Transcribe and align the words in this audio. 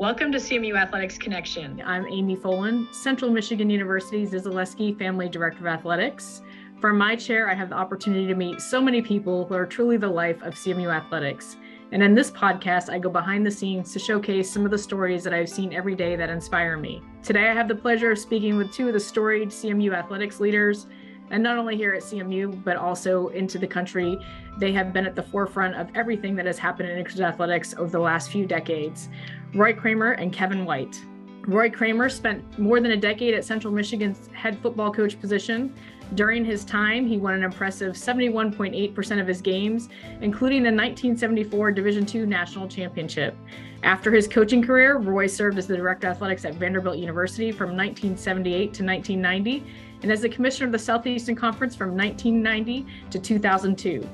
Welcome 0.00 0.32
to 0.32 0.38
CMU 0.38 0.78
Athletics 0.78 1.18
Connection. 1.18 1.82
I'm 1.84 2.06
Amy 2.06 2.34
Folan, 2.34 2.90
Central 2.90 3.30
Michigan 3.30 3.68
University 3.68 4.26
Zizaleski 4.26 4.98
Family 4.98 5.28
Director 5.28 5.60
of 5.60 5.66
Athletics. 5.66 6.40
From 6.80 6.96
my 6.96 7.14
chair, 7.14 7.50
I 7.50 7.54
have 7.54 7.68
the 7.68 7.74
opportunity 7.74 8.26
to 8.26 8.34
meet 8.34 8.62
so 8.62 8.80
many 8.80 9.02
people 9.02 9.44
who 9.44 9.52
are 9.52 9.66
truly 9.66 9.98
the 9.98 10.08
life 10.08 10.40
of 10.40 10.54
CMU 10.54 10.90
Athletics. 10.90 11.58
And 11.92 12.02
in 12.02 12.14
this 12.14 12.30
podcast, 12.30 12.88
I 12.88 12.98
go 12.98 13.10
behind 13.10 13.44
the 13.44 13.50
scenes 13.50 13.92
to 13.92 13.98
showcase 13.98 14.50
some 14.50 14.64
of 14.64 14.70
the 14.70 14.78
stories 14.78 15.22
that 15.24 15.34
I've 15.34 15.50
seen 15.50 15.74
every 15.74 15.94
day 15.94 16.16
that 16.16 16.30
inspire 16.30 16.78
me. 16.78 17.02
Today, 17.22 17.50
I 17.50 17.52
have 17.52 17.68
the 17.68 17.74
pleasure 17.74 18.12
of 18.12 18.18
speaking 18.18 18.56
with 18.56 18.72
two 18.72 18.86
of 18.86 18.94
the 18.94 19.00
storied 19.00 19.50
CMU 19.50 19.92
athletics 19.92 20.40
leaders 20.40 20.86
and 21.30 21.42
not 21.42 21.58
only 21.58 21.76
here 21.76 21.92
at 21.92 22.02
CMU, 22.02 22.62
but 22.64 22.76
also 22.76 23.28
into 23.28 23.58
the 23.58 23.66
country. 23.66 24.18
They 24.58 24.72
have 24.72 24.92
been 24.92 25.06
at 25.06 25.14
the 25.14 25.22
forefront 25.22 25.76
of 25.76 25.88
everything 25.94 26.34
that 26.36 26.46
has 26.46 26.58
happened 26.58 26.88
in 26.88 27.04
collegiate 27.04 27.26
athletics 27.26 27.74
over 27.78 27.90
the 27.90 27.98
last 27.98 28.30
few 28.30 28.46
decades. 28.46 29.08
Roy 29.54 29.72
Kramer 29.72 30.12
and 30.12 30.32
Kevin 30.32 30.64
White. 30.64 31.00
Roy 31.46 31.70
Kramer 31.70 32.08
spent 32.08 32.58
more 32.58 32.80
than 32.80 32.92
a 32.92 32.96
decade 32.96 33.34
at 33.34 33.44
Central 33.44 33.72
Michigan's 33.72 34.28
head 34.34 34.58
football 34.58 34.92
coach 34.92 35.18
position. 35.18 35.74
During 36.14 36.44
his 36.44 36.64
time, 36.64 37.06
he 37.06 37.16
won 37.16 37.34
an 37.34 37.44
impressive 37.44 37.94
71.8% 37.94 39.20
of 39.20 39.26
his 39.26 39.40
games, 39.40 39.88
including 40.20 40.62
the 40.62 40.68
1974 40.68 41.72
Division 41.72 42.06
II 42.12 42.26
National 42.26 42.68
Championship. 42.68 43.36
After 43.82 44.12
his 44.12 44.28
coaching 44.28 44.62
career, 44.62 44.98
Roy 44.98 45.26
served 45.26 45.56
as 45.56 45.66
the 45.66 45.76
director 45.76 46.08
of 46.08 46.16
athletics 46.16 46.44
at 46.44 46.54
Vanderbilt 46.54 46.98
University 46.98 47.52
from 47.52 47.70
1978 47.70 48.74
to 48.74 48.84
1990 48.84 49.64
and 50.02 50.10
as 50.10 50.20
the 50.20 50.28
commissioner 50.28 50.66
of 50.66 50.72
the 50.72 50.78
Southeastern 50.78 51.34
Conference 51.34 51.74
from 51.74 51.96
1990 51.96 52.86
to 53.10 53.18
2002. 53.18 54.08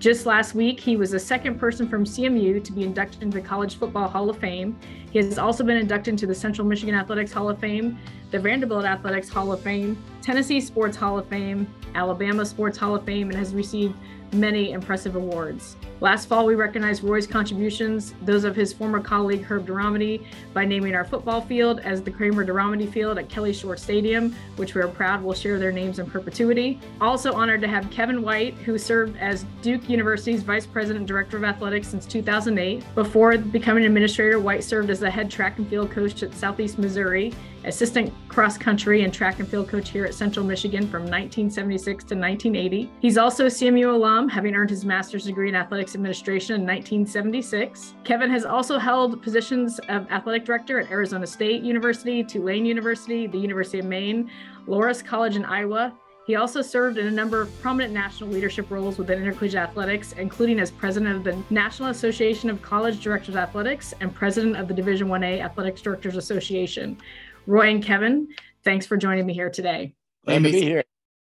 Just 0.00 0.24
last 0.24 0.54
week, 0.54 0.80
he 0.80 0.96
was 0.96 1.10
the 1.10 1.18
second 1.18 1.58
person 1.58 1.86
from 1.86 2.04
CMU 2.04 2.64
to 2.64 2.72
be 2.72 2.84
inducted 2.84 3.22
into 3.22 3.38
the 3.38 3.46
College 3.46 3.76
Football 3.76 4.08
Hall 4.08 4.30
of 4.30 4.38
Fame. 4.38 4.78
He 5.10 5.18
has 5.18 5.38
also 5.38 5.62
been 5.62 5.76
inducted 5.76 6.14
into 6.14 6.26
the 6.26 6.34
Central 6.34 6.66
Michigan 6.66 6.94
Athletics 6.94 7.32
Hall 7.32 7.50
of 7.50 7.58
Fame, 7.58 7.98
the 8.30 8.38
Vanderbilt 8.38 8.86
Athletics 8.86 9.28
Hall 9.28 9.52
of 9.52 9.60
Fame, 9.60 10.02
Tennessee 10.22 10.58
Sports 10.58 10.96
Hall 10.96 11.18
of 11.18 11.26
Fame, 11.26 11.66
Alabama 11.94 12.46
Sports 12.46 12.78
Hall 12.78 12.94
of 12.94 13.04
Fame, 13.04 13.28
and 13.28 13.38
has 13.38 13.52
received 13.54 13.94
many 14.32 14.72
impressive 14.72 15.16
awards. 15.16 15.76
Last 16.00 16.30
fall, 16.30 16.46
we 16.46 16.54
recognized 16.54 17.02
Roy's 17.02 17.26
contributions, 17.26 18.14
those 18.22 18.44
of 18.44 18.56
his 18.56 18.72
former 18.72 19.00
colleague 19.00 19.44
Herb 19.44 19.66
Deromedi, 19.66 20.24
by 20.54 20.64
naming 20.64 20.94
our 20.94 21.04
football 21.04 21.42
field 21.42 21.80
as 21.80 22.02
the 22.02 22.10
Kramer 22.10 22.42
Deromedi 22.42 22.90
Field 22.90 23.18
at 23.18 23.28
Kelly 23.28 23.52
Short 23.52 23.78
Stadium, 23.78 24.34
which 24.56 24.74
we 24.74 24.80
are 24.80 24.88
proud 24.88 25.22
will 25.22 25.34
share 25.34 25.58
their 25.58 25.72
names 25.72 25.98
in 25.98 26.06
perpetuity. 26.06 26.80
Also 27.02 27.34
honored 27.34 27.60
to 27.60 27.68
have 27.68 27.90
Kevin 27.90 28.22
White, 28.22 28.54
who 28.54 28.78
served 28.78 29.18
as 29.18 29.44
Duke 29.60 29.90
University's 29.90 30.42
Vice 30.42 30.64
President 30.64 31.00
and 31.00 31.08
Director 31.08 31.36
of 31.36 31.44
Athletics 31.44 31.88
since 31.88 32.06
2008. 32.06 32.82
Before 32.94 33.36
becoming 33.36 33.84
administrator, 33.84 34.40
White 34.40 34.64
served 34.64 34.88
as 34.88 35.00
the 35.00 35.10
head 35.10 35.30
track 35.30 35.58
and 35.58 35.68
field 35.68 35.90
coach 35.90 36.22
at 36.22 36.32
Southeast 36.32 36.78
Missouri 36.78 37.34
assistant 37.64 38.12
cross 38.28 38.56
country 38.56 39.02
and 39.02 39.12
track 39.12 39.38
and 39.38 39.48
field 39.48 39.68
coach 39.68 39.90
here 39.90 40.04
at 40.04 40.14
Central 40.14 40.44
Michigan 40.44 40.82
from 40.88 41.02
1976 41.02 42.04
to 42.04 42.14
1980. 42.14 42.90
He's 43.00 43.18
also 43.18 43.46
a 43.46 43.48
CMU 43.48 43.94
alum, 43.94 44.28
having 44.28 44.54
earned 44.54 44.70
his 44.70 44.84
master's 44.84 45.24
degree 45.24 45.48
in 45.48 45.54
athletics 45.54 45.89
administration 45.94 46.54
in 46.54 46.62
1976. 46.62 47.94
Kevin 48.04 48.30
has 48.30 48.44
also 48.44 48.78
held 48.78 49.22
positions 49.22 49.78
of 49.88 50.10
athletic 50.10 50.44
director 50.44 50.80
at 50.80 50.90
Arizona 50.90 51.26
State 51.26 51.62
University, 51.62 52.22
Tulane 52.24 52.66
University, 52.66 53.26
the 53.26 53.38
University 53.38 53.78
of 53.78 53.86
Maine, 53.86 54.30
Loras 54.66 55.04
College 55.04 55.36
in 55.36 55.44
Iowa. 55.44 55.92
He 56.26 56.36
also 56.36 56.62
served 56.62 56.98
in 56.98 57.06
a 57.06 57.10
number 57.10 57.40
of 57.40 57.60
prominent 57.60 57.92
national 57.92 58.30
leadership 58.30 58.70
roles 58.70 58.98
within 58.98 59.18
intercollegiate 59.18 59.60
athletics, 59.60 60.12
including 60.12 60.60
as 60.60 60.70
president 60.70 61.16
of 61.16 61.24
the 61.24 61.42
National 61.52 61.88
Association 61.88 62.50
of 62.50 62.62
College 62.62 63.02
Directors 63.02 63.34
of 63.34 63.36
Athletics 63.36 63.94
and 64.00 64.14
president 64.14 64.56
of 64.56 64.68
the 64.68 64.74
Division 64.74 65.08
1A 65.08 65.40
Athletics 65.40 65.82
Directors 65.82 66.16
Association. 66.16 66.96
Roy 67.46 67.70
and 67.70 67.84
Kevin, 67.84 68.28
thanks 68.64 68.86
for 68.86 68.96
joining 68.96 69.26
me 69.26 69.34
here 69.34 69.50
today. 69.50 69.94
Glad 70.24 70.44
to 70.44 70.52
be 70.52 70.60
here. 70.60 70.84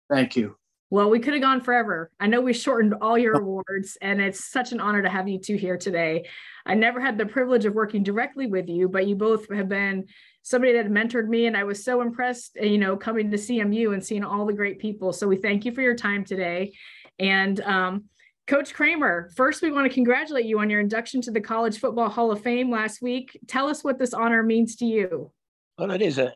Thank 0.09 0.37
you. 0.37 0.56
Well, 0.91 1.11
we 1.11 1.19
could 1.19 1.33
have 1.33 1.43
gone 1.43 1.61
forever. 1.61 2.11
I 2.21 2.27
know 2.27 2.41
we 2.41 2.53
shortened 2.53 2.95
all 3.00 3.19
your 3.19 3.34
awards, 3.39 3.97
and 4.00 4.21
it's 4.21 4.45
such 4.45 4.72
an 4.72 4.81
honor 4.81 5.03
to 5.03 5.09
have 5.09 5.27
you 5.27 5.39
two 5.39 5.56
here 5.56 5.77
today. 5.77 6.28
I 6.67 6.75
never 6.75 7.00
had 7.00 7.19
the 7.19 7.27
privilege 7.27 7.65
of 7.65 7.75
working 7.75 8.03
directly 8.03 8.47
with 8.47 8.69
you, 8.69 8.89
but 8.89 9.06
you 9.06 9.17
both 9.17 9.53
have 9.53 9.69
been 9.69 10.05
somebody 10.43 10.75
that 10.75 10.91
mentored 10.91 11.27
me, 11.27 11.47
and 11.47 11.56
I 11.56 11.65
was 11.65 11.83
so 11.83 12.00
impressed, 12.00 12.56
you 12.56 12.78
know, 12.78 12.97
coming 12.97 13.31
to 13.31 13.37
CMU 13.37 13.94
and 13.94 14.05
seeing 14.05 14.25
all 14.25 14.47
the 14.47 14.53
great 14.53 14.78
people. 14.78 15.12
So 15.12 15.27
we 15.27 15.37
thank 15.37 15.65
you 15.65 15.73
for 15.73 15.81
your 15.81 15.97
time 15.97 16.25
today. 16.25 16.75
And 17.19 17.61
um, 17.62 18.05
Coach 18.47 18.75
Kramer, 18.75 19.31
first, 19.34 19.62
we 19.62 19.73
want 19.73 19.89
to 19.89 19.94
congratulate 19.94 20.44
you 20.44 20.59
on 20.61 20.69
your 20.69 20.81
induction 20.81 21.23
to 21.23 21.31
the 21.31 21.41
College 21.41 21.78
Football 21.78 22.11
Hall 22.11 22.31
of 22.31 22.43
Fame 22.43 22.71
last 22.71 23.00
week. 23.00 23.39
Tell 23.49 23.69
us 23.69 23.83
what 23.83 23.99
this 23.99 24.12
honor 24.12 24.43
means 24.43 24.77
to 24.77 24.84
you. 24.84 25.33
Well, 25.78 25.91
it 25.93 26.03
is 26.03 26.19
a, 26.19 26.34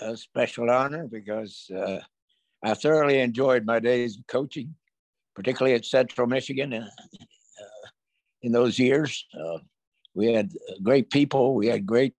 a 0.00 0.16
special 0.16 0.70
honor 0.70 1.06
because 1.06 1.70
uh, 1.76 2.00
I 2.62 2.74
thoroughly 2.74 3.20
enjoyed 3.20 3.64
my 3.64 3.78
days 3.78 4.18
of 4.18 4.26
coaching, 4.26 4.74
particularly 5.34 5.74
at 5.74 5.84
Central 5.84 6.26
Michigan 6.26 6.72
uh, 6.74 6.86
uh 6.86 7.88
in 8.42 8.52
those 8.52 8.78
years. 8.78 9.24
Uh, 9.34 9.58
we 10.14 10.32
had 10.32 10.52
great 10.82 11.10
people, 11.10 11.54
we 11.54 11.68
had 11.68 11.86
great 11.86 12.14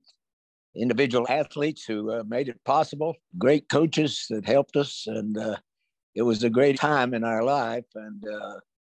individual 0.76 1.26
athletes 1.28 1.84
who 1.84 2.12
uh, 2.12 2.22
made 2.26 2.48
it 2.48 2.62
possible, 2.64 3.16
great 3.36 3.68
coaches 3.68 4.26
that 4.30 4.46
helped 4.46 4.76
us, 4.76 5.04
and 5.06 5.36
uh, 5.36 5.56
it 6.14 6.22
was 6.22 6.44
a 6.44 6.50
great 6.50 6.78
time 6.78 7.12
in 7.12 7.24
our 7.24 7.42
life. 7.42 7.84
And 7.94 8.24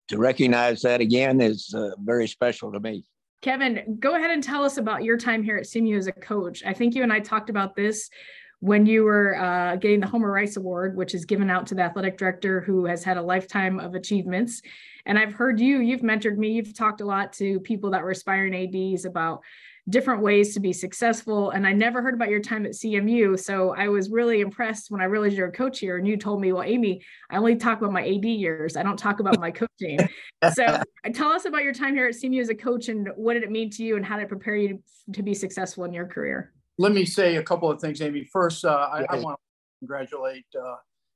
to 0.10 0.18
recognize 0.18 0.82
that 0.82 1.02
again 1.02 1.42
is 1.42 1.74
very 2.00 2.28
special 2.28 2.72
to 2.72 2.80
me. 2.80 3.06
Kevin, 3.42 3.98
go 4.00 4.16
ahead 4.16 4.32
and 4.32 4.42
tell 4.42 4.64
us 4.64 4.78
about 4.78 5.04
your 5.04 5.18
time 5.18 5.44
here 5.44 5.58
at 5.58 5.66
CMU 5.66 5.98
as 5.98 6.08
a 6.08 6.14
coach. 6.14 6.64
I 6.66 6.74
think 6.74 6.96
you 6.96 7.04
and 7.04 7.12
I 7.12 7.20
talked 7.20 7.50
about 7.50 7.76
this 7.76 8.10
when 8.64 8.86
you 8.86 9.04
were 9.04 9.36
uh, 9.36 9.76
getting 9.76 10.00
the 10.00 10.08
Homer 10.08 10.32
Rice 10.32 10.56
Award, 10.56 10.96
which 10.96 11.14
is 11.14 11.26
given 11.26 11.50
out 11.50 11.68
to 11.68 11.76
the 11.76 11.82
athletic 11.82 12.18
director 12.18 12.62
who 12.62 12.86
has 12.86 13.04
had 13.04 13.18
a 13.18 13.22
lifetime 13.22 13.78
of 13.78 13.94
achievements. 13.94 14.62
And 15.06 15.20
I've 15.20 15.34
heard 15.34 15.60
you, 15.60 15.80
you've 15.80 16.00
mentored 16.00 16.38
me, 16.38 16.54
you've 16.54 16.74
talked 16.74 17.02
a 17.02 17.06
lot 17.06 17.34
to 17.34 17.60
people 17.60 17.90
that 17.90 18.02
were 18.02 18.12
aspiring 18.12 18.56
ADs 18.56 19.04
about 19.04 19.42
different 19.90 20.22
ways 20.22 20.54
to 20.54 20.62
be 20.62 20.72
successful. 20.72 21.50
And 21.50 21.68
I 21.68 21.74
never 21.74 22.02
heard 22.02 22.14
about 22.14 22.30
your 22.30 22.40
time 22.40 22.66
at 22.66 22.72
CMU. 22.72 23.38
So 23.38 23.76
I 23.76 23.90
was 23.90 24.10
really 24.10 24.40
impressed 24.40 24.90
when 24.90 25.02
I 25.02 25.06
realized 25.06 25.36
you're 25.36 25.50
a 25.50 25.52
coach 25.52 25.80
here 25.80 25.98
and 25.98 26.08
you 26.08 26.16
told 26.16 26.40
me, 26.40 26.54
well, 26.54 26.64
Amy, 26.64 27.04
I 27.30 27.36
only 27.36 27.58
talk 27.58 27.80
about 27.80 27.92
my 27.92 28.08
AD 28.08 28.24
years. 28.24 28.78
I 28.78 28.84
don't 28.84 28.96
talk 28.96 29.20
about 29.20 29.42
my 29.42 29.52
coaching. 29.52 30.00
so 30.54 30.82
tell 31.14 31.32
us 31.32 31.44
about 31.44 31.64
your 31.64 31.74
time 31.74 31.96
here 31.96 32.08
at 32.08 32.16
CMU 32.16 32.40
as 32.40 32.48
a 32.48 32.56
coach 32.56 32.88
and 32.88 33.10
what 33.18 33.34
did 33.34 33.44
it 33.44 33.52
mean 33.52 33.70
to 33.72 33.84
you 33.84 33.98
and 33.98 34.06
how 34.06 34.16
did 34.16 34.24
it 34.24 34.30
prepare 34.30 34.56
you 34.56 34.82
to 35.12 35.22
be 35.22 35.34
successful 35.34 35.84
in 35.84 35.92
your 35.92 36.06
career? 36.06 36.54
Let 36.78 36.92
me 36.92 37.06
say 37.06 37.36
a 37.36 37.44
couple 37.44 37.70
of 37.70 37.80
things, 37.80 38.02
Amy. 38.02 38.24
First, 38.24 38.66
uh, 38.66 38.90
I, 38.92 39.06
I 39.10 39.20
want 39.20 39.38
to 39.38 39.80
congratulate 39.80 40.46
uh, 40.60 40.76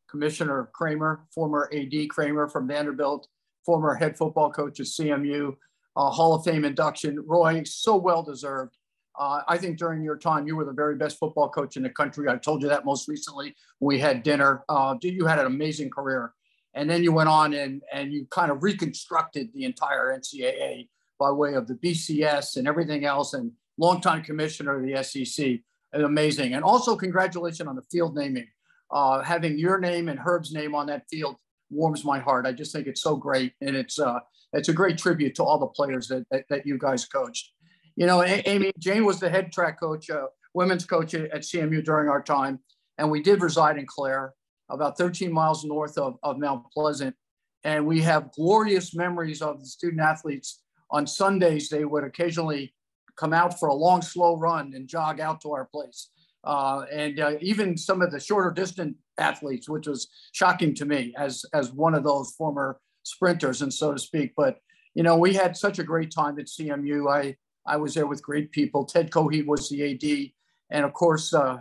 Commissioner 0.09 0.69
Kramer, 0.73 1.25
former 1.33 1.69
AD 1.73 2.09
Kramer 2.09 2.47
from 2.47 2.67
Vanderbilt, 2.67 3.27
former 3.65 3.95
head 3.95 4.17
football 4.17 4.51
coach 4.51 4.79
at 4.79 4.85
CMU 4.85 5.55
uh, 5.97 6.09
Hall 6.11 6.35
of 6.35 6.43
Fame 6.43 6.63
induction. 6.63 7.19
Roy, 7.25 7.63
so 7.65 7.95
well 7.95 8.21
deserved. 8.21 8.77
Uh, 9.19 9.41
I 9.47 9.57
think 9.57 9.79
during 9.79 10.03
your 10.03 10.17
time, 10.17 10.45
you 10.45 10.55
were 10.55 10.63
the 10.63 10.71
very 10.71 10.95
best 10.95 11.17
football 11.17 11.49
coach 11.49 11.75
in 11.75 11.81
the 11.81 11.89
country. 11.89 12.29
I 12.29 12.35
told 12.37 12.61
you 12.61 12.69
that 12.69 12.85
most 12.85 13.07
recently 13.07 13.55
when 13.79 13.97
we 13.97 13.99
had 13.99 14.21
dinner. 14.21 14.63
Uh, 14.69 14.95
you 15.01 15.25
had 15.25 15.39
an 15.39 15.47
amazing 15.47 15.89
career. 15.89 16.33
And 16.75 16.87
then 16.87 17.03
you 17.03 17.11
went 17.11 17.27
on 17.27 17.55
and, 17.55 17.81
and 17.91 18.13
you 18.13 18.27
kind 18.29 18.51
of 18.51 18.61
reconstructed 18.61 19.49
the 19.55 19.63
entire 19.63 20.15
NCAA 20.15 20.87
by 21.19 21.31
way 21.31 21.55
of 21.55 21.67
the 21.67 21.73
BCS 21.73 22.57
and 22.57 22.67
everything 22.67 23.03
else, 23.03 23.33
and 23.33 23.51
longtime 23.77 24.23
commissioner 24.23 24.77
of 24.77 24.85
the 24.85 25.03
SEC. 25.03 25.59
Amazing. 25.93 26.53
And 26.53 26.63
also, 26.63 26.95
congratulations 26.95 27.67
on 27.67 27.75
the 27.75 27.83
field 27.91 28.15
naming. 28.15 28.47
Uh, 28.91 29.21
having 29.21 29.57
your 29.57 29.79
name 29.79 30.09
and 30.09 30.19
Herb's 30.19 30.53
name 30.53 30.73
on 30.75 30.87
that 30.87 31.03
field 31.09 31.35
warms 31.69 32.05
my 32.05 32.19
heart. 32.19 32.45
I 32.45 32.53
just 32.53 32.71
think 32.71 32.87
it's 32.87 33.01
so 33.01 33.15
great. 33.15 33.53
And 33.61 33.75
it's, 33.75 33.99
uh, 33.99 34.19
it's 34.53 34.69
a 34.69 34.73
great 34.73 34.97
tribute 34.97 35.35
to 35.35 35.43
all 35.43 35.59
the 35.59 35.67
players 35.67 36.07
that, 36.07 36.25
that, 36.31 36.45
that 36.49 36.65
you 36.65 36.77
guys 36.77 37.05
coached. 37.05 37.51
You 37.95 38.05
know, 38.05 38.23
Amy, 38.23 38.71
Jane 38.77 39.05
was 39.05 39.19
the 39.19 39.29
head 39.29 39.51
track 39.51 39.79
coach, 39.79 40.09
uh, 40.09 40.27
women's 40.53 40.85
coach 40.85 41.13
at, 41.13 41.31
at 41.31 41.41
CMU 41.41 41.83
during 41.83 42.09
our 42.09 42.21
time. 42.21 42.59
And 42.97 43.11
we 43.11 43.21
did 43.21 43.41
reside 43.41 43.77
in 43.77 43.85
Clare, 43.85 44.33
about 44.69 44.97
13 44.97 45.31
miles 45.31 45.63
north 45.63 45.97
of, 45.97 46.17
of 46.23 46.37
Mount 46.37 46.65
Pleasant. 46.71 47.15
And 47.63 47.85
we 47.85 48.01
have 48.01 48.31
glorious 48.33 48.95
memories 48.95 49.41
of 49.41 49.59
the 49.59 49.65
student 49.65 50.01
athletes. 50.01 50.61
On 50.91 51.05
Sundays, 51.05 51.69
they 51.69 51.85
would 51.85 52.03
occasionally 52.03 52.73
come 53.17 53.33
out 53.33 53.59
for 53.59 53.69
a 53.69 53.73
long, 53.73 54.01
slow 54.01 54.37
run 54.37 54.73
and 54.75 54.87
jog 54.87 55.19
out 55.19 55.41
to 55.41 55.51
our 55.51 55.65
place. 55.65 56.09
Uh, 56.43 56.85
and 56.91 57.19
uh, 57.19 57.33
even 57.41 57.77
some 57.77 58.01
of 58.01 58.11
the 58.11 58.19
shorter 58.19 58.51
distance 58.51 58.95
athletes, 59.17 59.67
which 59.67 59.87
was 59.87 60.07
shocking 60.31 60.73
to 60.75 60.85
me 60.85 61.13
as, 61.17 61.43
as 61.53 61.71
one 61.71 61.93
of 61.93 62.03
those 62.03 62.31
former 62.37 62.79
sprinters 63.03 63.61
and 63.61 63.73
so 63.73 63.93
to 63.93 63.99
speak. 63.99 64.33
But 64.37 64.59
you 64.93 65.03
know, 65.03 65.15
we 65.15 65.33
had 65.33 65.55
such 65.55 65.77
a 65.77 65.83
great 65.83 66.11
time 66.11 66.39
at 66.39 66.47
CMU. 66.47 67.07
I 67.07 67.35
I 67.67 67.77
was 67.77 67.93
there 67.93 68.07
with 68.07 68.23
great 68.23 68.51
people. 68.51 68.85
Ted 68.85 69.11
Kjolhede 69.11 69.45
was 69.45 69.69
the 69.69 69.91
AD, 69.91 70.31
and 70.71 70.85
of 70.85 70.93
course, 70.93 71.33
uh, 71.33 71.57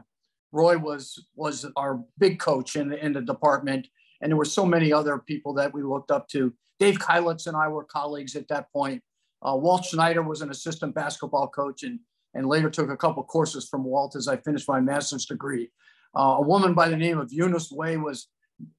Roy 0.53 0.79
was 0.79 1.27
was 1.35 1.67
our 1.77 2.03
big 2.19 2.39
coach 2.39 2.77
in 2.77 2.89
the, 2.89 3.05
in 3.05 3.13
the 3.13 3.21
department. 3.21 3.89
And 4.23 4.31
there 4.31 4.39
were 4.39 4.47
so 4.47 4.65
many 4.65 4.91
other 4.91 5.19
people 5.19 5.53
that 5.55 5.75
we 5.75 5.83
looked 5.83 6.11
up 6.11 6.29
to. 6.29 6.55
Dave 6.81 6.99
Keilitz 6.99 7.47
and 7.47 7.57
I 7.57 7.69
were 7.69 7.85
colleagues 7.85 8.37
at 8.37 8.49
that 8.49 8.73
point. 8.73 9.03
Uh, 9.47 9.55
Walt 9.55 9.85
Schneider 9.85 10.23
was 10.23 10.43
an 10.43 10.51
assistant 10.51 10.95
basketball 10.95 11.49
coach, 11.49 11.83
and 11.83 12.01
and 12.35 12.47
later 12.47 12.69
took 12.69 12.91
a 12.91 12.97
couple 12.97 13.23
courses 13.25 13.67
from 13.69 13.85
Walt 13.85 14.15
as 14.15 14.29
I 14.29 14.37
finished 14.37 14.69
my 14.69 14.81
master's 14.81 15.25
degree. 15.25 15.71
Uh, 16.15 16.37
a 16.39 16.43
woman 16.43 16.75
by 16.75 16.89
the 16.89 16.97
name 16.97 17.19
of 17.19 17.33
Eunice 17.33 17.71
Way 17.71 17.97
was 17.97 18.29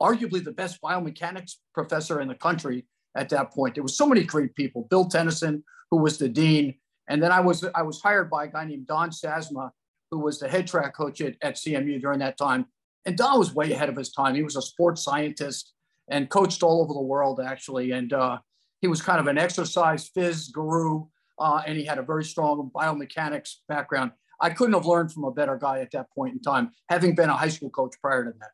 arguably 0.02 0.44
the 0.44 0.52
best 0.52 0.80
biomechanics 0.82 1.54
professor 1.74 2.22
in 2.22 2.28
the 2.28 2.36
country 2.36 2.86
at 3.16 3.30
that 3.30 3.52
point. 3.52 3.74
There 3.76 3.84
was 3.84 3.98
so 3.98 4.08
many 4.08 4.24
great 4.24 4.56
people. 4.56 4.88
Bill 4.90 5.06
Tennyson, 5.06 5.64
who 5.90 5.98
was 5.98 6.18
the 6.18 6.30
dean, 6.30 6.76
and 7.08 7.22
then 7.22 7.32
I 7.32 7.40
was 7.40 7.66
I 7.74 7.82
was 7.82 8.02
hired 8.02 8.30
by 8.30 8.46
a 8.46 8.48
guy 8.48 8.66
named 8.66 8.88
Don 8.88 9.10
Sasma, 9.10 9.72
who 10.12 10.20
was 10.20 10.40
the 10.40 10.50
head 10.50 10.68
track 10.68 10.96
coach 10.96 11.22
at, 11.22 11.36
at 11.42 11.56
CMU 11.56 12.02
during 12.02 12.20
that 12.20 12.38
time. 12.38 12.66
And 13.06 13.18
Don 13.18 13.40
was 13.40 13.56
way 13.56 13.72
ahead 13.72 13.90
of 13.90 13.96
his 13.96 14.12
time. 14.12 14.36
He 14.36 14.44
was 14.44 14.58
a 14.58 14.62
sports 14.62 15.04
scientist 15.04 15.74
and 16.10 16.30
coached 16.30 16.62
all 16.62 16.82
over 16.82 16.94
the 16.94 17.02
world, 17.02 17.40
actually. 17.40 17.92
And 17.92 18.12
uh, 18.12 18.40
he 18.82 18.88
was 18.88 19.02
kind 19.02 19.20
of 19.20 19.28
an 19.28 19.38
exercise 19.38 20.10
phys 20.10 20.52
guru, 20.52 21.06
uh, 21.40 21.62
and 21.66 21.78
he 21.78 21.86
had 21.86 21.98
a 21.98 22.04
very 22.04 22.24
strong 22.24 22.72
biomechanics 22.74 23.56
background. 23.68 24.12
I 24.40 24.52
couldn't 24.52 24.74
have 24.74 24.86
learned 24.86 25.12
from 25.12 25.24
a 25.24 25.32
better 25.32 25.58
guy 25.58 25.80
at 25.80 25.92
that 25.92 26.12
point 26.12 26.34
in 26.34 26.42
time, 26.42 26.72
having 26.90 27.16
been 27.16 27.30
a 27.30 27.36
high 27.36 27.50
school 27.50 27.70
coach 27.72 27.96
prior 28.02 28.24
to 28.26 28.32
that. 28.40 28.52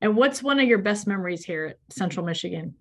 And 0.00 0.16
what's 0.16 0.42
one 0.42 0.58
of 0.58 0.66
your 0.66 0.78
best 0.78 1.06
memories 1.06 1.44
here 1.44 1.66
at 1.66 1.78
Central 1.90 2.24
Michigan? 2.24 2.74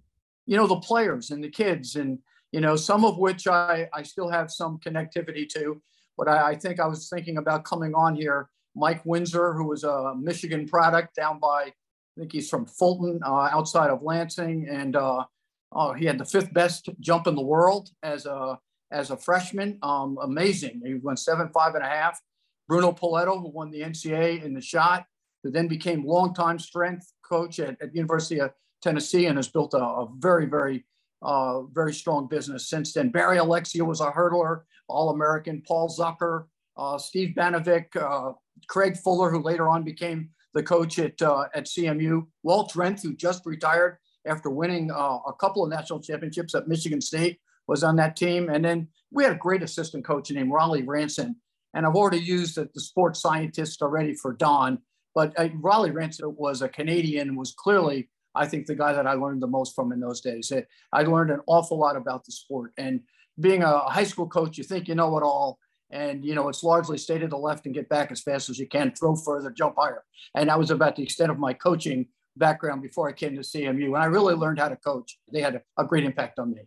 You 0.45 0.55
know, 0.55 0.67
the 0.67 0.77
players 0.77 1.31
and 1.31 1.43
the 1.43 1.49
kids, 1.49 1.97
and, 1.97 2.19
you 2.51 2.61
know, 2.61 2.77
some 2.77 3.03
of 3.03 3.17
which 3.17 3.45
I, 3.45 3.89
I 3.93 4.03
still 4.03 4.29
have 4.29 4.49
some 4.49 4.79
connectivity 4.79 5.47
to. 5.49 5.81
But 6.17 6.29
I, 6.29 6.51
I 6.51 6.55
think 6.55 6.79
I 6.79 6.87
was 6.87 7.09
thinking 7.09 7.37
about 7.37 7.65
coming 7.65 7.93
on 7.93 8.15
here. 8.15 8.49
Mike 8.75 9.05
Windsor, 9.05 9.53
who 9.53 9.67
was 9.67 9.83
a 9.83 10.13
Michigan 10.17 10.65
product 10.65 11.15
down 11.15 11.39
by, 11.39 11.63
I 11.65 11.73
think 12.17 12.31
he's 12.31 12.49
from 12.49 12.65
Fulton, 12.65 13.19
uh, 13.25 13.49
outside 13.51 13.89
of 13.89 14.01
Lansing, 14.01 14.67
and 14.69 14.95
uh, 14.95 15.25
oh, 15.71 15.93
he 15.93 16.05
had 16.05 16.17
the 16.17 16.25
fifth 16.25 16.53
best 16.53 16.89
jump 16.99 17.27
in 17.27 17.35
the 17.35 17.41
world 17.41 17.89
as 18.03 18.25
a 18.25 18.59
as 18.91 19.11
a 19.11 19.17
freshman. 19.17 19.77
Um, 19.83 20.17
amazing. 20.21 20.81
He 20.83 20.95
went 20.95 21.19
seven 21.19 21.49
five 21.49 21.75
and 21.75 21.83
a 21.83 21.87
half. 21.87 22.19
Bruno 22.67 22.91
Pauletto, 22.91 23.41
who 23.41 23.49
won 23.49 23.71
the 23.71 23.81
NCAA 23.81 24.43
in 24.43 24.53
the 24.53 24.61
shot, 24.61 25.05
who 25.43 25.51
then 25.51 25.67
became 25.67 26.05
longtime 26.05 26.59
strength 26.59 27.11
coach 27.27 27.59
at, 27.59 27.81
at 27.81 27.95
University 27.95 28.39
of 28.39 28.51
Tennessee 28.81 29.25
and 29.25 29.37
has 29.37 29.47
built 29.47 29.73
a, 29.73 29.77
a 29.77 30.07
very 30.17 30.45
very 30.45 30.85
uh, 31.21 31.63
very 31.63 31.93
strong 31.93 32.27
business 32.27 32.69
since 32.69 32.93
then. 32.93 33.09
Barry 33.09 33.37
Alexia 33.37 33.83
was 33.83 34.01
a 34.01 34.11
hurdler, 34.11 34.61
All 34.87 35.09
American. 35.09 35.61
Paul 35.67 35.89
Zucker, 35.89 36.45
uh, 36.77 36.97
Steve 36.97 37.35
Banovic, 37.35 37.95
uh, 37.95 38.33
Craig 38.67 38.97
Fuller, 38.97 39.29
who 39.29 39.41
later 39.41 39.67
on 39.67 39.83
became 39.83 40.29
the 40.53 40.63
coach 40.63 40.97
at, 40.97 41.21
uh, 41.21 41.45
at 41.53 41.65
CMU. 41.65 42.25
Walt 42.43 42.71
Drenth, 42.73 43.03
who 43.03 43.13
just 43.15 43.45
retired 43.45 43.97
after 44.25 44.49
winning 44.49 44.91
uh, 44.91 45.19
a 45.27 45.33
couple 45.39 45.63
of 45.63 45.69
national 45.69 46.01
championships 46.01 46.55
at 46.55 46.67
Michigan 46.67 47.01
State, 47.01 47.39
was 47.67 47.83
on 47.83 47.95
that 47.97 48.15
team. 48.15 48.49
And 48.49 48.65
then 48.65 48.87
we 49.11 49.23
had 49.23 49.33
a 49.33 49.37
great 49.37 49.61
assistant 49.61 50.03
coach 50.03 50.31
named 50.31 50.51
Raleigh 50.51 50.83
Ranson. 50.83 51.35
And 51.73 51.85
I've 51.85 51.95
already 51.95 52.19
used 52.19 52.55
the, 52.55 52.67
the 52.73 52.81
sports 52.81 53.21
scientist 53.21 53.81
already 53.81 54.15
for 54.15 54.33
Don, 54.33 54.79
but 55.13 55.33
uh, 55.39 55.49
Raleigh 55.55 55.91
Ranson 55.91 56.35
was 56.35 56.61
a 56.61 56.69
Canadian, 56.69 57.35
was 57.35 57.53
clearly 57.53 58.09
I 58.35 58.47
think 58.47 58.67
the 58.67 58.75
guy 58.75 58.93
that 58.93 59.07
I 59.07 59.13
learned 59.13 59.41
the 59.41 59.47
most 59.47 59.75
from 59.75 59.91
in 59.91 59.99
those 59.99 60.21
days. 60.21 60.51
I 60.93 61.01
learned 61.03 61.31
an 61.31 61.41
awful 61.47 61.77
lot 61.79 61.95
about 61.95 62.25
the 62.25 62.31
sport. 62.31 62.73
And 62.77 63.01
being 63.39 63.63
a 63.63 63.79
high 63.79 64.03
school 64.03 64.27
coach, 64.27 64.57
you 64.57 64.63
think 64.63 64.87
you 64.87 64.95
know 64.95 65.17
it 65.17 65.23
all. 65.23 65.59
And, 65.91 66.23
you 66.23 66.35
know, 66.35 66.47
it's 66.49 66.63
largely 66.63 66.99
stay 66.99 67.17
to 67.17 67.27
the 67.27 67.37
left 67.37 67.65
and 67.65 67.73
get 67.73 67.89
back 67.89 68.11
as 68.11 68.21
fast 68.21 68.49
as 68.49 68.59
you 68.59 68.67
can, 68.67 68.91
throw 68.91 69.15
further, 69.15 69.49
jump 69.49 69.75
higher. 69.77 70.03
And 70.35 70.49
that 70.49 70.59
was 70.59 70.69
about 70.69 70.95
the 70.95 71.03
extent 71.03 71.31
of 71.31 71.39
my 71.39 71.53
coaching 71.53 72.07
background 72.39 72.81
before 72.81 73.07
I 73.07 73.11
came 73.11 73.35
to 73.35 73.41
CMU. 73.41 73.85
And 73.85 73.97
I 73.97 74.05
really 74.05 74.33
learned 74.33 74.59
how 74.59 74.69
to 74.69 74.75
coach. 74.75 75.17
They 75.31 75.41
had 75.41 75.55
a, 75.55 75.61
a 75.77 75.85
great 75.85 76.05
impact 76.05 76.39
on 76.39 76.51
me. 76.51 76.61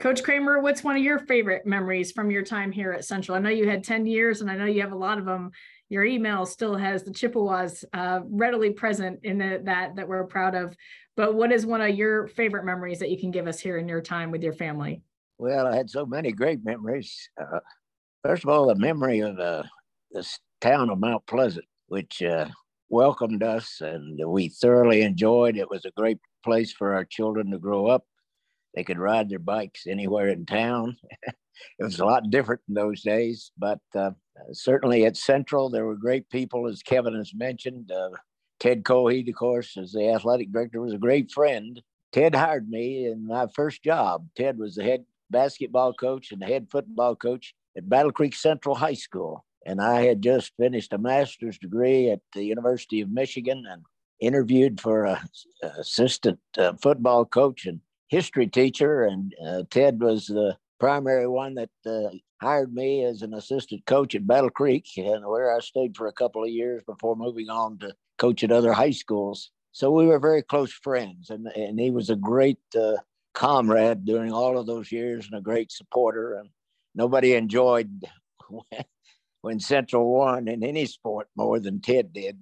Coach 0.00 0.24
Kramer, 0.24 0.58
what's 0.58 0.82
one 0.82 0.96
of 0.96 1.02
your 1.02 1.20
favorite 1.20 1.64
memories 1.64 2.10
from 2.10 2.30
your 2.30 2.42
time 2.42 2.72
here 2.72 2.92
at 2.92 3.04
Central? 3.04 3.36
I 3.36 3.40
know 3.40 3.50
you 3.50 3.68
had 3.68 3.84
10 3.84 4.06
years 4.06 4.40
and 4.40 4.50
I 4.50 4.56
know 4.56 4.64
you 4.64 4.80
have 4.80 4.90
a 4.90 4.96
lot 4.96 5.18
of 5.18 5.24
them 5.24 5.52
your 5.92 6.04
email 6.04 6.46
still 6.46 6.74
has 6.74 7.02
the 7.02 7.12
Chippewas 7.12 7.84
uh, 7.92 8.20
readily 8.24 8.70
present 8.70 9.20
in 9.24 9.36
the, 9.36 9.60
that 9.64 9.94
that 9.96 10.08
we're 10.08 10.24
proud 10.24 10.54
of. 10.54 10.74
But 11.18 11.34
what 11.34 11.52
is 11.52 11.66
one 11.66 11.82
of 11.82 11.94
your 11.94 12.28
favorite 12.28 12.64
memories 12.64 12.98
that 13.00 13.10
you 13.10 13.18
can 13.18 13.30
give 13.30 13.46
us 13.46 13.60
here 13.60 13.76
in 13.76 13.86
your 13.86 14.00
time 14.00 14.30
with 14.30 14.42
your 14.42 14.54
family? 14.54 15.02
Well, 15.36 15.66
I 15.66 15.76
had 15.76 15.90
so 15.90 16.06
many 16.06 16.32
great 16.32 16.64
memories. 16.64 17.28
Uh, 17.38 17.58
first 18.24 18.42
of 18.42 18.48
all, 18.48 18.68
the 18.68 18.74
memory 18.74 19.20
of 19.20 19.38
uh, 19.38 19.64
this 20.10 20.38
town 20.62 20.88
of 20.88 20.98
Mount 20.98 21.26
Pleasant, 21.26 21.66
which 21.88 22.22
uh, 22.22 22.48
welcomed 22.92 23.42
us 23.42 23.80
and 23.80 24.20
we 24.24 24.48
thoroughly 24.48 25.00
enjoyed. 25.02 25.56
It 25.56 25.70
was 25.70 25.84
a 25.84 25.90
great 25.92 26.18
place 26.44 26.72
for 26.72 26.94
our 26.94 27.04
children 27.04 27.50
to 27.50 27.58
grow 27.58 27.86
up. 27.86 28.04
They 28.74 28.84
could 28.84 28.98
ride 28.98 29.28
their 29.28 29.38
bikes 29.38 29.86
anywhere 29.86 30.28
in 30.28 30.46
town. 30.46 30.96
it 31.22 31.34
was 31.82 31.98
a 31.98 32.04
lot 32.04 32.30
different 32.30 32.60
in 32.68 32.74
those 32.74 33.02
days, 33.02 33.50
but 33.58 33.80
uh, 33.94 34.10
certainly 34.52 35.06
at 35.06 35.16
Central, 35.16 35.70
there 35.70 35.86
were 35.86 35.96
great 35.96 36.28
people, 36.30 36.68
as 36.68 36.82
Kevin 36.82 37.14
has 37.14 37.32
mentioned. 37.34 37.90
Uh, 37.90 38.10
Ted 38.60 38.84
Kjolhede, 38.84 39.28
of 39.28 39.34
course, 39.34 39.76
as 39.76 39.92
the 39.92 40.10
athletic 40.10 40.52
director, 40.52 40.80
was 40.80 40.92
a 40.92 40.98
great 40.98 41.30
friend. 41.30 41.82
Ted 42.12 42.34
hired 42.34 42.68
me 42.68 43.06
in 43.06 43.26
my 43.26 43.46
first 43.54 43.82
job. 43.82 44.26
Ted 44.36 44.58
was 44.58 44.74
the 44.74 44.84
head 44.84 45.04
basketball 45.30 45.94
coach 45.94 46.30
and 46.30 46.42
the 46.42 46.46
head 46.46 46.68
football 46.70 47.16
coach 47.16 47.54
at 47.76 47.88
Battle 47.88 48.12
Creek 48.12 48.34
Central 48.34 48.74
High 48.74 48.94
School. 48.94 49.44
And 49.66 49.80
I 49.80 50.02
had 50.02 50.22
just 50.22 50.52
finished 50.56 50.92
a 50.92 50.98
master's 50.98 51.58
degree 51.58 52.10
at 52.10 52.20
the 52.34 52.44
University 52.44 53.00
of 53.00 53.10
Michigan 53.10 53.64
and 53.68 53.82
interviewed 54.20 54.80
for 54.80 55.04
a, 55.04 55.22
assistant 55.78 56.38
uh, 56.58 56.72
football 56.80 57.24
coach 57.24 57.66
and 57.66 57.80
history 58.08 58.46
teacher. 58.46 59.04
And 59.04 59.34
uh, 59.44 59.62
Ted 59.70 60.00
was 60.00 60.26
the 60.26 60.56
primary 60.80 61.28
one 61.28 61.54
that 61.54 61.70
uh, 61.86 62.10
hired 62.40 62.74
me 62.74 63.04
as 63.04 63.22
an 63.22 63.34
assistant 63.34 63.86
coach 63.86 64.14
at 64.14 64.26
Battle 64.26 64.50
Creek, 64.50 64.86
and 64.96 65.24
where 65.24 65.54
I 65.54 65.60
stayed 65.60 65.96
for 65.96 66.08
a 66.08 66.12
couple 66.12 66.42
of 66.42 66.50
years 66.50 66.82
before 66.84 67.16
moving 67.16 67.48
on 67.48 67.78
to 67.78 67.94
coach 68.18 68.42
at 68.42 68.52
other 68.52 68.72
high 68.72 68.90
schools. 68.90 69.50
So 69.70 69.90
we 69.90 70.06
were 70.06 70.18
very 70.18 70.42
close 70.42 70.72
friends, 70.72 71.30
and, 71.30 71.46
and 71.46 71.78
he 71.78 71.90
was 71.90 72.10
a 72.10 72.16
great 72.16 72.58
uh, 72.78 72.96
comrade 73.32 74.04
during 74.04 74.32
all 74.32 74.58
of 74.58 74.66
those 74.66 74.92
years 74.92 75.26
and 75.26 75.38
a 75.38 75.40
great 75.42 75.72
supporter. 75.72 76.34
And 76.34 76.50
nobody 76.94 77.34
enjoyed 77.34 78.04
when, 79.42 79.60
Central 79.60 80.10
won 80.10 80.48
in 80.48 80.64
any 80.64 80.86
sport 80.86 81.28
more 81.36 81.60
than 81.60 81.80
Ted 81.80 82.12
did. 82.12 82.38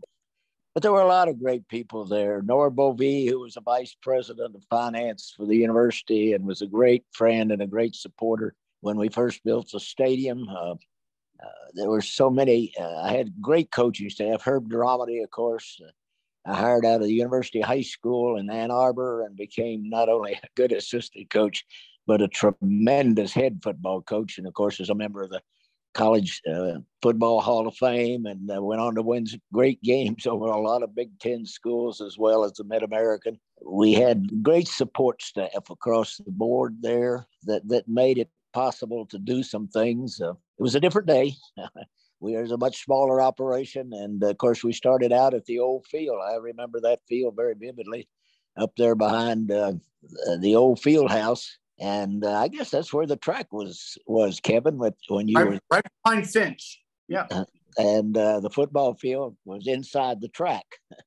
But 0.75 0.83
there 0.83 0.93
were 0.93 1.01
a 1.01 1.09
lot 1.09 1.29
of 1.29 1.41
great 1.41 1.67
people 1.67 2.05
there. 2.05 2.43
Nora 2.43 2.71
Bovee, 2.71 3.29
who 3.29 3.41
was 3.41 3.57
a 3.57 3.61
vice 3.61 3.97
president 4.01 4.55
of 4.55 4.63
finance 4.71 5.35
for 5.37 5.45
the 5.45 5.57
university 5.57 6.33
and 6.33 6.47
was 6.47 6.63
a 6.63 6.67
great 6.67 7.05
friend 7.13 7.51
and 7.51 7.61
a 7.61 7.67
great 7.67 7.97
supporter 7.97 8.55
when 8.81 8.97
we 8.97 9.09
first 9.09 9.43
built 9.43 9.71
the 9.73 9.81
stadium. 9.81 10.49
Uh, 10.49 10.75
uh, 11.43 11.69
there 11.75 11.91
were 11.91 12.03
so 12.03 12.31
many. 12.31 12.73
Uh, 12.79 13.01
I 13.03 13.13
had 13.13 13.41
great 13.41 13.71
coaching 13.71 14.11
staff. 14.11 14.43
Herb 14.43 14.71
Deromedi, 14.71 15.25
of 15.25 15.31
course. 15.31 15.81
Uh, 15.85 15.91
I 16.47 16.55
hired 16.55 16.87
out 16.87 17.01
of 17.01 17.07
the 17.07 17.13
University 17.13 17.61
High 17.61 17.83
School 17.83 18.39
in 18.39 18.49
Ann 18.49 18.71
Arbor 18.71 19.25
and 19.25 19.37
became 19.37 19.89
not 19.89 20.09
only 20.09 20.35
a 20.35 20.49
good 20.55 20.73
assistant 20.81 21.31
coach, 21.31 21.65
but 22.07 22.23
a 22.23 22.29
tremendous 22.29 23.33
head 23.33 23.61
football 23.63 24.03
coach. 24.03 24.39
And 24.39 24.47
of 24.47 24.55
course, 24.55 24.81
as 24.81 24.91
a 24.91 24.95
member 24.95 25.23
of 25.23 25.31
the 25.31 25.43
College 25.95 26.41
uh, 26.51 26.79
Football 27.03 27.41
Hall 27.41 27.67
of 27.67 27.77
Fame 27.77 28.27
and 28.27 28.51
uh, 28.51 28.63
went 28.63 28.81
on 28.81 28.95
to 28.95 29.03
win 29.03 29.27
great 29.53 29.83
games 29.85 30.27
over 30.27 30.47
a 30.47 30.61
lot 30.61 30.83
of 30.83 30.95
Big 30.95 31.19
Ten 31.19 31.45
schools 31.45 32.01
as 32.01 32.17
well 32.19 32.45
as 32.45 32.53
the 32.53 32.65
Mid 32.65 32.83
American. 32.83 33.39
We 33.65 33.93
had 33.93 34.43
great 34.43 34.69
support 34.69 35.23
staff 35.23 35.69
across 35.69 36.17
the 36.17 36.31
board 36.31 36.79
there 36.81 37.27
that, 37.45 37.69
that 37.69 37.89
made 37.89 38.19
it 38.19 38.31
possible 38.53 39.07
to 39.07 39.19
do 39.19 39.43
some 39.43 39.69
things. 39.69 40.21
Uh, 40.21 40.33
it 40.33 40.63
was 40.63 40.75
a 40.75 40.81
different 40.81 41.09
day. 41.09 41.35
we 42.21 42.37
was 42.37 42.53
a 42.53 42.59
much 42.59 42.85
smaller 42.85 43.21
operation, 43.21 43.93
and 43.93 44.23
of 44.23 44.39
course, 44.39 44.63
we 44.63 44.73
started 44.73 45.13
out 45.13 45.35
at 45.35 45.47
the 45.47 45.59
old 45.59 45.87
field. 45.87 46.19
I 46.25 46.35
remember 46.37 46.81
that 46.81 47.01
field 47.09 47.35
very 47.37 47.55
vividly, 47.55 48.09
up 48.57 48.73
there 48.77 48.95
behind 48.95 49.51
uh, 49.51 49.73
the 50.39 50.55
old 50.55 50.81
field 50.81 51.11
house. 51.11 51.59
And 51.81 52.25
uh, 52.25 52.39
I 52.39 52.49
guess 52.49 52.71
that's 52.71 52.93
where 52.93 53.07
the 53.07 53.17
track 53.17 53.53
was 53.53 53.97
was 54.07 54.39
Kevin 54.39 54.77
with 54.77 54.95
when 55.09 55.29
you 55.29 55.37
right, 55.37 55.49
were 55.49 55.59
right 55.71 55.85
behind 56.05 56.29
Finch. 56.29 56.79
Yeah. 57.09 57.27
Uh, 57.31 57.45
and 57.79 58.17
uh, 58.17 58.41
the 58.41 58.51
football 58.51 58.95
field 58.95 59.37
was 59.47 59.67
inside 59.67 60.21
the 60.21 60.29
track. 60.29 60.67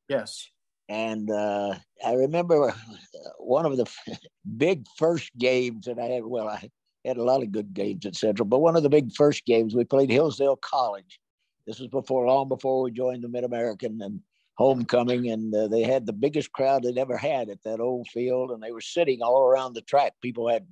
Yes. 0.10 0.50
And 0.90 1.30
uh, 1.30 1.76
I 2.06 2.14
remember 2.14 2.70
uh, 2.70 2.74
one 3.38 3.66
of 3.66 3.78
the 3.78 3.86
big 4.58 4.86
first 4.98 5.32
games 5.38 5.86
that 5.86 6.00
I 6.00 6.06
had. 6.06 6.26
Well, 6.26 6.50
I 6.50 6.70
had 7.06 7.18
a 7.18 7.24
lot 7.24 7.44
of 7.44 7.52
good 7.52 7.74
games 7.74 8.06
at 8.06 8.16
Central, 8.16 8.46
but 8.46 8.60
one 8.60 8.76
of 8.76 8.84
the 8.84 8.90
big 8.90 9.14
first 9.14 9.46
games 9.46 9.76
we 9.76 9.84
played 9.84 10.10
Hillsdale 10.10 10.58
College. 10.58 11.20
This 11.68 11.80
was 11.80 11.88
before, 11.88 12.26
long 12.28 12.50
before 12.50 12.82
we 12.82 12.92
joined 12.92 13.24
the 13.24 13.30
Mid 13.30 13.44
American 13.44 14.02
and 14.02 14.20
homecoming, 14.56 15.30
and 15.30 15.54
uh, 15.54 15.68
they 15.68 15.84
had 15.84 16.06
the 16.06 16.14
biggest 16.14 16.52
crowd 16.52 16.84
they'd 16.84 16.98
ever 16.98 17.18
had 17.18 17.50
at 17.50 17.64
that 17.64 17.80
old 17.80 18.08
field, 18.08 18.52
and 18.52 18.62
they 18.62 18.72
were 18.72 18.82
sitting 18.82 19.22
all 19.22 19.44
around 19.44 19.74
the 19.74 19.82
track. 19.82 20.14
People 20.22 20.50
had 20.50 20.68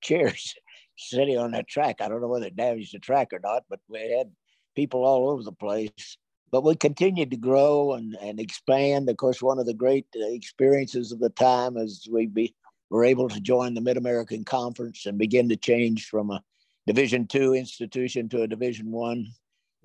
chairs 0.00 0.54
sitting 0.96 1.38
on 1.38 1.52
that 1.52 1.68
track. 1.68 2.00
I 2.00 2.08
don't 2.08 2.20
know 2.20 2.28
whether 2.28 2.46
it 2.46 2.56
damaged 2.56 2.94
the 2.94 2.98
track 2.98 3.32
or 3.32 3.40
not, 3.42 3.64
but 3.68 3.80
we 3.88 4.16
had 4.16 4.30
people 4.74 5.04
all 5.04 5.30
over 5.30 5.42
the 5.42 5.52
place. 5.52 6.16
But 6.52 6.62
we 6.62 6.76
continued 6.76 7.32
to 7.32 7.36
grow 7.36 7.94
and, 7.94 8.16
and 8.22 8.38
expand. 8.38 9.10
Of 9.10 9.16
course, 9.16 9.42
one 9.42 9.58
of 9.58 9.66
the 9.66 9.74
great 9.74 10.06
uh, 10.14 10.26
experiences 10.26 11.10
of 11.10 11.18
the 11.18 11.30
time 11.30 11.76
is 11.76 12.08
we 12.10 12.26
be, 12.26 12.54
were 12.88 13.04
able 13.04 13.28
to 13.28 13.40
join 13.40 13.74
the 13.74 13.80
Mid 13.80 13.96
American 13.96 14.44
Conference 14.44 15.06
and 15.06 15.18
begin 15.18 15.48
to 15.48 15.56
change 15.56 16.06
from 16.06 16.30
a 16.30 16.42
Division 16.86 17.26
two 17.26 17.52
institution 17.52 18.28
to 18.28 18.42
a 18.42 18.48
Division 18.48 18.92
one 18.92 19.26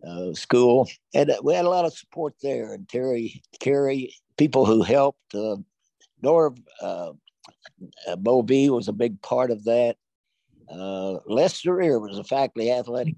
uh, 0.08 0.34
school, 0.34 0.89
and 1.13 1.31
uh, 1.31 1.38
we 1.43 1.53
had 1.53 1.65
a 1.65 1.70
lot 1.70 1.86
of 1.86 1.93
support 1.93 2.34
there. 2.41 2.74
And 2.74 2.88
Terry, 2.88 3.41
Kerry, 3.60 4.13
people 4.38 4.65
who 4.65 4.81
helped. 4.81 5.34
Uh, 5.34 5.58
Nora 6.24 6.51
uh, 6.81 7.13
Bovee 8.17 8.70
was 8.70 8.88
a 8.88 8.93
big 8.93 9.22
part 9.22 9.51
of 9.51 9.63
that. 9.65 9.96
Uh, 10.70 11.17
Lester 11.25 11.81
Ear 11.81 12.00
was 12.00 12.17
a 12.17 12.24
faculty 12.24 12.72
athletic 12.72 13.15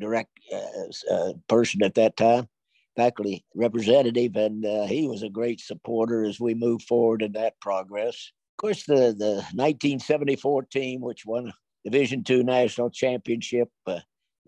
direct 0.00 0.30
uh, 0.52 1.14
uh, 1.14 1.32
person 1.48 1.82
at 1.82 1.94
that 1.94 2.16
time, 2.16 2.48
faculty 2.96 3.44
representative, 3.54 4.36
and 4.36 4.64
uh, 4.64 4.86
he 4.86 5.06
was 5.06 5.22
a 5.22 5.28
great 5.28 5.60
supporter 5.60 6.24
as 6.24 6.40
we 6.40 6.54
move 6.54 6.82
forward 6.82 7.22
in 7.22 7.32
that 7.32 7.60
progress. 7.60 8.32
Of 8.54 8.62
course, 8.62 8.84
the, 8.84 9.14
the 9.16 9.34
1974 9.54 10.64
team, 10.64 11.00
which 11.00 11.24
won 11.26 11.52
Division 11.84 12.24
two 12.24 12.42
national 12.42 12.90
championship, 12.90 13.68
uh, 13.86 14.00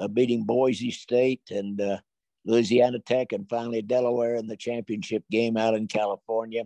beating 0.09 0.45
Boise 0.45 0.91
State 0.91 1.43
and 1.51 1.81
uh, 1.81 1.99
Louisiana 2.45 2.99
Tech, 2.99 3.33
and 3.33 3.49
finally 3.49 3.83
Delaware 3.83 4.37
in 4.37 4.47
the 4.47 4.57
championship 4.57 5.25
game 5.31 5.57
out 5.57 5.75
in 5.75 5.87
California. 5.87 6.65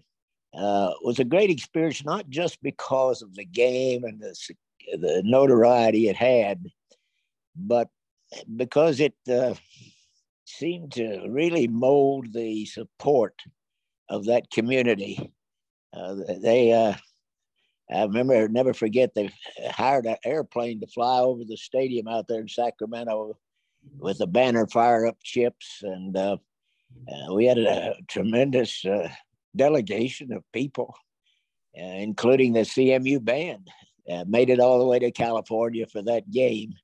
Uh, 0.56 0.92
was 1.02 1.18
a 1.18 1.24
great 1.24 1.50
experience, 1.50 2.04
not 2.04 2.28
just 2.28 2.62
because 2.62 3.22
of 3.22 3.34
the 3.34 3.44
game 3.44 4.04
and 4.04 4.20
the, 4.20 4.36
the 4.98 5.20
notoriety 5.24 6.08
it 6.08 6.14
had, 6.14 6.64
but 7.56 7.88
because 8.56 9.00
it 9.00 9.14
uh, 9.28 9.54
seemed 10.44 10.92
to 10.92 11.26
really 11.28 11.66
mold 11.66 12.32
the 12.32 12.64
support 12.66 13.42
of 14.08 14.26
that 14.26 14.50
community. 14.50 15.32
Uh, 15.92 16.14
they, 16.40 16.72
uh, 16.72 16.94
I 17.90 18.02
remember, 18.02 18.48
never 18.48 18.72
forget, 18.72 19.14
they 19.14 19.30
hired 19.70 20.06
an 20.06 20.16
airplane 20.24 20.80
to 20.80 20.86
fly 20.86 21.20
over 21.20 21.44
the 21.44 21.56
stadium 21.56 22.08
out 22.08 22.28
there 22.28 22.40
in 22.40 22.48
Sacramento 22.48 23.36
with 23.98 24.20
a 24.20 24.26
banner 24.26 24.66
fire 24.66 25.06
up 25.06 25.18
chips. 25.22 25.80
And 25.82 26.16
uh, 26.16 26.38
uh, 27.08 27.34
we 27.34 27.44
had 27.44 27.58
a 27.58 27.94
tremendous 28.08 28.84
uh, 28.84 29.10
delegation 29.54 30.32
of 30.32 30.42
people, 30.52 30.94
including 31.74 32.54
the 32.54 32.60
CMU 32.60 33.22
band. 33.22 33.68
made 34.26 34.48
it 34.48 34.60
all 34.60 34.78
the 34.78 34.86
way 34.86 34.98
to 34.98 35.10
California 35.10 35.86
for 35.86 36.02
that 36.02 36.30
game 36.30 36.74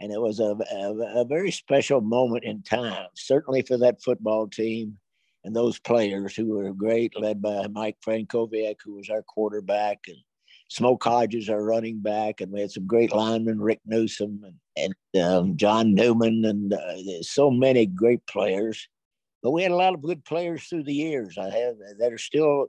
and 0.00 0.12
it 0.12 0.20
was 0.20 0.40
a, 0.40 0.56
a, 0.72 1.20
a, 1.20 1.24
very 1.24 1.50
special 1.50 2.00
moment 2.00 2.44
in 2.44 2.62
time, 2.62 3.06
certainly 3.14 3.62
for 3.62 3.78
that 3.78 4.02
football 4.02 4.46
team 4.46 4.98
and 5.44 5.54
those 5.54 5.78
players 5.78 6.34
who 6.34 6.46
were 6.46 6.72
great, 6.72 7.18
led 7.18 7.40
by 7.40 7.66
Mike 7.68 7.96
Franckowiak, 8.04 8.76
who 8.84 8.94
was 8.94 9.08
our 9.08 9.22
quarterback, 9.22 10.00
and 10.08 10.16
Smoke 10.68 11.04
Hodges, 11.04 11.48
our 11.48 11.62
running 11.62 12.00
back, 12.00 12.40
and 12.40 12.50
we 12.52 12.60
had 12.60 12.70
some 12.70 12.86
great 12.86 13.14
linemen, 13.14 13.60
Rick 13.60 13.80
Newsom 13.86 14.44
and, 14.76 14.94
and 15.14 15.24
um, 15.24 15.56
John 15.56 15.94
Newman, 15.94 16.44
and 16.44 16.72
uh, 16.72 17.22
so 17.22 17.50
many 17.50 17.86
great 17.86 18.26
players. 18.26 18.88
But 19.42 19.52
we 19.52 19.62
had 19.62 19.72
a 19.72 19.76
lot 19.76 19.94
of 19.94 20.02
good 20.02 20.24
players 20.24 20.64
through 20.64 20.84
the 20.84 20.94
years. 20.94 21.38
I 21.38 21.50
have 21.50 21.76
that 21.98 22.12
are 22.12 22.18
still 22.18 22.68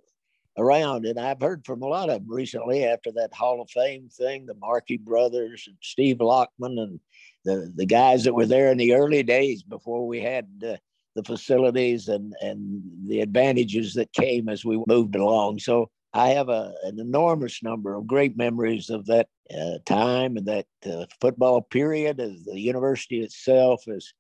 around. 0.57 1.05
And 1.05 1.19
I've 1.19 1.41
heard 1.41 1.65
from 1.65 1.81
a 1.81 1.87
lot 1.87 2.09
of 2.09 2.21
them 2.21 2.31
recently 2.31 2.85
after 2.85 3.11
that 3.13 3.33
Hall 3.33 3.61
of 3.61 3.69
Fame 3.69 4.09
thing, 4.09 4.45
the 4.45 4.55
Markey 4.55 4.97
brothers 4.97 5.65
and 5.67 5.77
Steve 5.81 6.17
Lockman 6.19 6.79
and 6.79 6.99
the, 7.45 7.71
the 7.75 7.85
guys 7.85 8.23
that 8.23 8.33
were 8.33 8.45
there 8.45 8.71
in 8.71 8.77
the 8.77 8.93
early 8.93 9.23
days 9.23 9.63
before 9.63 10.07
we 10.07 10.19
had 10.19 10.47
uh, 10.67 10.75
the 11.15 11.23
facilities 11.23 12.07
and, 12.07 12.33
and 12.41 12.81
the 13.07 13.21
advantages 13.21 13.93
that 13.93 14.11
came 14.13 14.49
as 14.49 14.65
we 14.65 14.83
moved 14.87 15.15
along. 15.15 15.59
So 15.59 15.89
I 16.13 16.29
have 16.29 16.49
a, 16.49 16.73
an 16.83 16.99
enormous 16.99 17.61
number 17.61 17.95
of 17.95 18.07
great 18.07 18.37
memories 18.37 18.89
of 18.89 19.05
that 19.07 19.27
uh, 19.55 19.79
time 19.85 20.37
and 20.37 20.45
that 20.47 20.65
uh, 20.85 21.05
football 21.21 21.61
period, 21.61 22.19
of 22.19 22.43
the 22.45 22.59
university 22.59 23.21
itself, 23.21 23.83
is, 23.87 24.13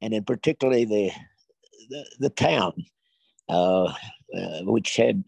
and 0.00 0.14
in 0.14 0.24
particularly 0.24 0.84
the 0.84 1.10
the, 1.88 2.06
the 2.20 2.30
town, 2.30 2.72
uh, 3.48 3.84
uh, 3.84 4.62
which 4.62 4.96
had 4.96 5.24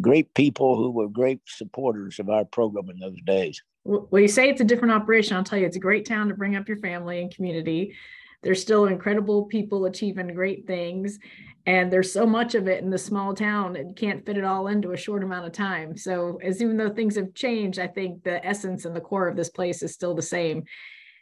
great 0.00 0.34
people 0.34 0.76
who 0.76 0.90
were 0.90 1.08
great 1.08 1.40
supporters 1.46 2.18
of 2.18 2.28
our 2.28 2.44
program 2.44 2.90
in 2.90 2.98
those 2.98 3.20
days. 3.24 3.62
Well, 3.84 4.20
you 4.20 4.28
say 4.28 4.48
it's 4.48 4.60
a 4.60 4.64
different 4.64 4.94
operation. 4.94 5.36
I'll 5.36 5.44
tell 5.44 5.58
you, 5.58 5.66
it's 5.66 5.76
a 5.76 5.80
great 5.80 6.06
town 6.06 6.28
to 6.28 6.34
bring 6.34 6.56
up 6.56 6.66
your 6.66 6.78
family 6.78 7.22
and 7.22 7.32
community. 7.32 7.94
There's 8.42 8.62
still 8.62 8.86
incredible 8.86 9.44
people 9.44 9.86
achieving 9.86 10.34
great 10.34 10.66
things. 10.66 11.18
And 11.66 11.92
there's 11.92 12.12
so 12.12 12.24
much 12.24 12.54
of 12.54 12.68
it 12.68 12.82
in 12.82 12.90
the 12.90 12.98
small 12.98 13.34
town, 13.34 13.74
and 13.74 13.96
can't 13.96 14.24
fit 14.24 14.38
it 14.38 14.44
all 14.44 14.68
into 14.68 14.92
a 14.92 14.96
short 14.96 15.24
amount 15.24 15.46
of 15.46 15.52
time. 15.52 15.96
So, 15.96 16.38
as 16.40 16.62
even 16.62 16.76
though 16.76 16.90
things 16.90 17.16
have 17.16 17.34
changed, 17.34 17.80
I 17.80 17.88
think 17.88 18.22
the 18.22 18.44
essence 18.46 18.84
and 18.84 18.94
the 18.94 19.00
core 19.00 19.26
of 19.26 19.36
this 19.36 19.50
place 19.50 19.82
is 19.82 19.92
still 19.92 20.14
the 20.14 20.22
same. 20.22 20.62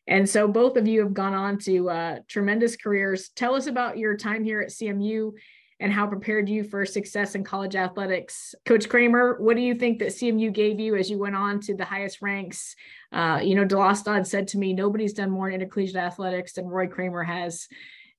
And 0.07 0.29
so, 0.29 0.47
both 0.47 0.77
of 0.77 0.87
you 0.87 1.01
have 1.01 1.15
gone 1.15 1.33
on 1.33 1.59
to 1.61 1.89
uh, 1.89 2.19
tremendous 2.29 2.77
careers. 2.77 3.31
Tell 3.31 3.55
us 3.55 3.67
about 3.67 3.97
your 3.97 4.19
time 4.19 4.45
here 4.45 4.61
at 4.61 4.69
CMU 4.69 5.33
and 5.81 5.93
how 5.93 6.07
prepared 6.07 6.49
you 6.49 6.65
for 6.65 6.87
success 6.87 7.35
in 7.35 7.45
college 7.45 7.77
athletics. 7.77 8.55
Coach 8.65 8.89
Kramer, 8.89 9.37
what 9.41 9.57
do 9.57 9.63
you 9.63 9.75
think 9.75 9.99
that 9.99 10.09
CMU 10.09 10.53
gave 10.53 10.79
you 10.79 10.97
as 10.97 11.11
you 11.11 11.19
went 11.19 11.37
on 11.37 11.61
to 11.61 11.75
the 11.75 11.85
highest 11.85 12.23
ranks? 12.23 12.77
Uh, 13.13 13.41
you 13.43 13.55
know, 13.55 13.65
DeLoss 13.65 14.05
Dodds 14.05 14.31
said 14.31 14.49
to 14.49 14.59
me, 14.59 14.73
nobody's 14.73 15.13
done 15.13 15.31
more 15.31 15.51
intercollegiate 15.51 15.97
athletics 15.97 16.55
than 16.55 16.67
Roy 16.67 16.87
Kramer 16.87 17.23
has. 17.23 17.67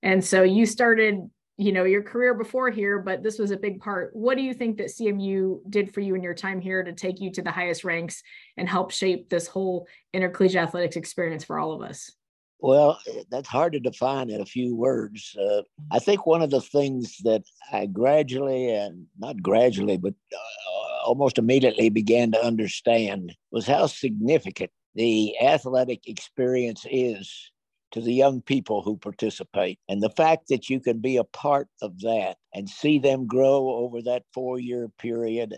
And 0.04 0.24
so 0.24 0.44
you 0.44 0.66
started, 0.66 1.30
you 1.58 1.72
know, 1.72 1.86
your 1.86 2.04
career 2.04 2.34
before 2.34 2.70
here, 2.70 3.00
but 3.00 3.24
this 3.24 3.40
was 3.40 3.52
a 3.52 3.58
big 3.58 3.80
part. 3.80 4.12
What 4.14 4.38
do 4.38 4.44
you 4.44 4.54
think 4.54 4.78
that 4.78 4.88
CMU 4.88 5.60
did 5.70 5.94
for 5.94 6.02
you 6.02 6.16
in 6.16 6.24
your 6.24 6.34
time 6.34 6.60
here 6.60 6.84
to 6.84 6.94
take 6.94 7.22
you 7.22 7.32
to 7.32 7.42
the 7.42 7.52
highest 7.52 7.84
ranks 7.84 8.22
and 8.58 8.68
help 8.68 8.92
shape 8.92 9.30
this 9.30 9.48
whole 9.48 9.88
intercollegiate 10.14 10.62
athletics 10.62 10.98
experience 10.98 11.44
for 11.46 11.58
all 11.58 11.72
of 11.72 11.82
us? 11.82 12.12
Well, 12.60 13.00
eh, 13.08 13.24
that's 13.30 13.50
hard 13.50 13.74
to 13.74 13.80
define 13.80 14.30
in 14.30 14.42
a 14.42 14.46
few 14.46 14.76
words. 14.76 15.36
Uh, 15.40 15.62
I 15.92 16.00
think 16.00 16.26
one 16.26 16.42
of 16.42 16.50
the 16.50 16.62
things 16.62 17.18
that 17.24 17.44
I 17.72 17.86
gradually, 17.86 18.74
and 18.74 19.08
not 19.20 19.42
gradually, 19.42 19.98
but 19.98 20.14
uh, 20.34 21.06
almost 21.06 21.38
immediately 21.38 21.90
began 21.90 22.32
to 22.32 22.44
understand 22.44 23.36
was 23.52 23.68
how 23.68 23.88
significant 23.88 24.72
the 24.96 25.36
athletic 25.42 26.08
experience 26.08 26.86
is 26.90 27.52
to 27.92 28.02
the 28.02 28.14
young 28.14 28.42
people 28.42 28.82
who 28.82 28.98
participate. 28.98 29.80
And 29.88 30.02
the 30.02 30.10
fact 30.10 30.48
that 30.50 30.70
you 30.70 30.80
can 30.80 31.00
be 31.00 31.18
a 31.18 31.24
part 31.24 31.68
of 31.82 32.02
that 32.02 32.38
and 32.54 32.70
see 32.70 33.00
them 33.00 33.28
grow 33.28 33.70
over 33.70 34.02
that 34.04 34.24
four 34.34 34.60
year 34.60 34.90
period, 35.00 35.56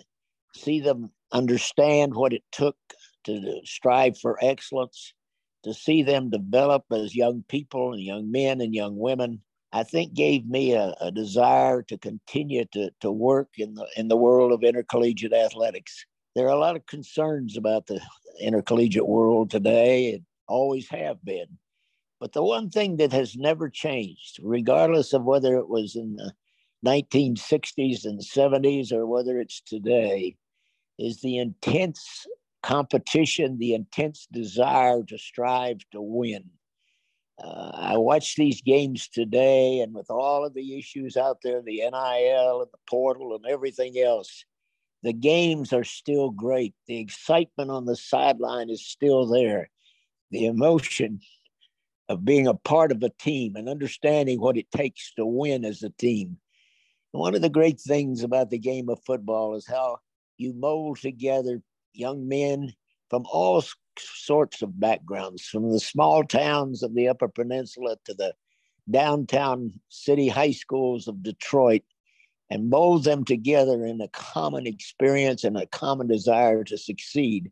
see 0.55 0.79
them 0.79 1.11
understand 1.31 2.15
what 2.15 2.33
it 2.33 2.43
took 2.51 2.77
to 3.25 3.59
strive 3.63 4.17
for 4.17 4.37
excellence 4.41 5.13
to 5.63 5.73
see 5.73 6.03
them 6.03 6.29
develop 6.29 6.85
as 6.91 7.15
young 7.15 7.43
people 7.47 7.93
and 7.93 8.01
young 8.01 8.31
men 8.31 8.61
and 8.61 8.73
young 8.73 8.97
women, 8.97 9.41
I 9.71 9.83
think 9.83 10.13
gave 10.13 10.45
me 10.47 10.73
a, 10.73 10.95
a 11.01 11.11
desire 11.11 11.81
to 11.83 11.97
continue 11.97 12.65
to, 12.73 12.91
to 13.01 13.11
work 13.11 13.49
in 13.57 13.75
the 13.75 13.87
in 13.97 14.07
the 14.07 14.17
world 14.17 14.51
of 14.51 14.63
intercollegiate 14.63 15.33
athletics. 15.33 16.05
There 16.35 16.45
are 16.45 16.55
a 16.55 16.59
lot 16.59 16.75
of 16.75 16.85
concerns 16.85 17.57
about 17.57 17.87
the 17.87 17.99
intercollegiate 18.39 19.07
world 19.07 19.51
today, 19.51 20.13
and 20.13 20.25
always 20.47 20.89
have 20.89 21.23
been. 21.23 21.57
But 22.19 22.33
the 22.33 22.43
one 22.43 22.69
thing 22.69 22.97
that 22.97 23.11
has 23.11 23.35
never 23.35 23.69
changed, 23.69 24.39
regardless 24.41 25.13
of 25.13 25.23
whether 25.23 25.55
it 25.57 25.69
was 25.69 25.95
in 25.95 26.15
the 26.15 26.33
1960s 26.85 28.05
and 28.05 28.19
70s 28.19 28.91
or 28.91 29.05
whether 29.05 29.39
it's 29.39 29.61
today, 29.61 30.35
is 30.97 31.21
the 31.21 31.37
intense 31.37 32.25
competition, 32.67 33.57
the 33.57 33.74
intense 33.74 34.27
desire 34.29 35.01
to 35.01 35.17
strive 35.17 35.77
to 35.93 36.01
win. 36.01 36.43
Uh, 37.41 37.71
I 37.74 37.97
watch 37.97 38.36
these 38.36 38.62
games 38.62 39.07
today, 39.07 39.79
and 39.79 39.93
with 39.93 40.09
all 40.09 40.45
of 40.45 40.53
the 40.53 40.77
issues 40.77 41.15
out 41.15 41.38
there, 41.41 41.62
the 41.62 41.77
NIL 41.77 42.62
and 42.62 42.71
the 42.71 42.79
portal 42.89 43.36
and 43.36 43.45
everything 43.45 43.97
else, 43.97 44.43
the 45.01 45.13
games 45.13 45.71
are 45.71 45.86
still 45.86 46.29
great. 46.29 46.74
The 46.88 47.00
excitement 47.00 47.71
on 47.71 47.86
the 47.86 47.95
sideline 47.95 48.69
is 48.69 48.86
still 48.86 49.27
there. 49.27 49.69
The 50.31 50.47
emotion 50.47 51.21
of 52.09 52.25
being 52.25 52.47
a 52.47 52.53
part 52.53 52.91
of 52.91 53.01
a 53.01 53.09
team 53.09 53.55
and 53.55 53.69
understanding 53.69 54.41
what 54.41 54.57
it 54.57 54.69
takes 54.71 55.13
to 55.13 55.25
win 55.25 55.63
as 55.63 55.83
a 55.83 55.89
team. 55.89 56.38
one 57.12 57.33
of 57.33 57.41
the 57.41 57.50
great 57.50 57.79
things 57.79 58.24
about 58.24 58.50
the 58.50 58.59
game 58.59 58.89
of 58.89 59.00
football 59.05 59.55
is 59.55 59.65
how 59.65 60.00
you 60.38 60.53
mold 60.53 61.00
together 61.00 61.62
young 61.97 62.27
men 62.27 62.73
from 63.09 63.25
all 63.31 63.63
sorts 63.97 64.61
of 64.61 64.79
backgrounds, 64.79 65.43
from 65.43 65.71
the 65.71 65.79
small 65.79 66.23
towns 66.23 66.83
of 66.83 66.93
the 66.93 67.07
Upper 67.07 67.27
Peninsula 67.27 67.97
to 68.05 68.13
the 68.13 68.33
downtown 68.89 69.73
city 69.89 70.27
high 70.27 70.51
schools 70.51 71.07
of 71.07 71.23
Detroit, 71.23 71.83
and 72.49 72.69
mold 72.69 73.03
them 73.03 73.25
together 73.25 73.85
in 73.85 73.99
a 73.99 74.07
common 74.09 74.65
experience 74.65 75.43
and 75.43 75.57
a 75.57 75.65
common 75.67 76.07
desire 76.07 76.63
to 76.63 76.77
succeed, 76.77 77.51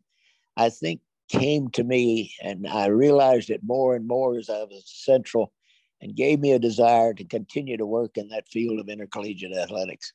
I 0.56 0.70
think 0.70 1.00
came 1.28 1.68
to 1.70 1.84
me, 1.84 2.34
and 2.40 2.66
I 2.66 2.86
realized 2.86 3.50
it 3.50 3.60
more 3.62 3.94
and 3.94 4.06
more 4.06 4.38
as 4.38 4.48
I 4.48 4.62
was 4.62 4.84
central 4.86 5.52
and 6.00 6.14
gave 6.14 6.40
me 6.40 6.52
a 6.52 6.58
desire 6.58 7.12
to 7.14 7.24
continue 7.24 7.76
to 7.76 7.86
work 7.86 8.16
in 8.16 8.28
that 8.28 8.48
field 8.48 8.78
of 8.78 8.88
intercollegiate 8.88 9.56
athletics. 9.56 10.12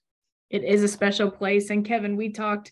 It 0.50 0.63
is 0.63 0.83
a 0.83 0.88
special 0.88 1.29
place. 1.29 1.69
And 1.69 1.85
Kevin, 1.85 2.15
we 2.17 2.29
talked 2.29 2.71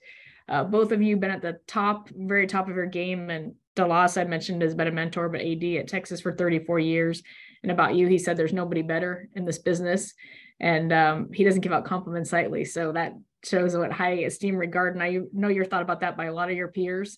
uh, 0.49 0.63
both 0.63 0.91
of 0.91 1.01
you 1.01 1.15
been 1.15 1.31
at 1.31 1.41
the 1.41 1.59
top, 1.67 2.09
very 2.09 2.47
top 2.47 2.67
of 2.67 2.75
your 2.75 2.87
game, 2.87 3.29
and 3.29 3.53
DeLoss 3.75 4.19
I 4.19 4.25
mentioned 4.25 4.61
has 4.61 4.75
been 4.75 4.87
a 4.87 4.91
mentor, 4.91 5.29
but 5.29 5.41
AD 5.41 5.63
at 5.63 5.87
Texas 5.87 6.21
for 6.21 6.33
34 6.33 6.79
years. 6.79 7.23
And 7.63 7.71
about 7.71 7.95
you, 7.95 8.07
he 8.07 8.17
said 8.17 8.35
there's 8.35 8.53
nobody 8.53 8.81
better 8.81 9.29
in 9.35 9.45
this 9.45 9.59
business. 9.59 10.13
And 10.59 10.91
um, 10.91 11.29
he 11.33 11.43
doesn't 11.43 11.61
give 11.61 11.71
out 11.71 11.85
compliments 11.85 12.33
lightly. 12.33 12.65
So 12.65 12.91
that 12.91 13.13
shows 13.45 13.75
what 13.75 13.91
high 13.91 14.23
esteem 14.23 14.55
regard. 14.55 14.95
And 14.95 15.03
I 15.03 15.19
know 15.31 15.47
you're 15.47 15.65
thought 15.65 15.81
about 15.81 16.01
that 16.01 16.17
by 16.17 16.25
a 16.25 16.33
lot 16.33 16.49
of 16.49 16.57
your 16.57 16.67
peers. 16.67 17.17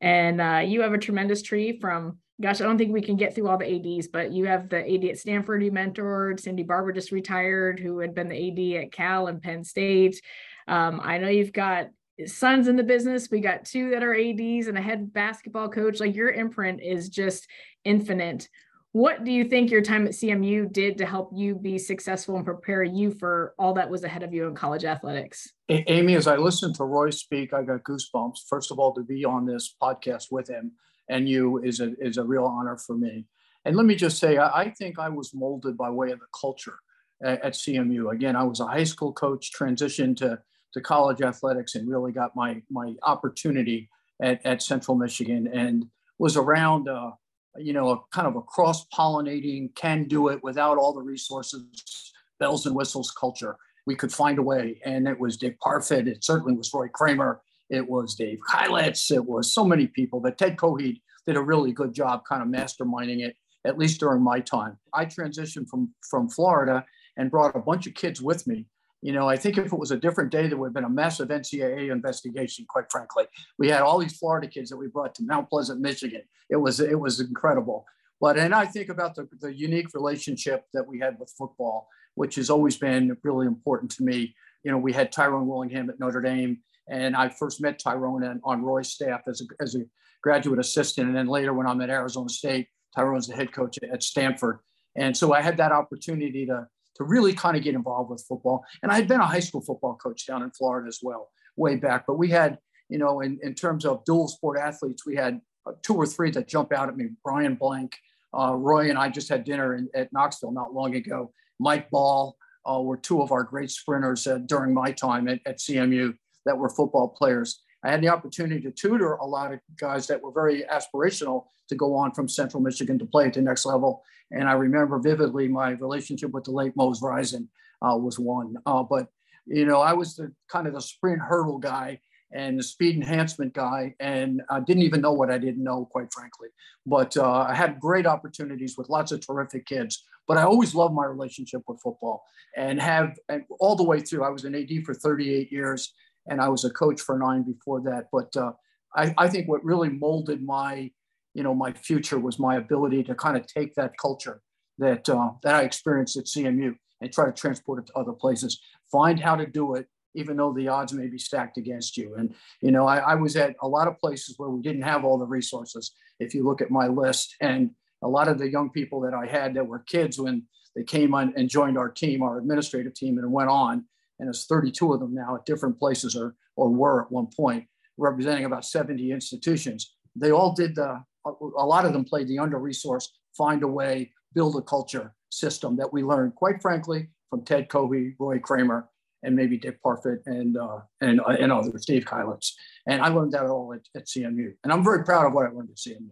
And 0.00 0.40
uh, 0.40 0.62
you 0.66 0.82
have 0.82 0.92
a 0.92 0.98
tremendous 0.98 1.42
tree 1.42 1.78
from, 1.80 2.18
gosh, 2.40 2.60
I 2.60 2.64
don't 2.64 2.76
think 2.76 2.92
we 2.92 3.00
can 3.02 3.16
get 3.16 3.34
through 3.34 3.48
all 3.48 3.56
the 3.56 3.96
ADs, 3.98 4.08
but 4.08 4.32
you 4.32 4.46
have 4.46 4.68
the 4.68 4.78
AD 4.78 5.04
at 5.04 5.18
Stanford 5.18 5.62
you 5.62 5.70
mentored, 5.70 6.40
Sandy 6.40 6.64
Barbour 6.64 6.92
just 6.92 7.12
retired, 7.12 7.80
who 7.80 8.00
had 8.00 8.14
been 8.14 8.28
the 8.28 8.76
AD 8.76 8.84
at 8.84 8.92
Cal 8.92 9.28
and 9.28 9.40
Penn 9.40 9.64
State. 9.64 10.20
Um, 10.66 11.00
I 11.02 11.18
know 11.18 11.28
you've 11.28 11.52
got 11.52 11.88
sons 12.26 12.68
in 12.68 12.76
the 12.76 12.82
business. 12.82 13.28
We 13.30 13.40
got 13.40 13.64
two 13.64 13.90
that 13.90 14.02
are 14.02 14.14
ADs 14.14 14.66
and 14.66 14.78
a 14.78 14.82
head 14.82 15.12
basketball 15.12 15.68
coach. 15.68 16.00
Like 16.00 16.14
your 16.14 16.30
imprint 16.30 16.80
is 16.82 17.08
just 17.08 17.46
infinite. 17.84 18.48
What 18.92 19.24
do 19.24 19.32
you 19.32 19.44
think 19.44 19.70
your 19.70 19.80
time 19.80 20.06
at 20.06 20.12
CMU 20.12 20.70
did 20.70 20.98
to 20.98 21.06
help 21.06 21.30
you 21.34 21.54
be 21.54 21.78
successful 21.78 22.36
and 22.36 22.44
prepare 22.44 22.82
you 22.82 23.10
for 23.10 23.54
all 23.58 23.72
that 23.74 23.88
was 23.88 24.04
ahead 24.04 24.22
of 24.22 24.34
you 24.34 24.46
in 24.46 24.54
college 24.54 24.84
athletics? 24.84 25.50
Amy, 25.70 26.14
as 26.14 26.26
I 26.26 26.36
listened 26.36 26.74
to 26.74 26.84
Roy 26.84 27.08
speak, 27.08 27.54
I 27.54 27.62
got 27.62 27.84
goosebumps. 27.84 28.40
First 28.50 28.70
of 28.70 28.78
all, 28.78 28.92
to 28.94 29.02
be 29.02 29.24
on 29.24 29.46
this 29.46 29.74
podcast 29.82 30.26
with 30.30 30.48
him 30.48 30.72
and 31.08 31.26
you 31.26 31.62
is 31.62 31.80
a, 31.80 31.94
is 32.00 32.18
a 32.18 32.24
real 32.24 32.44
honor 32.44 32.76
for 32.76 32.94
me. 32.94 33.26
And 33.64 33.76
let 33.76 33.86
me 33.86 33.94
just 33.94 34.18
say, 34.18 34.36
I, 34.36 34.62
I 34.62 34.70
think 34.70 34.98
I 34.98 35.08
was 35.08 35.32
molded 35.34 35.78
by 35.78 35.88
way 35.88 36.10
of 36.10 36.18
the 36.18 36.26
culture 36.38 36.78
at, 37.24 37.42
at 37.42 37.52
CMU. 37.54 38.12
Again, 38.12 38.36
I 38.36 38.42
was 38.42 38.60
a 38.60 38.66
high 38.66 38.84
school 38.84 39.14
coach, 39.14 39.52
transitioned 39.58 40.16
to 40.18 40.38
to 40.74 40.80
college 40.80 41.22
athletics 41.22 41.74
and 41.74 41.88
really 41.88 42.12
got 42.12 42.34
my 42.34 42.62
my 42.70 42.94
opportunity 43.02 43.88
at, 44.22 44.44
at 44.44 44.62
Central 44.62 44.96
Michigan 44.96 45.48
and 45.52 45.86
was 46.18 46.36
around 46.36 46.88
uh, 46.88 47.10
you 47.56 47.72
know 47.72 47.90
a 47.90 48.00
kind 48.14 48.26
of 48.26 48.36
a 48.36 48.42
cross 48.42 48.86
pollinating 48.88 49.74
can 49.74 50.04
do 50.04 50.28
it 50.28 50.42
without 50.42 50.78
all 50.78 50.92
the 50.92 51.02
resources 51.02 52.12
bells 52.38 52.66
and 52.66 52.74
whistles 52.74 53.10
culture 53.10 53.56
we 53.84 53.96
could 53.96 54.12
find 54.12 54.38
a 54.38 54.42
way. 54.42 54.80
And 54.84 55.08
it 55.08 55.18
was 55.18 55.36
Dick 55.36 55.58
Parfitt 55.60 56.08
it 56.08 56.24
certainly 56.24 56.54
was 56.54 56.72
Roy 56.72 56.88
Kramer 56.88 57.40
it 57.70 57.88
was 57.88 58.14
Dave 58.14 58.38
Keilitz 58.50 59.10
it 59.10 59.24
was 59.24 59.52
so 59.52 59.64
many 59.64 59.86
people 59.86 60.20
but 60.20 60.38
Ted 60.38 60.56
Kjolhede 60.56 61.00
did 61.26 61.36
a 61.36 61.42
really 61.42 61.72
good 61.72 61.92
job 61.94 62.22
kind 62.28 62.42
of 62.42 62.48
masterminding 62.48 63.20
it 63.20 63.36
at 63.64 63.78
least 63.78 64.00
during 64.00 64.22
my 64.22 64.40
time. 64.40 64.76
I 64.92 65.06
transitioned 65.06 65.68
from 65.68 65.94
from 66.08 66.28
Florida 66.28 66.84
and 67.16 67.30
brought 67.30 67.54
a 67.54 67.60
bunch 67.60 67.86
of 67.86 67.94
kids 67.94 68.22
with 68.22 68.46
me 68.46 68.66
you 69.02 69.12
know, 69.12 69.28
I 69.28 69.36
think 69.36 69.58
if 69.58 69.66
it 69.66 69.78
was 69.78 69.90
a 69.90 69.96
different 69.96 70.30
day, 70.30 70.46
there 70.46 70.56
would 70.56 70.68
have 70.68 70.74
been 70.74 70.84
a 70.84 70.88
massive 70.88 71.28
NCAA 71.28 71.90
investigation. 71.90 72.64
Quite 72.68 72.90
frankly, 72.90 73.24
we 73.58 73.68
had 73.68 73.82
all 73.82 73.98
these 73.98 74.16
Florida 74.16 74.46
kids 74.46 74.70
that 74.70 74.76
we 74.76 74.86
brought 74.86 75.14
to 75.16 75.24
Mount 75.24 75.50
Pleasant, 75.50 75.80
Michigan. 75.80 76.22
It 76.48 76.56
was 76.56 76.78
it 76.78 76.98
was 76.98 77.18
incredible. 77.20 77.84
But 78.20 78.38
and 78.38 78.54
I 78.54 78.64
think 78.64 78.88
about 78.88 79.16
the, 79.16 79.28
the 79.40 79.52
unique 79.52 79.92
relationship 79.92 80.66
that 80.72 80.86
we 80.86 81.00
had 81.00 81.18
with 81.18 81.34
football, 81.36 81.88
which 82.14 82.36
has 82.36 82.48
always 82.48 82.76
been 82.76 83.16
really 83.24 83.48
important 83.48 83.90
to 83.92 84.04
me. 84.04 84.36
You 84.62 84.70
know, 84.70 84.78
we 84.78 84.92
had 84.92 85.10
Tyrone 85.10 85.48
Willingham 85.48 85.90
at 85.90 85.98
Notre 85.98 86.20
Dame, 86.20 86.60
and 86.88 87.16
I 87.16 87.28
first 87.28 87.60
met 87.60 87.80
Tyrone 87.80 88.40
on, 88.44 88.62
Roy's 88.62 88.90
staff 88.90 89.22
as 89.26 89.40
a, 89.40 89.44
as 89.60 89.74
a 89.74 89.80
graduate 90.22 90.60
assistant, 90.60 91.08
and 91.08 91.16
then 91.16 91.26
later 91.26 91.52
when 91.52 91.66
I'm 91.66 91.80
at 91.80 91.90
Arizona 91.90 92.28
State, 92.28 92.68
Tyrone's 92.94 93.26
the 93.26 93.34
head 93.34 93.52
coach 93.52 93.76
at 93.92 94.04
Stanford. 94.04 94.60
And 94.94 95.16
so 95.16 95.32
I 95.32 95.40
had 95.40 95.56
that 95.56 95.72
opportunity 95.72 96.46
to 96.46 96.68
to 96.96 97.04
really 97.04 97.32
kind 97.32 97.56
of 97.56 97.62
get 97.62 97.74
involved 97.74 98.10
with 98.10 98.24
football. 98.28 98.64
And 98.82 98.92
I 98.92 98.96
had 98.96 99.08
been 99.08 99.20
a 99.20 99.26
high 99.26 99.40
school 99.40 99.60
football 99.60 99.96
coach 99.96 100.26
down 100.26 100.42
in 100.42 100.50
Florida 100.50 100.88
as 100.88 101.00
well, 101.02 101.30
way 101.56 101.76
back. 101.76 102.04
But 102.06 102.18
we 102.18 102.28
had, 102.28 102.58
you 102.88 102.98
know, 102.98 103.20
in, 103.20 103.38
in 103.42 103.54
terms 103.54 103.84
of 103.84 104.04
dual 104.04 104.28
sport 104.28 104.58
athletes, 104.58 105.06
we 105.06 105.16
had 105.16 105.40
uh, 105.66 105.72
two 105.82 105.94
or 105.94 106.06
three 106.06 106.30
that 106.32 106.48
jump 106.48 106.72
out 106.72 106.88
at 106.88 106.96
me. 106.96 107.10
Brian 107.24 107.54
Blank, 107.54 107.96
uh, 108.36 108.54
Roy 108.54 108.90
and 108.90 108.98
I 108.98 109.08
just 109.08 109.28
had 109.28 109.44
dinner 109.44 109.74
in, 109.74 109.88
at 109.94 110.12
Knoxville 110.12 110.52
not 110.52 110.74
long 110.74 110.94
ago. 110.94 111.32
Mike 111.58 111.90
Ball 111.90 112.36
uh, 112.70 112.80
were 112.80 112.96
two 112.96 113.22
of 113.22 113.32
our 113.32 113.44
great 113.44 113.70
sprinters 113.70 114.26
uh, 114.26 114.38
during 114.46 114.74
my 114.74 114.92
time 114.92 115.28
at, 115.28 115.40
at 115.46 115.58
CMU 115.58 116.14
that 116.44 116.56
were 116.56 116.68
football 116.68 117.08
players. 117.08 117.62
I 117.84 117.90
had 117.90 118.00
the 118.00 118.08
opportunity 118.08 118.60
to 118.62 118.70
tutor 118.70 119.14
a 119.14 119.26
lot 119.26 119.52
of 119.52 119.60
guys 119.78 120.06
that 120.06 120.22
were 120.22 120.32
very 120.32 120.64
aspirational 120.64 121.46
to 121.68 121.74
go 121.74 121.94
on 121.94 122.12
from 122.12 122.28
Central 122.28 122.62
Michigan 122.62 122.98
to 122.98 123.06
play 123.06 123.26
at 123.26 123.34
the 123.34 123.42
next 123.42 123.66
level. 123.66 124.02
And 124.30 124.48
I 124.48 124.52
remember 124.52 124.98
vividly 124.98 125.48
my 125.48 125.70
relationship 125.70 126.30
with 126.30 126.44
the 126.44 126.52
late 126.52 126.76
Mose 126.76 127.00
Risen 127.02 127.48
uh, 127.82 127.96
was 127.96 128.18
one. 128.18 128.54
Uh, 128.66 128.82
but, 128.82 129.08
you 129.46 129.66
know, 129.66 129.80
I 129.80 129.92
was 129.92 130.16
the 130.16 130.32
kind 130.48 130.66
of 130.66 130.74
the 130.74 130.80
sprint 130.80 131.20
hurdle 131.20 131.58
guy 131.58 132.00
and 132.32 132.58
the 132.58 132.62
speed 132.62 132.96
enhancement 132.96 133.52
guy. 133.52 133.94
And 134.00 134.42
I 134.48 134.60
didn't 134.60 134.84
even 134.84 135.00
know 135.00 135.12
what 135.12 135.30
I 135.30 135.38
didn't 135.38 135.62
know, 135.62 135.86
quite 135.90 136.12
frankly. 136.12 136.48
But 136.86 137.16
uh, 137.16 137.46
I 137.48 137.54
had 137.54 137.80
great 137.80 138.06
opportunities 138.06 138.78
with 138.78 138.88
lots 138.88 139.12
of 139.12 139.26
terrific 139.26 139.66
kids. 139.66 140.04
But 140.26 140.38
I 140.38 140.42
always 140.42 140.74
loved 140.74 140.94
my 140.94 141.04
relationship 141.04 141.62
with 141.66 141.80
football 141.80 142.24
and 142.56 142.80
have 142.80 143.18
and 143.28 143.44
all 143.60 143.76
the 143.76 143.82
way 143.82 144.00
through. 144.00 144.24
I 144.24 144.30
was 144.30 144.44
an 144.44 144.54
AD 144.54 144.70
for 144.84 144.94
38 144.94 145.50
years 145.50 145.92
and 146.28 146.40
I 146.40 146.48
was 146.48 146.64
a 146.64 146.70
coach 146.70 147.00
for 147.00 147.18
nine 147.18 147.42
before 147.42 147.80
that. 147.82 148.06
But 148.12 148.36
uh, 148.36 148.52
I, 148.94 149.14
I, 149.18 149.28
think 149.28 149.48
what 149.48 149.64
really 149.64 149.88
molded 149.88 150.42
my, 150.42 150.90
you 151.34 151.42
know, 151.42 151.54
my 151.54 151.72
future 151.72 152.18
was 152.18 152.38
my 152.38 152.56
ability 152.56 153.04
to 153.04 153.14
kind 153.14 153.36
of 153.36 153.46
take 153.46 153.74
that 153.74 153.92
culture 154.00 154.40
that 154.78 155.08
uh, 155.08 155.30
that 155.42 155.54
I 155.54 155.62
experienced 155.62 156.16
at 156.16 156.26
CMU 156.26 156.74
and 157.00 157.12
try 157.12 157.26
to 157.26 157.32
transport 157.32 157.80
it 157.80 157.86
to 157.86 157.98
other 157.98 158.12
places. 158.12 158.60
Find 158.90 159.18
how 159.18 159.36
to 159.36 159.46
do 159.46 159.74
it, 159.74 159.86
even 160.14 160.36
though 160.36 160.52
the 160.52 160.68
odds 160.68 160.92
may 160.92 161.08
be 161.08 161.18
stacked 161.18 161.58
against 161.58 161.96
you. 161.96 162.14
And 162.16 162.34
you 162.60 162.70
know, 162.70 162.86
I, 162.86 162.98
I 162.98 163.14
was 163.14 163.36
at 163.36 163.56
a 163.62 163.68
lot 163.68 163.88
of 163.88 163.98
places 163.98 164.34
where 164.38 164.50
we 164.50 164.62
didn't 164.62 164.82
have 164.82 165.04
all 165.04 165.18
the 165.18 165.26
resources. 165.26 165.92
If 166.20 166.34
you 166.34 166.44
look 166.44 166.60
at 166.62 166.70
my 166.70 166.86
list, 166.86 167.34
and 167.40 167.70
a 168.02 168.08
lot 168.08 168.28
of 168.28 168.38
the 168.38 168.50
young 168.50 168.70
people 168.70 169.00
that 169.02 169.14
I 169.14 169.26
had 169.26 169.54
that 169.54 169.66
were 169.66 169.80
kids 169.80 170.18
when 170.18 170.44
they 170.74 170.84
came 170.84 171.14
on 171.14 171.34
and 171.36 171.48
joined 171.48 171.78
our 171.78 171.90
team, 171.90 172.22
our 172.22 172.38
administrative 172.38 172.94
team, 172.94 173.18
and 173.18 173.30
went 173.30 173.50
on 173.50 173.84
and 174.18 174.28
there's 174.28 174.46
32 174.46 174.92
of 174.92 175.00
them 175.00 175.14
now 175.14 175.34
at 175.36 175.46
different 175.46 175.78
places 175.78 176.16
or, 176.16 176.34
or 176.56 176.70
were 176.70 177.02
at 177.02 177.12
one 177.12 177.28
point, 177.34 177.66
representing 177.98 178.44
about 178.44 178.64
70 178.64 179.10
institutions. 179.10 179.94
They 180.16 180.30
all 180.30 180.54
did 180.54 180.74
the, 180.74 181.02
a 181.26 181.66
lot 181.66 181.84
of 181.84 181.92
them 181.92 182.04
played 182.04 182.28
the 182.28 182.38
under 182.38 182.58
resource, 182.58 183.10
find 183.36 183.62
a 183.62 183.68
way, 183.68 184.12
build 184.34 184.56
a 184.56 184.62
culture 184.62 185.14
system 185.30 185.76
that 185.76 185.92
we 185.92 186.02
learned, 186.02 186.34
quite 186.34 186.60
frankly, 186.60 187.08
from 187.30 187.44
Ted 187.44 187.68
Kjolhede, 187.68 188.14
Roy 188.18 188.38
Kramer, 188.38 188.88
and 189.22 189.36
maybe 189.36 189.56
Dick 189.56 189.80
Parfitt 189.82 190.22
and, 190.26 190.56
uh, 190.56 190.80
and, 191.00 191.20
uh, 191.20 191.36
and 191.38 191.52
others, 191.52 191.82
Steve 191.82 192.04
Keilitz. 192.04 192.52
And 192.86 193.00
I 193.00 193.08
learned 193.08 193.32
that 193.32 193.46
all 193.46 193.72
at, 193.72 193.80
at 193.96 194.06
CMU. 194.06 194.52
And 194.64 194.72
I'm 194.72 194.84
very 194.84 195.04
proud 195.04 195.26
of 195.26 195.32
what 195.32 195.46
I 195.46 195.50
learned 195.50 195.70
at 195.70 195.76
CMU. 195.76 196.10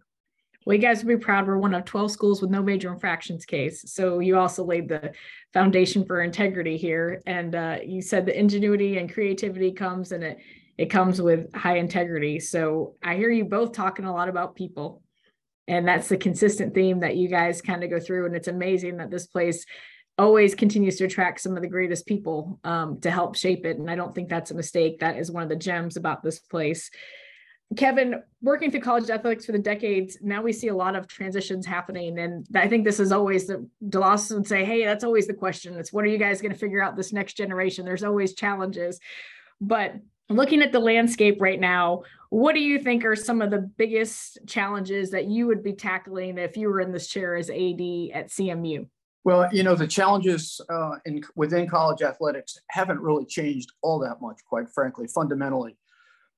Well, 0.67 0.77
you 0.77 0.83
guys 0.83 1.03
would 1.03 1.19
be 1.19 1.25
proud. 1.25 1.47
We're 1.47 1.57
one 1.57 1.75
of 1.75 1.85
12 1.85 2.11
schools 2.11 2.43
with 2.43 2.51
no 2.51 2.63
major 2.63 2.93
infractions 2.93 3.47
case. 3.47 3.91
So 3.93 4.19
you 4.19 4.39
also 4.39 4.63
laid 4.63 4.89
the 4.89 5.13
foundation 5.55 6.05
for 6.05 6.21
integrity 6.21 6.77
here. 6.77 7.23
And 7.27 7.55
uh, 7.55 7.79
you 7.85 8.03
said 8.03 8.27
the 8.27 8.39
ingenuity 8.39 8.99
and 8.99 9.13
creativity 9.13 9.73
comes 9.73 10.13
and 10.13 10.23
it 10.23 10.39
it 10.81 10.89
comes 10.89 11.21
with 11.21 11.55
high 11.55 11.77
integrity. 11.77 12.41
So 12.41 12.95
I 13.03 13.17
hear 13.17 13.29
you 13.29 13.45
both 13.45 13.73
talking 13.73 14.07
a 14.07 14.15
lot 14.15 14.31
about 14.31 14.55
people. 14.55 15.03
And 15.69 15.87
that's 15.87 16.09
the 16.09 16.17
consistent 16.17 16.75
theme 16.75 17.01
that 17.01 17.17
you 17.17 17.29
guys 17.29 17.61
kind 17.61 17.85
of 17.85 17.91
go 17.91 18.01
through. 18.01 18.25
And 18.25 18.35
it's 18.35 18.49
amazing 18.49 18.97
that 18.97 19.11
this 19.11 19.27
place 19.27 19.67
always 20.17 20.55
continues 20.55 20.97
to 20.97 21.05
attract 21.05 21.43
some 21.43 21.55
of 21.55 21.63
the 21.63 21.69
greatest 21.69 22.07
people 22.07 22.59
um, 22.65 22.99
to 23.03 23.11
help 23.11 23.37
shape 23.37 23.67
it. 23.67 23.77
And 23.77 23.91
I 23.91 23.95
don't 23.95 24.15
think 24.15 24.31
that's 24.31 24.53
a 24.53 24.55
mistake. 24.55 25.01
That 25.01 25.19
is 25.19 25.31
one 25.31 25.43
of 25.43 25.51
the 25.51 25.57
gems 25.57 25.99
about 25.99 26.23
this 26.23 26.39
place. 26.39 26.91
Kevin, 27.77 28.23
working 28.43 28.71
through 28.71 28.81
college 28.81 29.11
athletics 29.11 29.47
for 29.47 29.53
the 29.53 29.59
decades, 29.59 30.19
now 30.21 30.43
we 30.43 30.53
see 30.53 30.69
a 30.69 30.75
lot 30.75 30.97
of 30.97 31.07
transitions 31.07 31.65
happening. 31.65 32.19
And 32.19 32.45
I 32.55 32.67
think 32.67 32.85
this 32.85 32.99
is 32.99 33.13
always 33.13 33.47
the 33.47 33.65
DeLoss 33.89 34.35
would 34.35 34.47
say, 34.47 34.65
hey, 34.65 34.85
that's 34.85 35.05
always 35.05 35.29
the 35.29 35.35
question. 35.35 35.75
It's 35.75 35.93
what 35.93 36.05
are 36.05 36.09
you 36.09 36.19
guys 36.19 36.43
going 36.43 36.53
to 36.53 36.59
figure 36.59 36.83
out 36.83 36.97
this 36.97 37.13
next 37.13 37.35
generation? 37.35 37.85
There's 37.85 38.03
always 38.03 38.35
challenges. 38.35 38.99
But 39.61 39.95
looking 40.29 40.63
at 40.63 40.73
the 40.73 40.81
landscape 40.81 41.37
right 41.41 41.61
now, 41.61 42.03
what 42.31 42.55
do 42.55 42.61
you 42.61 42.81
think 42.81 43.05
are 43.05 43.15
some 43.15 43.41
of 43.41 43.53
the 43.53 43.61
biggest 43.61 44.39
challenges 44.49 45.11
that 45.11 45.27
you 45.27 45.47
would 45.47 45.63
be 45.63 45.73
tackling 45.73 46.39
if 46.39 46.57
you 46.57 46.69
were 46.69 46.81
in 46.81 46.91
this 46.91 47.07
chair 47.07 47.37
as 47.37 47.51
AD 47.51 47.57
at 47.57 48.29
CMU? 48.31 48.87
Well, 49.23 49.49
you 49.53 49.63
know, 49.63 49.75
the 49.75 49.87
challenges 49.87 50.61
uh, 50.71 50.93
in, 51.05 51.23
within 51.37 51.69
college 51.69 52.03
athletics 52.03 52.59
haven't 52.71 53.01
really 53.01 53.27
changed 53.27 53.71
all 53.83 53.99
that 54.01 54.21
much, 54.21 54.39
quite 54.49 54.69
frankly, 54.71 55.07
fundamentally. 55.07 55.77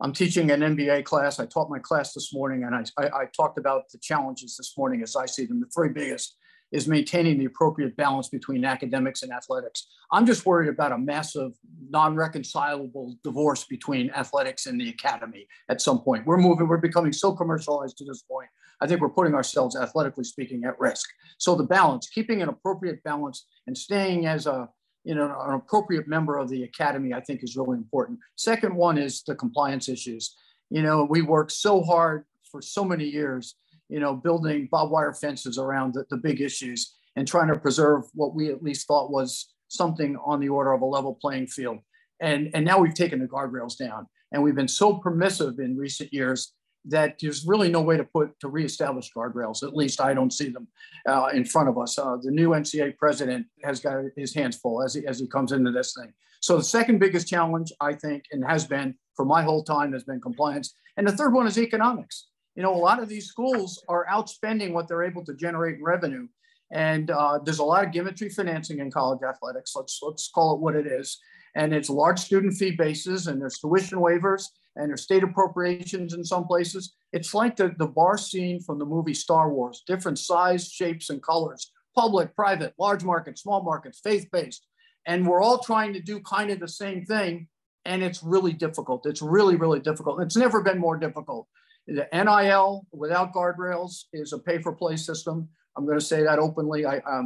I'm 0.03 0.12
teaching 0.12 0.51
an 0.51 0.61
MBA 0.61 1.05
class. 1.05 1.38
I 1.38 1.47
taught 1.47 1.71
my 1.71 1.79
class 1.79 2.12
this 2.12 2.35
morning 2.35 2.65
and 2.65 2.75
I, 2.75 2.83
I, 2.99 3.07
I, 3.07 3.25
talked 3.37 3.57
about 3.57 3.88
the 3.93 3.99
challenges 3.99 4.57
this 4.57 4.75
morning 4.77 5.01
as 5.01 5.15
I 5.15 5.27
see 5.27 5.47
them. 5.47 5.61
The 5.61 5.69
three 5.73 5.91
biggest 5.91 6.37
is 6.73 6.88
maintaining 6.88 7.38
the 7.38 7.45
appropriate 7.45 7.97
balance 7.97 8.29
between 8.29 8.65
academics 8.65 9.23
and 9.23 9.31
athletics. 9.31 9.87
I'm 10.11 10.27
just 10.27 10.45
worried 10.45 10.69
about 10.71 10.91
a 10.91 10.99
massive, 10.99 11.53
non 11.88 12.17
reconcilable 12.17 13.15
divorce 13.23 13.62
between 13.62 14.11
athletics 14.11 14.67
and 14.67 14.81
the 14.81 14.88
academy 14.88 15.47
at 15.69 15.81
some 15.81 16.01
point. 16.01 16.27
We're 16.27 16.38
moving, 16.38 16.67
we're 16.67 16.79
becoming 16.79 17.12
so 17.12 17.33
commercialized 17.33 17.97
to 17.99 18.05
this 18.05 18.23
point. 18.23 18.49
I 18.81 18.88
think 18.88 19.01
we're 19.01 19.11
putting 19.11 19.35
ourselves, 19.35 19.77
athletically 19.77 20.25
speaking, 20.25 20.65
at 20.65 20.81
risk. 20.81 21.09
So 21.38 21.55
the 21.55 21.62
balance, 21.62 22.09
keeping 22.09 22.43
an 22.43 22.49
appropriate 22.49 23.05
balance 23.05 23.47
and 23.69 23.79
staying 23.79 24.27
as 24.27 24.49
a 24.49 24.69
you 25.05 25.15
know, 25.15 25.37
an 25.41 25.55
appropriate 25.55 26.07
member 26.07 26.38
of 26.38 26.49
the 26.49 26.62
academy, 26.62 27.12
I 27.12 27.21
think 27.21 27.43
is 27.43 27.57
really 27.57 27.77
important. 27.77 28.19
Second 28.37 28.75
one 28.75 28.99
is 28.99 29.23
the 29.23 29.35
compliance 29.35 29.88
issues. 29.88 30.37
You 30.71 30.83
know, 30.83 31.07
we 31.09 31.23
worked 31.23 31.53
so 31.53 31.83
hard 31.83 32.25
for 32.51 32.62
so 32.62 32.85
many 32.85 33.05
years, 33.05 33.57
you 33.88 34.01
know, 34.01 34.15
building 34.15 34.69
barbed 34.71 34.93
wire 34.93 35.12
fences 35.12 35.59
around 35.59 35.95
the, 35.95 36.05
the 36.11 36.17
big 36.17 36.41
issues. 36.41 36.97
and 37.17 37.29
trying 37.29 37.49
to 37.49 37.59
preserve 37.59 38.05
what 38.15 38.35
we 38.35 38.51
at 38.51 38.62
least 38.62 38.87
thought 38.87 39.11
was 39.11 39.53
something 39.69 40.17
on 40.25 40.41
the 40.41 40.49
order 40.49 40.73
of 40.73 40.83
a 40.83 40.87
level 40.87 41.19
playing 41.21 41.47
field. 41.47 41.79
And, 42.21 42.51
and 42.55 42.65
now 42.65 42.79
we've 42.79 42.95
taken 42.95 43.19
the 43.19 43.27
guardrails 43.27 43.77
down. 43.77 44.07
And 44.31 44.43
we've 44.43 44.55
been 44.55 44.69
so 44.69 44.95
permissive 44.95 45.59
in 45.59 45.77
recent 45.77 46.12
years 46.12 46.55
that 46.87 47.16
there's 47.21 47.45
really 47.47 47.71
no 47.71 47.81
way 47.81 47.97
to 47.97 48.05
put 48.05 48.38
to 48.40 48.49
reestablish 48.49 49.12
guardrails. 49.16 49.62
At 49.62 49.77
least 49.77 50.01
I 50.01 50.14
don't 50.14 50.33
see 50.33 50.49
them 50.49 50.66
uh, 51.07 51.29
in 51.33 51.45
front 51.45 51.68
of 51.68 51.79
us. 51.79 51.99
Uh, 51.99 52.16
the 52.21 52.31
new 52.31 52.51
NCA 52.51 52.97
president 52.99 53.47
has 53.62 53.81
got 53.81 54.03
his 54.16 54.35
hands 54.35 54.57
full 54.57 54.83
as 54.83 54.95
he, 54.95 55.07
as 55.07 55.21
he 55.21 55.27
comes 55.27 55.53
into 55.53 55.71
this 55.71 55.95
thing. 55.95 56.12
So 56.40 56.57
the 56.57 56.64
second 56.64 56.99
biggest 56.99 57.29
challenge, 57.29 57.73
I 57.81 57.92
think, 57.92 58.25
and 58.33 58.45
has 58.45 58.66
been 58.66 58.97
for 59.14 59.25
my 59.25 59.42
whole 59.42 59.62
time, 59.62 59.92
has 59.92 60.03
been 60.03 60.21
compliance. 60.21 60.75
And 60.97 61.07
the 61.07 61.16
third 61.16 61.33
one 61.33 61.47
is 61.47 61.57
economics. 61.57 62.27
You 62.57 62.62
know, 62.62 62.75
a 62.75 62.77
lot 62.77 63.01
of 63.01 63.09
these 63.09 63.27
schools 63.27 63.83
are 63.88 64.07
outspending 64.11 64.73
what 64.73 64.88
they're 64.88 65.05
able 65.05 65.25
to 65.25 65.35
generate 65.35 65.77
in 65.77 65.85
revenue. 65.85 66.27
And 66.73 67.11
uh, 67.11 67.38
there's 67.45 67.61
a 67.61 67.64
lot 67.64 67.85
of 67.85 67.92
gimmickry 67.92 68.33
financing 68.33 68.81
in 68.81 68.90
college 68.90 69.21
athletics. 69.23 69.75
Let's 69.77 70.01
let's 70.03 70.29
call 70.29 70.55
it 70.55 70.61
what 70.61 70.75
it 70.75 70.87
is. 70.87 71.18
And 71.55 71.75
it's 71.75 71.90
large 71.90 72.18
student 72.18 72.55
fee 72.55 72.73
bases, 72.73 73.27
and 73.27 73.40
there's 73.40 73.59
tuition 73.59 73.99
waivers, 73.99 74.45
and 74.76 74.88
there's 74.88 75.02
state 75.02 75.22
appropriations 75.22 76.14
in 76.14 76.24
some 76.24 76.44
places. 76.44 76.94
It's 77.12 77.35
like 77.35 77.56
the, 77.56 77.74
the 77.78 77.87
bar 77.87 78.16
scene 78.16 78.61
from 78.61 78.78
the 78.78 78.87
movie 78.87 79.14
Star 79.14 79.52
Wars, 79.52 79.82
different 79.87 80.18
size, 80.18 80.68
shapes, 80.68 81.11
and 81.11 81.22
colors, 81.22 81.70
public, 81.94 82.35
private, 82.35 82.74
large 82.78 83.04
markets, 83.04 83.42
small 83.42 83.62
markets, 83.62 84.00
faith-based. 84.02 84.66
And 85.06 85.26
we're 85.26 85.42
all 85.42 85.58
trying 85.58 85.92
to 85.94 86.00
do 86.00 86.20
kind 86.20 86.50
of 86.50 86.61
the 86.61 86.68
same 86.68 87.04
thing. 87.04 87.48
And 87.85 88.02
it's 88.02 88.22
really 88.22 88.52
difficult. 88.52 89.06
It's 89.06 89.22
really, 89.22 89.56
really 89.56 89.80
difficult. 89.80 90.22
It's 90.22 90.37
never 90.37 90.62
been 90.62 90.78
more 90.78 90.96
difficult. 90.96 91.48
The 91.88 92.06
NIL 92.12 92.87
without 92.92 93.35
guardrails 93.35 94.04
is 94.12 94.32
a 94.32 94.38
pay 94.38 94.62
for 94.62 94.72
play 94.72 94.96
system. 94.96 95.48
I'm 95.76 95.85
going 95.85 95.98
to 95.98 96.04
say 96.04 96.22
that 96.22 96.38
openly. 96.38 96.87
I, 96.87 96.98
I 96.98 97.22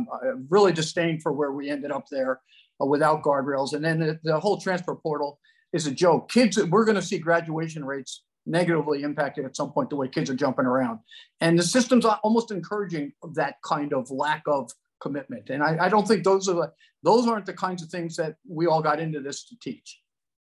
really 0.48 0.72
disdain 0.72 1.20
for 1.20 1.32
where 1.32 1.52
we 1.52 1.68
ended 1.68 1.90
up 1.90 2.06
there 2.10 2.40
uh, 2.80 2.86
without 2.86 3.22
guardrails. 3.22 3.74
And 3.74 3.84
then 3.84 3.98
the, 3.98 4.18
the, 4.22 4.40
whole 4.40 4.58
transfer 4.58 4.94
portal 4.94 5.38
is 5.76 5.86
a 5.86 5.92
joke. 5.92 6.30
Kids, 6.30 6.56
we're 6.56 6.84
going 6.84 6.96
to 6.96 7.02
see 7.02 7.18
graduation 7.18 7.84
rates 7.84 8.22
negatively 8.46 9.02
impacted 9.02 9.44
at 9.44 9.56
some 9.56 9.72
point 9.72 9.90
the 9.90 9.96
way 9.96 10.08
kids 10.08 10.30
are 10.30 10.34
jumping 10.34 10.66
around. 10.66 11.00
And 11.40 11.58
the 11.58 11.62
system's 11.62 12.04
almost 12.04 12.50
encouraging 12.50 13.12
that 13.34 13.56
kind 13.62 13.92
of 13.92 14.10
lack 14.10 14.42
of 14.46 14.70
commitment. 15.00 15.50
And 15.50 15.62
I, 15.62 15.86
I 15.86 15.88
don't 15.88 16.06
think 16.06 16.24
those 16.24 16.48
are 16.48 16.54
the, 16.54 16.72
those 17.02 17.28
aren't 17.28 17.46
the 17.46 17.52
kinds 17.52 17.82
of 17.82 17.88
things 17.88 18.16
that 18.16 18.36
we 18.48 18.66
all 18.66 18.82
got 18.82 19.00
into 19.00 19.20
this 19.20 19.44
to 19.44 19.56
teach. 19.60 20.00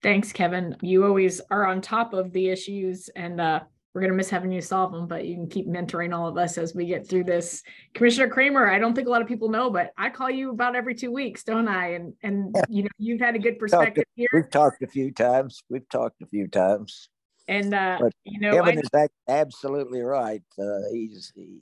Thanks, 0.03 0.33
Kevin. 0.33 0.77
You 0.83 1.07
always 1.07 1.41
are 1.51 1.67
on 1.67 1.81
top 1.81 2.13
of 2.13 2.33
the 2.33 2.49
issues 2.49 3.09
and 3.17 3.41
uh, 3.41 3.61
we're 3.95 4.01
going 4.01 4.11
to 4.11 4.17
miss 4.17 4.29
having 4.29 4.51
you 4.51 4.61
solve 4.61 4.91
them, 4.91 5.07
but 5.07 5.25
you 5.25 5.37
can 5.37 5.49
keep 5.49 5.69
mentoring 5.69 6.15
all 6.15 6.27
of 6.27 6.37
us 6.37 6.59
as 6.59 6.75
we 6.75 6.85
get 6.85 7.07
through 7.07 7.23
this. 7.23 7.63
Commissioner 7.95 8.29
Kramer, 8.29 8.69
I 8.69 8.79
don't 8.81 8.93
think 8.93 9.07
a 9.07 9.11
lot 9.11 9.23
of 9.23 9.29
people 9.29 9.49
know, 9.49 9.71
but 9.71 9.93
I 9.97 10.11
call 10.11 10.29
you 10.29 10.51
about 10.51 10.75
every 10.75 10.97
two 10.97 11.13
weeks, 11.13 11.45
don't 11.45 11.69
I? 11.69 11.93
And 11.93 12.13
and 12.25 12.55
you 12.69 12.83
know 12.83 12.89
you've 12.99 13.21
had 13.21 13.37
a 13.37 13.39
good 13.39 13.59
perspective 13.59 14.05
talked, 14.05 14.17
here. 14.17 14.29
We've 14.33 14.51
talked 14.51 14.83
a 14.83 14.89
few 14.89 15.13
times. 15.13 15.63
We've 15.69 15.89
talked 15.89 16.21
a 16.23 16.27
few 16.27 16.49
times. 16.49 17.09
And 17.47 17.73
uh, 17.73 17.99
but 18.01 18.13
you 18.25 18.41
know, 18.41 18.57
Kevin 18.57 18.79
I, 18.95 19.05
is 19.05 19.09
absolutely 19.29 20.01
right. 20.01 20.43
Uh, 20.59 20.81
he's 20.93 21.33
he, 21.37 21.61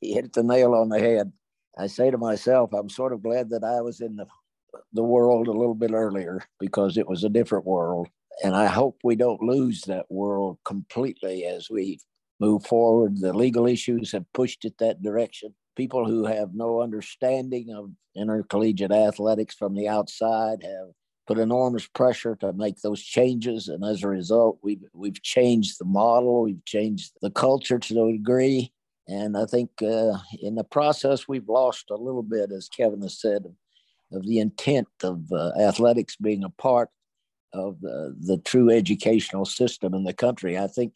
he 0.00 0.14
hit 0.14 0.32
the 0.32 0.42
nail 0.42 0.74
on 0.74 0.88
the 0.88 0.98
head. 0.98 1.32
I 1.78 1.86
say 1.86 2.10
to 2.10 2.18
myself, 2.18 2.72
I'm 2.72 2.88
sort 2.88 3.12
of 3.12 3.22
glad 3.22 3.50
that 3.50 3.62
I 3.62 3.80
was 3.82 4.00
in 4.00 4.16
the 4.16 4.26
the 4.94 5.04
world 5.04 5.46
a 5.46 5.52
little 5.52 5.76
bit 5.76 5.92
earlier 5.92 6.42
because 6.58 6.98
it 6.98 7.08
was 7.08 7.22
a 7.22 7.28
different 7.28 7.66
world 7.66 8.08
and 8.42 8.54
I 8.54 8.66
hope 8.66 8.98
we 9.02 9.16
don't 9.16 9.42
lose 9.42 9.82
that 9.82 10.10
world 10.10 10.58
completely 10.64 11.44
as 11.44 11.68
we 11.70 12.00
move 12.40 12.64
forward. 12.64 13.18
The 13.20 13.32
legal 13.32 13.66
issues 13.66 14.12
have 14.12 14.32
pushed 14.32 14.64
it 14.64 14.78
that 14.78 15.02
direction. 15.02 15.54
People 15.76 16.06
who 16.06 16.24
have 16.26 16.54
no 16.54 16.80
understanding 16.80 17.72
of 17.72 17.90
intercollegiate 18.16 18.92
athletics 18.92 19.54
from 19.54 19.74
the 19.74 19.88
outside 19.88 20.62
have 20.62 20.88
put 21.26 21.38
enormous 21.38 21.86
pressure 21.86 22.34
to 22.36 22.52
make 22.52 22.80
those 22.80 23.02
changes, 23.02 23.68
and 23.68 23.84
as 23.84 24.02
a 24.02 24.08
result, 24.08 24.58
we've 24.62 24.82
we've 24.94 25.22
changed 25.22 25.76
the 25.78 25.84
model, 25.84 26.42
we've 26.42 26.64
changed 26.64 27.12
the 27.20 27.30
culture 27.30 27.78
to 27.78 28.04
a 28.04 28.12
degree, 28.12 28.72
and 29.06 29.36
I 29.36 29.46
think 29.46 29.70
uh, 29.82 30.18
in 30.40 30.54
the 30.54 30.64
process 30.64 31.28
we've 31.28 31.48
lost 31.48 31.90
a 31.90 31.96
little 31.96 32.22
bit, 32.22 32.50
as 32.50 32.68
Kevin 32.68 33.02
has 33.02 33.20
said, 33.20 33.44
of, 34.12 34.26
the 34.26 34.38
intent 34.38 34.88
of 35.02 35.30
uh, 35.32 35.52
athletics 35.60 36.16
being 36.16 36.44
a 36.44 36.50
part 36.50 36.90
of 37.52 37.80
the, 37.80 38.14
the 38.20 38.38
true 38.38 38.70
educational 38.70 39.44
system 39.44 39.94
in 39.94 40.04
the 40.04 40.12
country. 40.12 40.58
I 40.58 40.66
think 40.66 40.94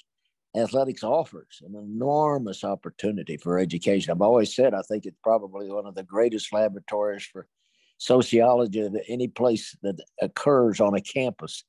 athletics 0.57 1.03
offers 1.03 1.63
an 1.67 1.75
enormous 1.75 2.63
opportunity 2.63 3.37
for 3.37 3.59
education. 3.59 4.11
I've 4.11 4.21
always 4.21 4.55
said 4.55 4.75
I 4.75 4.83
think 4.83 5.07
it's 5.07 5.19
probably 5.23 5.71
one 5.71 5.87
of 5.87 5.95
the 5.95 6.03
greatest 6.03 6.53
laboratories 6.53 7.25
for 7.25 7.47
sociology 7.99 8.81
of 8.81 8.97
any 9.09 9.29
place 9.29 9.77
that 9.83 9.97
occurs 10.21 10.81
on 10.81 10.95
a 10.95 11.01
campus. 11.01 11.65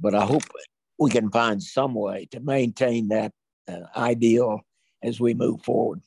But 0.00 0.14
I 0.14 0.24
hope 0.24 0.44
we 0.98 1.10
can 1.10 1.30
find 1.30 1.62
some 1.62 1.94
way 1.94 2.28
to 2.30 2.40
maintain 2.40 3.08
that 3.08 3.32
uh, 3.68 3.80
ideal 3.96 4.60
as 5.02 5.20
we 5.20 5.34
move 5.34 5.62
forward. 5.62 6.00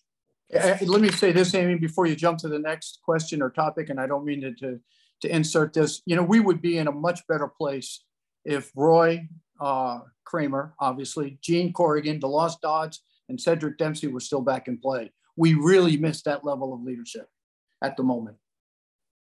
Let 0.51 1.01
me 1.01 1.11
say 1.11 1.31
this, 1.31 1.53
Amy, 1.53 1.75
before 1.75 2.07
you 2.07 2.15
jump 2.15 2.39
to 2.39 2.47
the 2.47 2.57
next 2.57 2.99
question 3.03 3.41
or 3.41 3.51
topic, 3.51 3.89
and 3.89 3.99
I 3.99 4.07
don't 4.07 4.25
mean 4.25 4.41
to, 4.41 4.53
to 4.55 4.79
to 5.21 5.33
insert 5.33 5.73
this. 5.73 6.01
You 6.05 6.15
know, 6.15 6.23
we 6.23 6.39
would 6.39 6.61
be 6.61 6.77
in 6.77 6.87
a 6.87 6.91
much 6.91 7.25
better 7.27 7.47
place 7.47 8.03
if 8.45 8.71
Roy 8.75 9.27
uh, 9.59 9.99
Kramer, 10.25 10.73
obviously, 10.79 11.37
Gene 11.41 11.73
Corrigan, 11.73 12.19
DeLoss 12.19 12.59
Dodds, 12.61 13.01
and 13.27 13.39
Cedric 13.39 13.77
Dempsey 13.77 14.07
were 14.07 14.19
still 14.19 14.41
back 14.41 14.67
in 14.67 14.77
play. 14.77 15.11
We 15.35 15.53
really 15.53 15.97
missed 15.97 16.25
that 16.25 16.43
level 16.43 16.73
of 16.73 16.81
leadership 16.81 17.27
at 17.83 17.97
the 17.97 18.03
moment. 18.03 18.37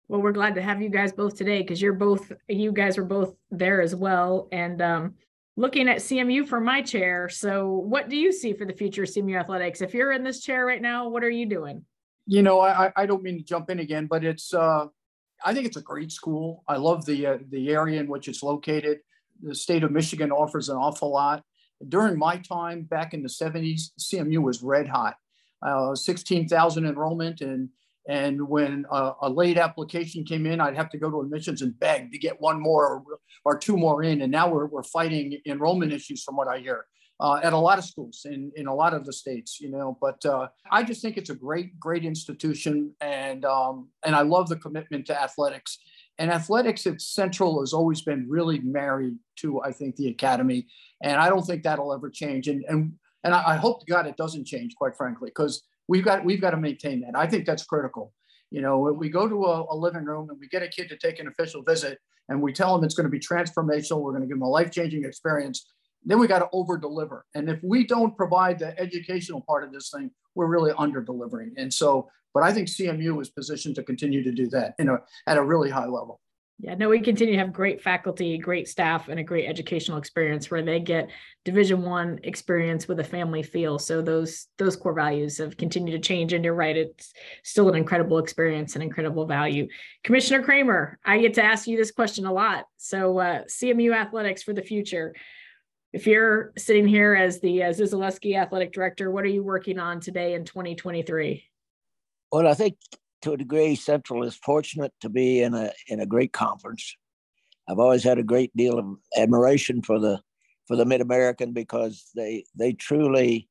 Well, 0.08 0.22
we're 0.22 0.32
glad 0.32 0.54
to 0.54 0.62
have 0.62 0.80
you 0.80 0.88
guys 0.88 1.12
both 1.12 1.36
today 1.36 1.62
because 1.62 1.82
you're 1.82 1.92
both, 1.92 2.30
you 2.48 2.70
guys 2.70 2.96
were 2.96 3.04
both 3.04 3.34
there 3.50 3.80
as 3.80 3.94
well. 3.94 4.48
And 4.52 4.80
um, 4.80 5.14
looking 5.56 5.88
at 5.88 5.98
CMU 5.98 6.46
for 6.46 6.60
my 6.60 6.82
chair. 6.82 7.28
So, 7.28 7.68
what 7.68 8.08
do 8.08 8.16
you 8.16 8.32
see 8.32 8.52
for 8.52 8.64
the 8.64 8.72
future 8.72 9.02
of 9.02 9.08
CMU 9.08 9.38
athletics? 9.38 9.80
If 9.80 9.94
you're 9.94 10.12
in 10.12 10.22
this 10.22 10.42
chair 10.42 10.64
right 10.64 10.82
now, 10.82 11.08
what 11.08 11.24
are 11.24 11.30
you 11.30 11.46
doing? 11.46 11.84
You 12.26 12.42
know, 12.42 12.60
I, 12.60 12.92
I 12.96 13.06
don't 13.06 13.22
mean 13.22 13.38
to 13.38 13.44
jump 13.44 13.70
in 13.70 13.78
again, 13.78 14.06
but 14.06 14.24
it's 14.24 14.52
uh, 14.52 14.86
I 15.44 15.54
think 15.54 15.66
it's 15.66 15.76
a 15.76 15.82
great 15.82 16.12
school. 16.12 16.64
I 16.68 16.76
love 16.76 17.04
the 17.04 17.26
uh, 17.26 17.38
the 17.50 17.70
area 17.70 18.00
in 18.00 18.08
which 18.08 18.28
it's 18.28 18.42
located. 18.42 18.98
The 19.42 19.54
state 19.54 19.84
of 19.84 19.92
Michigan 19.92 20.32
offers 20.32 20.68
an 20.68 20.76
awful 20.76 21.12
lot. 21.12 21.42
During 21.88 22.18
my 22.18 22.38
time 22.38 22.82
back 22.82 23.12
in 23.12 23.22
the 23.22 23.28
70s, 23.28 23.90
CMU 24.00 24.38
was 24.42 24.62
red 24.62 24.88
hot. 24.88 25.16
Uh, 25.60 25.94
16,000 25.94 26.86
enrollment 26.86 27.40
and 27.40 27.68
and 28.08 28.48
when 28.48 28.86
a, 28.90 29.12
a, 29.22 29.28
late 29.28 29.58
application 29.58 30.24
came 30.24 30.46
in, 30.46 30.60
I'd 30.60 30.76
have 30.76 30.90
to 30.90 30.98
go 30.98 31.10
to 31.10 31.22
admissions 31.22 31.60
and 31.60 31.78
beg 31.78 32.12
to 32.12 32.18
get 32.18 32.40
one 32.40 32.60
more 32.60 32.86
or, 32.86 33.02
or 33.44 33.58
two 33.58 33.76
more 33.76 34.04
in. 34.04 34.22
And 34.22 34.30
now 34.30 34.48
we're, 34.48 34.66
we're 34.66 34.84
fighting 34.84 35.40
enrollment 35.44 35.92
issues 35.92 36.22
from 36.22 36.36
what 36.36 36.46
I 36.46 36.58
hear 36.58 36.86
uh, 37.18 37.40
at 37.42 37.52
a 37.52 37.58
lot 37.58 37.78
of 37.78 37.84
schools 37.84 38.26
in, 38.26 38.52
in 38.56 38.66
a 38.66 38.74
lot 38.74 38.92
of 38.92 39.06
the 39.06 39.12
states, 39.12 39.60
you 39.60 39.70
know. 39.70 39.96
But 40.00 40.24
uh, 40.26 40.48
I 40.70 40.82
just 40.82 41.00
think 41.00 41.16
it's 41.16 41.30
a 41.30 41.34
great, 41.34 41.78
great 41.80 42.04
institution, 42.04 42.94
and 43.00 43.44
um, 43.44 43.88
and 44.04 44.14
I 44.14 44.22
love 44.22 44.48
the 44.48 44.56
commitment 44.56 45.06
to 45.06 45.20
athletics. 45.20 45.78
And 46.18 46.30
athletics 46.30 46.86
at 46.86 47.00
Central 47.00 47.60
has 47.60 47.72
always 47.72 48.00
been 48.00 48.26
really 48.28 48.58
married 48.60 49.16
to, 49.36 49.60
I 49.62 49.72
think, 49.72 49.96
the 49.96 50.08
academy, 50.08 50.66
and 51.02 51.18
I 51.18 51.28
don't 51.28 51.42
think 51.42 51.62
that'll 51.62 51.92
ever 51.92 52.10
change. 52.10 52.48
And 52.48 52.64
and 52.68 52.92
and 53.24 53.34
I, 53.34 53.56
hope 53.56 53.80
to 53.80 53.92
God 53.92 54.06
it 54.06 54.16
doesn't 54.16 54.46
change, 54.46 54.76
quite 54.76 54.96
frankly, 54.96 55.30
because 55.30 55.62
we've 55.88 56.04
got 56.04 56.24
we've 56.24 56.40
got 56.40 56.50
to 56.50 56.58
maintain 56.58 57.00
that. 57.00 57.16
I 57.16 57.26
think 57.26 57.46
that's 57.46 57.64
critical. 57.64 58.12
You 58.50 58.60
know, 58.60 58.78
we 58.78 59.08
go 59.08 59.28
to 59.28 59.44
a, 59.44 59.74
a 59.74 59.76
living 59.76 60.04
room 60.04 60.30
and 60.30 60.38
we 60.38 60.48
get 60.48 60.62
a 60.62 60.68
kid 60.68 60.88
to 60.90 60.96
take 60.96 61.18
an 61.18 61.28
official 61.28 61.62
visit, 61.62 61.98
and 62.28 62.42
we 62.42 62.52
tell 62.52 62.74
them 62.74 62.84
it's 62.84 62.94
going 62.94 63.04
to 63.04 63.10
be 63.10 63.18
transformational. 63.18 64.02
We're 64.02 64.12
going 64.12 64.22
to 64.22 64.28
give 64.28 64.36
them 64.36 64.42
a 64.42 64.48
life 64.48 64.70
changing 64.70 65.04
experience 65.04 65.66
then 66.06 66.18
we 66.18 66.26
got 66.26 66.38
to 66.38 66.48
over 66.52 66.78
deliver. 66.78 67.26
And 67.34 67.50
if 67.50 67.58
we 67.62 67.84
don't 67.84 68.16
provide 68.16 68.58
the 68.58 68.78
educational 68.80 69.42
part 69.42 69.64
of 69.64 69.72
this 69.72 69.90
thing, 69.90 70.10
we're 70.34 70.46
really 70.46 70.72
under 70.78 71.02
delivering. 71.02 71.52
And 71.56 71.72
so, 71.72 72.08
but 72.32 72.42
I 72.42 72.52
think 72.52 72.68
CMU 72.68 73.20
is 73.20 73.30
positioned 73.30 73.74
to 73.76 73.82
continue 73.82 74.22
to 74.22 74.32
do 74.32 74.48
that, 74.50 74.74
you 74.78 74.84
know, 74.84 74.98
at 75.26 75.36
a 75.36 75.42
really 75.42 75.70
high 75.70 75.86
level. 75.86 76.20
Yeah, 76.58 76.74
no, 76.74 76.88
we 76.88 77.00
continue 77.00 77.34
to 77.34 77.38
have 77.38 77.52
great 77.52 77.82
faculty, 77.82 78.38
great 78.38 78.66
staff, 78.66 79.08
and 79.08 79.20
a 79.20 79.22
great 79.22 79.46
educational 79.46 79.98
experience 79.98 80.50
where 80.50 80.62
they 80.62 80.80
get 80.80 81.10
Division 81.44 81.82
One 81.82 82.18
experience 82.22 82.88
with 82.88 82.98
a 83.00 83.04
family 83.04 83.42
feel. 83.42 83.78
So 83.78 84.00
those 84.00 84.46
those 84.56 84.74
core 84.74 84.94
values 84.94 85.36
have 85.36 85.58
continued 85.58 85.92
to 85.92 86.08
change. 86.08 86.32
And 86.32 86.42
you're 86.42 86.54
right, 86.54 86.74
it's 86.74 87.12
still 87.44 87.68
an 87.68 87.74
incredible 87.74 88.16
experience 88.16 88.74
and 88.74 88.82
incredible 88.82 89.26
value. 89.26 89.68
Commissioner 90.02 90.42
Kramer, 90.42 90.98
I 91.04 91.18
get 91.18 91.34
to 91.34 91.44
ask 91.44 91.66
you 91.66 91.76
this 91.76 91.90
question 91.90 92.24
a 92.24 92.32
lot. 92.32 92.64
So 92.78 93.18
uh, 93.18 93.44
CMU 93.44 93.94
athletics 93.94 94.42
for 94.42 94.54
the 94.54 94.62
future 94.62 95.14
if 95.92 96.06
you're 96.06 96.52
sitting 96.56 96.86
here 96.86 97.14
as 97.14 97.40
the 97.40 97.62
uh, 97.62 97.72
athletic 98.36 98.72
director, 98.72 99.10
what 99.10 99.24
are 99.24 99.28
you 99.28 99.42
working 99.42 99.78
on 99.78 100.00
today 100.00 100.34
in 100.34 100.44
2023? 100.44 101.44
Well, 102.32 102.46
I 102.46 102.54
think 102.54 102.76
to 103.22 103.32
a 103.32 103.36
degree, 103.36 103.74
Central 103.76 104.22
is 104.24 104.36
fortunate 104.36 104.92
to 105.00 105.08
be 105.08 105.42
in 105.42 105.54
a 105.54 105.72
in 105.88 106.00
a 106.00 106.06
great 106.06 106.32
conference. 106.32 106.96
I've 107.68 107.78
always 107.78 108.04
had 108.04 108.18
a 108.18 108.22
great 108.22 108.54
deal 108.56 108.78
of 108.78 108.86
admiration 109.16 109.82
for 109.82 109.98
the 109.98 110.20
for 110.66 110.76
the 110.76 110.84
Mid 110.84 111.00
American 111.00 111.52
because 111.52 112.10
they 112.14 112.44
they 112.56 112.72
truly 112.72 113.48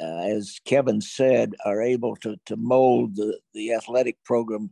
uh, 0.00 0.18
as 0.18 0.60
Kevin 0.64 1.00
said, 1.00 1.54
are 1.64 1.82
able 1.82 2.14
to, 2.16 2.36
to 2.46 2.56
mold 2.56 3.16
the, 3.16 3.38
the 3.54 3.72
athletic 3.72 4.22
program 4.24 4.70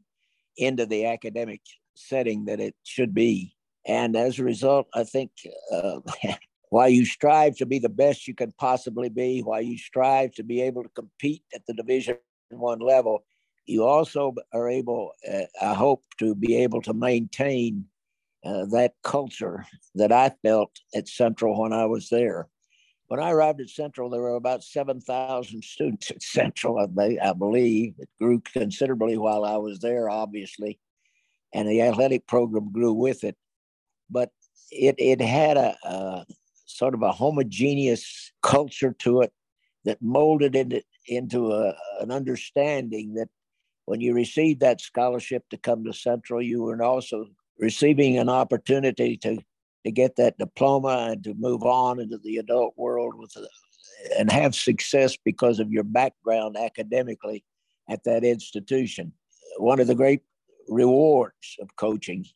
into 0.57 0.87
the 0.87 1.07
academic 1.07 1.61
setting 1.95 2.45
that 2.45 2.61
it 2.61 2.75
should 2.85 3.14
be. 3.14 3.55
And 3.87 4.16
as 4.16 4.38
a 4.38 4.45
result, 4.45 4.88
I 4.95 5.05
think 5.05 5.31
uh, 5.73 6.01
while 6.77 6.91
you 6.91 7.07
strive 7.07 7.57
to 7.57 7.65
be 7.65 7.79
the 7.79 7.89
best 7.89 8.29
you 8.29 8.35
can 8.35 8.53
possibly 8.59 9.09
be, 9.09 9.41
while 9.41 9.62
you 9.62 9.79
strive 9.79 10.31
to 10.33 10.43
be 10.43 10.61
able 10.61 10.83
to 10.83 10.91
compete 10.91 11.43
at 11.55 11.65
the 11.67 11.73
Division 11.73 12.19
One 12.51 12.81
level, 12.81 13.25
you 13.65 13.85
also 13.85 14.35
are 14.53 14.69
able, 14.69 15.12
uh, 15.27 15.47
I 15.62 15.73
hope, 15.73 16.05
to 16.19 16.35
be 16.35 16.55
able 16.65 16.83
to 16.83 16.93
maintain 16.93 17.87
uh, 18.45 18.67
that 18.73 18.93
culture 19.03 19.65
that 19.95 20.12
I 20.12 20.33
felt 20.43 20.71
at 20.95 21.09
Central 21.09 21.59
when 21.59 21.73
I 21.73 21.87
was 21.87 22.11
there. 22.11 22.47
When 23.07 23.21
I 23.21 23.31
arrived 23.31 23.62
at 23.62 23.71
Central, 23.71 24.11
there 24.11 24.21
were 24.21 24.35
about 24.35 24.62
7,000 24.62 25.65
students 25.65 26.11
at 26.11 26.23
Central, 26.23 26.79
I, 26.79 27.17
I 27.23 27.33
believe. 27.33 27.95
It 27.99 28.11
grew 28.21 28.43
considerably 28.53 29.17
while 29.17 29.47
I 29.47 29.57
was 29.57 29.79
there, 29.79 30.11
obviously, 30.11 30.79
and 31.55 31.67
the 31.67 31.81
athletic 31.81 32.27
program 32.27 32.71
grew 32.71 32.93
with 32.93 33.25
it. 33.25 33.37
But 34.11 34.31
it, 34.71 34.97
it 34.99 35.23
had 35.23 35.57
a, 35.57 35.75
a 35.83 36.27
sort 36.67 36.95
of 36.95 37.03
a 37.03 37.13
homogeneous 37.13 38.33
culture 38.43 38.95
to 38.99 39.23
it 39.23 39.33
that 39.85 40.03
molded 40.03 40.57
it 40.57 40.85
into 41.07 41.53
a, 41.53 41.75
an 42.01 42.11
understanding 42.11 43.15
that 43.15 43.29
when 43.87 44.01
you 44.01 44.13
received 44.15 44.61
that 44.61 44.81
scholarship 44.81 45.45
to 45.49 45.57
come 45.57 45.85
to 45.85 45.93
Central, 45.93 46.43
you 46.43 46.63
were 46.63 46.83
also 46.83 47.27
receiving 47.59 48.19
an 48.19 48.29
opportunity 48.29 49.17
to 49.17 49.39
to 49.85 49.93
get 49.93 50.17
that 50.17 50.37
diploma 50.37 51.11
and 51.13 51.23
to 51.23 51.33
move 51.35 51.63
on 51.63 52.01
into 52.01 52.19
the 52.19 52.39
adult 52.39 52.75
world 52.77 53.15
with 53.17 53.33
a, 53.37 53.47
and 54.19 54.33
have 54.33 54.53
success 54.53 55.17
because 55.17 55.61
of 55.61 55.71
your 55.71 55.85
background 55.85 56.57
academically 56.57 57.45
at 57.89 58.03
that 58.03 58.25
institution. 58.25 59.13
One 59.59 59.79
of 59.79 59.87
the 59.87 59.95
great 59.95 60.23
rewards 60.69 61.57
of 61.61 61.77
coaching 61.77 62.27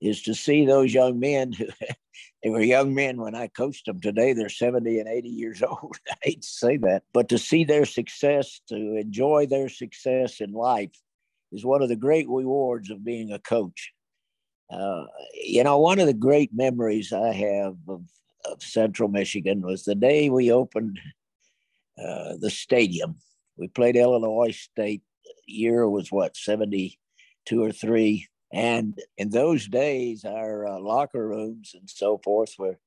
is 0.00 0.22
to 0.22 0.34
see 0.34 0.64
those 0.64 0.94
young 0.94 1.18
men 1.20 1.52
who 1.52 1.66
they 2.42 2.50
were 2.50 2.62
young 2.62 2.94
men 2.94 3.20
when 3.20 3.34
I 3.34 3.48
coached 3.48 3.86
them. 3.86 4.00
Today 4.00 4.32
they're 4.32 4.48
70 4.48 4.98
and 4.98 5.08
80 5.08 5.28
years 5.28 5.62
old. 5.68 5.96
I 6.10 6.14
hate 6.22 6.42
to 6.42 6.48
say 6.48 6.76
that, 6.78 7.04
but 7.12 7.28
to 7.28 7.38
see 7.38 7.64
their 7.64 7.84
success, 7.84 8.60
to 8.68 8.96
enjoy 8.96 9.46
their 9.46 9.68
success 9.68 10.40
in 10.40 10.52
life 10.52 10.92
is 11.52 11.64
one 11.64 11.82
of 11.82 11.88
the 11.88 11.96
great 11.96 12.28
rewards 12.28 12.90
of 12.90 13.04
being 13.04 13.32
a 13.32 13.38
coach. 13.38 13.92
Uh, 14.70 15.04
you 15.34 15.64
know, 15.64 15.78
one 15.78 15.98
of 15.98 16.06
the 16.06 16.14
great 16.14 16.54
memories 16.54 17.12
I 17.12 17.32
have 17.32 17.76
of, 17.88 18.02
of 18.44 18.62
Central 18.62 19.08
Michigan 19.08 19.62
was 19.62 19.82
the 19.84 19.96
day 19.96 20.30
we 20.30 20.52
opened 20.52 21.00
uh, 21.98 22.34
the 22.38 22.50
stadium. 22.50 23.16
We 23.56 23.68
played 23.68 23.96
Illinois 23.96 24.52
State. 24.52 25.02
Year 25.46 25.88
was 25.88 26.12
what, 26.12 26.36
72 26.36 27.62
or 27.62 27.72
3. 27.72 28.28
And 28.52 28.98
in 29.16 29.30
those 29.30 29.68
days, 29.68 30.24
our 30.24 30.66
uh, 30.66 30.80
locker 30.80 31.28
rooms 31.28 31.72
and 31.78 31.88
so 31.88 32.18
forth 32.18 32.54
were 32.58 32.78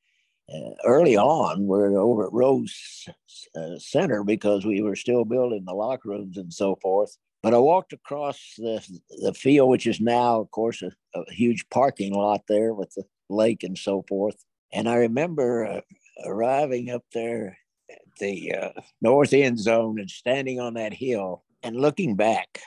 uh, 0.54 0.72
early 0.84 1.16
on, 1.16 1.68
we're 1.68 1.98
over 1.98 2.26
at 2.26 2.34
Rose 2.34 3.08
uh, 3.56 3.78
Center 3.78 4.24
because 4.24 4.66
we 4.66 4.82
were 4.82 4.96
still 4.96 5.24
building 5.24 5.64
the 5.66 5.74
locker 5.74 6.10
rooms 6.10 6.38
and 6.38 6.54
so 6.54 6.76
forth. 6.82 7.18
But 7.42 7.54
I 7.54 7.60
walked 7.60 7.94
across 7.94 8.40
the, 8.58 8.82
the 9.22 9.34
field, 9.34 9.70
which 9.70 9.88
is 9.88 10.02
now, 10.02 10.40
of 10.42 10.52
course, 10.52 10.82
a, 10.82 10.92
a 11.16 11.32
huge 11.32 11.68
parking 11.70 12.14
lot 12.14 12.42
there 12.48 12.74
with 12.74 12.94
the 12.94 13.04
lake 13.30 13.64
and 13.64 13.78
so 13.78 14.04
forth. 14.08 14.36
And 14.74 14.90
I 14.90 14.96
remember 14.96 15.66
uh, 15.66 15.82
arriving 16.26 16.90
up 16.90 17.04
there 17.14 17.58
at 17.90 18.00
the 18.20 18.54
uh, 18.54 18.82
north 19.02 19.34
end 19.34 19.60
zone 19.60 20.00
and 20.00 20.10
standing 20.10 20.60
on 20.60 20.74
that 20.74 20.94
hill 20.94 21.44
and 21.62 21.76
looking 21.76 22.16
back 22.16 22.60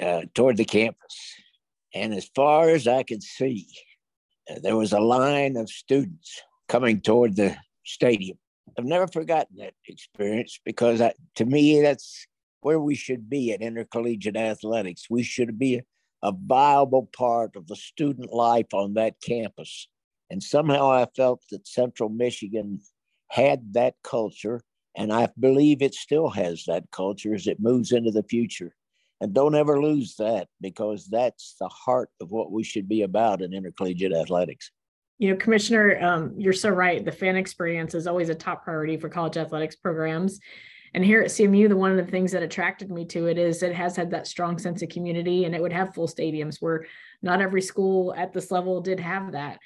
uh, 0.00 0.22
toward 0.34 0.56
the 0.56 0.64
campus. 0.64 1.34
And 1.96 2.12
as 2.12 2.30
far 2.34 2.68
as 2.68 2.86
I 2.86 3.02
could 3.02 3.22
see, 3.22 3.66
uh, 4.50 4.56
there 4.62 4.76
was 4.76 4.92
a 4.92 5.00
line 5.00 5.56
of 5.56 5.70
students 5.70 6.42
coming 6.68 7.00
toward 7.00 7.36
the 7.36 7.56
stadium. 7.84 8.36
I've 8.78 8.84
never 8.84 9.06
forgotten 9.06 9.56
that 9.56 9.72
experience 9.88 10.60
because 10.62 11.00
I, 11.00 11.14
to 11.36 11.46
me, 11.46 11.80
that's 11.80 12.26
where 12.60 12.78
we 12.78 12.94
should 12.96 13.30
be 13.30 13.52
at 13.52 13.62
intercollegiate 13.62 14.36
athletics. 14.36 15.06
We 15.08 15.22
should 15.22 15.58
be 15.58 15.82
a 16.22 16.32
viable 16.32 17.08
part 17.16 17.56
of 17.56 17.66
the 17.66 17.76
student 17.76 18.30
life 18.30 18.74
on 18.74 18.94
that 18.94 19.14
campus. 19.22 19.88
And 20.28 20.42
somehow 20.42 20.90
I 20.90 21.06
felt 21.16 21.44
that 21.50 21.66
Central 21.66 22.10
Michigan 22.10 22.80
had 23.30 23.72
that 23.72 23.94
culture, 24.02 24.60
and 24.94 25.12
I 25.12 25.28
believe 25.38 25.80
it 25.80 25.94
still 25.94 26.28
has 26.30 26.64
that 26.66 26.90
culture 26.90 27.34
as 27.34 27.46
it 27.46 27.60
moves 27.60 27.92
into 27.92 28.10
the 28.10 28.24
future. 28.24 28.74
And 29.20 29.32
don't 29.32 29.54
ever 29.54 29.80
lose 29.80 30.16
that 30.16 30.48
because 30.60 31.06
that's 31.06 31.56
the 31.58 31.68
heart 31.68 32.10
of 32.20 32.30
what 32.30 32.52
we 32.52 32.62
should 32.62 32.88
be 32.88 33.02
about 33.02 33.40
in 33.40 33.54
intercollegiate 33.54 34.12
athletics. 34.12 34.70
You 35.18 35.30
know, 35.30 35.36
Commissioner, 35.36 35.98
um, 36.02 36.34
you're 36.36 36.52
so 36.52 36.68
right. 36.68 37.02
The 37.02 37.12
fan 37.12 37.36
experience 37.36 37.94
is 37.94 38.06
always 38.06 38.28
a 38.28 38.34
top 38.34 38.64
priority 38.64 38.98
for 38.98 39.08
college 39.08 39.38
athletics 39.38 39.76
programs. 39.76 40.38
And 40.92 41.04
here 41.04 41.22
at 41.22 41.28
CMU, 41.28 41.68
the 41.68 41.76
one 41.76 41.90
of 41.90 41.96
the 41.96 42.10
things 42.10 42.32
that 42.32 42.42
attracted 42.42 42.90
me 42.90 43.06
to 43.06 43.26
it 43.26 43.38
is 43.38 43.62
it 43.62 43.74
has 43.74 43.96
had 43.96 44.10
that 44.10 44.26
strong 44.26 44.58
sense 44.58 44.82
of 44.82 44.88
community 44.90 45.44
and 45.44 45.54
it 45.54 45.62
would 45.62 45.72
have 45.72 45.94
full 45.94 46.08
stadiums 46.08 46.56
where 46.60 46.86
not 47.22 47.40
every 47.40 47.62
school 47.62 48.14
at 48.16 48.32
this 48.32 48.50
level 48.50 48.80
did 48.80 49.00
have 49.00 49.32
that. 49.32 49.58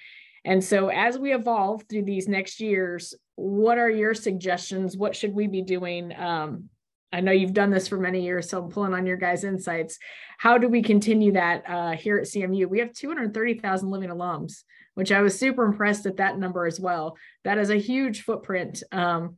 And 0.45 0.63
so 0.63 0.89
as 0.89 1.19
we 1.19 1.35
evolve 1.35 1.85
through 1.89 2.05
these 2.05 2.29
next 2.29 2.61
years, 2.61 3.15
what 3.35 3.79
are 3.79 3.91
your 3.91 4.15
suggestions? 4.15 4.97
What 4.97 5.15
should 5.15 5.35
we 5.35 5.47
be 5.47 5.63
doing? 5.63 6.15
Um, 6.17 6.69
I 7.13 7.21
know 7.21 7.33
you've 7.33 7.53
done 7.55 7.71
this 7.71 7.89
for 7.89 7.99
many 7.99 8.23
years, 8.23 8.49
so 8.49 8.63
I'm 8.63 8.71
pulling 8.71 8.95
on 8.95 9.07
your 9.07 9.17
guys' 9.17 9.45
insights. 9.45 9.99
How 10.39 10.59
do 10.59 10.69
we 10.69 10.83
continue 10.83 11.33
that 11.33 11.65
uh, 11.69 11.93
here 11.93 12.19
at 12.19 12.27
CMU? 12.27 12.67
We 12.67 12.79
have 12.79 12.93
230,000 12.93 13.91
living 13.91 14.11
alums, 14.11 14.63
which 14.95 15.11
I 15.11 15.21
was 15.21 15.39
super 15.39 15.65
impressed 15.65 16.07
at 16.07 16.19
that 16.19 16.39
number 16.39 16.67
as 16.67 16.79
well. 16.79 17.17
That 17.45 17.59
is 17.59 17.71
a 17.71 17.77
huge 17.77 18.23
footprint. 18.23 18.83
Um, 18.93 19.37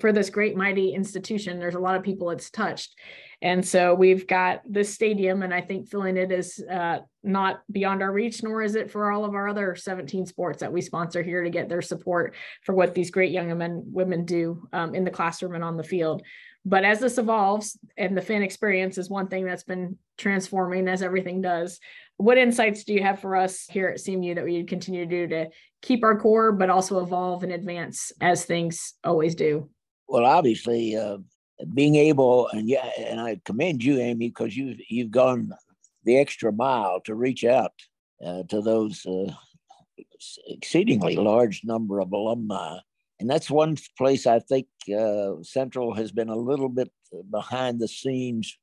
for 0.00 0.12
this 0.12 0.30
great 0.30 0.56
mighty 0.56 0.92
institution 0.92 1.58
there's 1.58 1.74
a 1.74 1.80
lot 1.80 1.96
of 1.96 2.02
people 2.02 2.30
it's 2.30 2.50
touched 2.50 2.94
and 3.42 3.64
so 3.66 3.94
we've 3.94 4.26
got 4.26 4.60
this 4.68 4.92
stadium 4.92 5.42
and 5.42 5.54
i 5.54 5.60
think 5.60 5.88
filling 5.88 6.16
it 6.16 6.32
is 6.32 6.62
uh, 6.70 6.98
not 7.22 7.62
beyond 7.70 8.02
our 8.02 8.12
reach 8.12 8.42
nor 8.42 8.62
is 8.62 8.74
it 8.74 8.90
for 8.90 9.10
all 9.10 9.24
of 9.24 9.34
our 9.34 9.48
other 9.48 9.74
17 9.76 10.26
sports 10.26 10.60
that 10.60 10.72
we 10.72 10.80
sponsor 10.80 11.22
here 11.22 11.42
to 11.42 11.50
get 11.50 11.68
their 11.68 11.82
support 11.82 12.34
for 12.62 12.74
what 12.74 12.94
these 12.94 13.10
great 13.10 13.30
young 13.30 13.56
men 13.56 13.82
women 13.86 14.24
do 14.24 14.66
um, 14.72 14.94
in 14.94 15.04
the 15.04 15.10
classroom 15.10 15.54
and 15.54 15.64
on 15.64 15.76
the 15.76 15.84
field 15.84 16.22
but 16.64 16.84
as 16.84 17.00
this 17.00 17.18
evolves 17.18 17.78
and 17.96 18.16
the 18.16 18.22
fan 18.22 18.42
experience 18.42 18.98
is 18.98 19.10
one 19.10 19.28
thing 19.28 19.44
that's 19.44 19.64
been 19.64 19.98
transforming 20.16 20.88
as 20.88 21.02
everything 21.02 21.40
does 21.40 21.80
what 22.16 22.38
insights 22.38 22.84
do 22.84 22.94
you 22.94 23.02
have 23.02 23.20
for 23.20 23.36
us 23.36 23.66
here 23.68 23.88
at 23.88 23.98
cmu 23.98 24.34
that 24.34 24.44
we 24.44 24.62
continue 24.64 25.04
to 25.04 25.10
do 25.10 25.26
to 25.26 25.50
keep 25.84 26.02
our 26.02 26.18
core 26.18 26.50
but 26.50 26.70
also 26.70 27.02
evolve 27.02 27.42
and 27.42 27.52
advance 27.52 28.10
as 28.20 28.44
things 28.44 28.94
always 29.04 29.34
do? 29.34 29.68
Well, 30.08 30.24
obviously, 30.24 30.96
uh, 30.96 31.18
being 31.72 31.94
able 31.94 32.48
and 32.48 32.68
yeah, 32.68 32.88
and 32.98 33.20
I 33.20 33.40
commend 33.44 33.84
you, 33.84 33.98
Amy, 33.98 34.28
because 34.28 34.56
you've 34.56 34.78
you've 34.88 35.10
gone 35.10 35.52
the 36.04 36.18
extra 36.18 36.52
mile 36.52 37.00
to 37.02 37.14
reach 37.14 37.44
out 37.44 37.72
uh, 38.24 38.42
to 38.48 38.60
those 38.60 39.06
uh, 39.06 39.32
exceedingly 40.48 41.16
large 41.16 41.62
number 41.64 42.00
of 42.00 42.12
alumni, 42.12 42.78
and 43.20 43.30
that's 43.30 43.50
one 43.50 43.76
place 43.96 44.26
I 44.26 44.40
think 44.40 44.66
uh, 44.96 45.42
Central 45.42 45.94
has 45.94 46.12
been 46.12 46.28
a 46.28 46.36
little 46.36 46.68
bit 46.68 46.90
behind 47.30 47.80
the 47.80 47.88
scenes, 47.88 48.58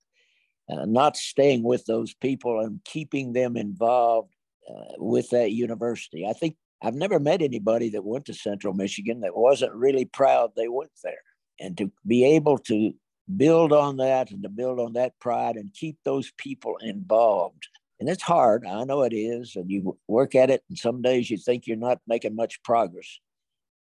uh, 0.70 0.86
not 0.86 1.18
staying 1.18 1.64
with 1.64 1.86
those 1.86 2.14
people 2.14 2.60
and 2.60 2.84
keeping 2.84 3.34
them 3.34 3.56
involved 3.56 4.34
uh, 4.70 4.94
with 4.98 5.30
that 5.30 5.52
university. 5.52 6.28
I 6.28 6.34
think 6.34 6.58
I've 6.82 6.96
never 6.96 7.20
met 7.20 7.42
anybody 7.42 7.90
that 7.90 8.04
went 8.04 8.26
to 8.26 8.34
Central 8.34 8.74
Michigan 8.74 9.22
that 9.22 9.38
wasn't 9.38 9.74
really 9.74 10.06
proud 10.06 10.52
they 10.56 10.68
went 10.68 10.92
there 11.04 11.22
and 11.60 11.78
to 11.78 11.92
be 12.06 12.26
able 12.26 12.58
to 12.58 12.94
build 13.38 13.72
on 13.72 13.98
that 13.98 14.32
and 14.32 14.44
to 14.44 14.50
build 14.50 14.80
on 14.80 14.94
that 14.94 15.18
pride 15.20 15.56
and 15.56 15.74
keep 15.74 15.98
those 16.04 16.32
people 16.38 16.76
involved. 16.82 17.68
And 18.00 18.10
it's 18.10 18.24
hard. 18.24 18.66
I 18.66 18.84
know 18.84 19.04
it 19.04 19.14
is. 19.14 19.56
And 19.56 19.70
you 19.70 19.98
work 20.08 20.34
at 20.34 20.50
it, 20.50 20.64
and 20.70 20.78
some 20.78 21.04
days 21.04 21.30
you 21.30 21.38
think 21.38 21.68
you're 21.68 21.78
not 21.78 22.00
making 22.08 22.36
much 22.36 22.62
progress. 22.64 23.20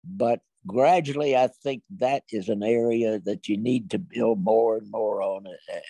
But 0.03 0.41
gradually, 0.67 1.35
I 1.35 1.47
think 1.63 1.83
that 1.97 2.23
is 2.31 2.49
an 2.49 2.63
area 2.63 3.19
that 3.19 3.47
you 3.47 3.57
need 3.57 3.89
to 3.91 3.99
build 3.99 4.43
more 4.43 4.77
and 4.77 4.89
more 4.91 5.21
on 5.21 5.45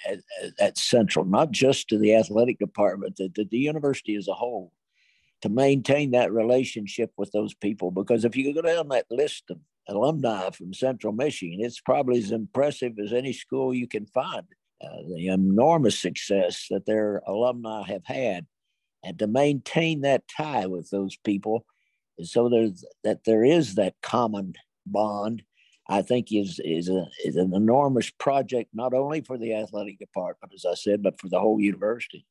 at, 0.08 0.20
at, 0.44 0.54
at 0.60 0.78
Central, 0.78 1.26
not 1.26 1.52
just 1.52 1.88
to 1.90 1.98
the 1.98 2.16
athletic 2.16 2.60
department, 2.60 3.16
the, 3.18 3.30
the, 3.36 3.46
the 3.46 3.58
university 3.58 4.16
as 4.16 4.28
a 4.28 4.34
whole, 4.34 4.72
to 5.42 5.50
maintain 5.50 6.12
that 6.12 6.32
relationship 6.32 7.12
with 7.18 7.32
those 7.32 7.54
people. 7.54 7.92
Because 7.92 8.26
if 8.26 8.36
you 8.36 8.54
go 8.54 8.62
down 8.62 8.90
that 8.90 9.06
list 9.10 9.46
of 9.50 9.58
alumni 9.90 10.50
from 10.52 10.74
Central 10.74 11.14
Michigan. 11.14 11.60
It's 11.62 11.82
probably 11.82 12.20
as 12.20 12.32
impressive 12.32 12.94
as 13.04 13.12
any 13.12 13.34
school 13.34 13.74
you 13.74 13.88
can 13.88 14.06
find. 14.06 14.46
Uh, 14.82 15.02
the 15.16 15.28
enormous 15.28 16.00
success 16.00 16.68
that 16.70 16.86
their 16.86 17.22
alumni 17.28 17.84
have 17.84 18.06
had, 18.06 18.46
and 19.04 19.20
to 19.20 19.28
maintain 19.28 20.02
that 20.02 20.24
tie 20.28 20.68
with 20.68 20.90
those 20.90 21.18
people, 21.18 21.66
so 22.24 22.50
there's 22.50 22.84
that 23.04 23.24
there 23.26 23.44
is 23.44 23.76
that 23.76 23.96
common 24.02 24.54
bond. 24.86 25.44
I 25.88 26.04
think 26.04 26.32
is 26.32 26.60
is 26.64 26.88
a 26.88 27.08
is 27.26 27.36
an 27.36 27.54
enormous 27.54 28.10
project 28.12 28.70
not 28.74 28.94
only 28.94 29.22
for 29.22 29.38
the 29.38 29.54
athletic 29.54 29.98
department, 29.98 30.54
as 30.54 30.66
I 30.66 30.76
said, 30.76 31.02
but 31.02 31.20
for 31.20 31.30
the 31.30 31.40
whole 31.40 31.60
university. 31.60 32.26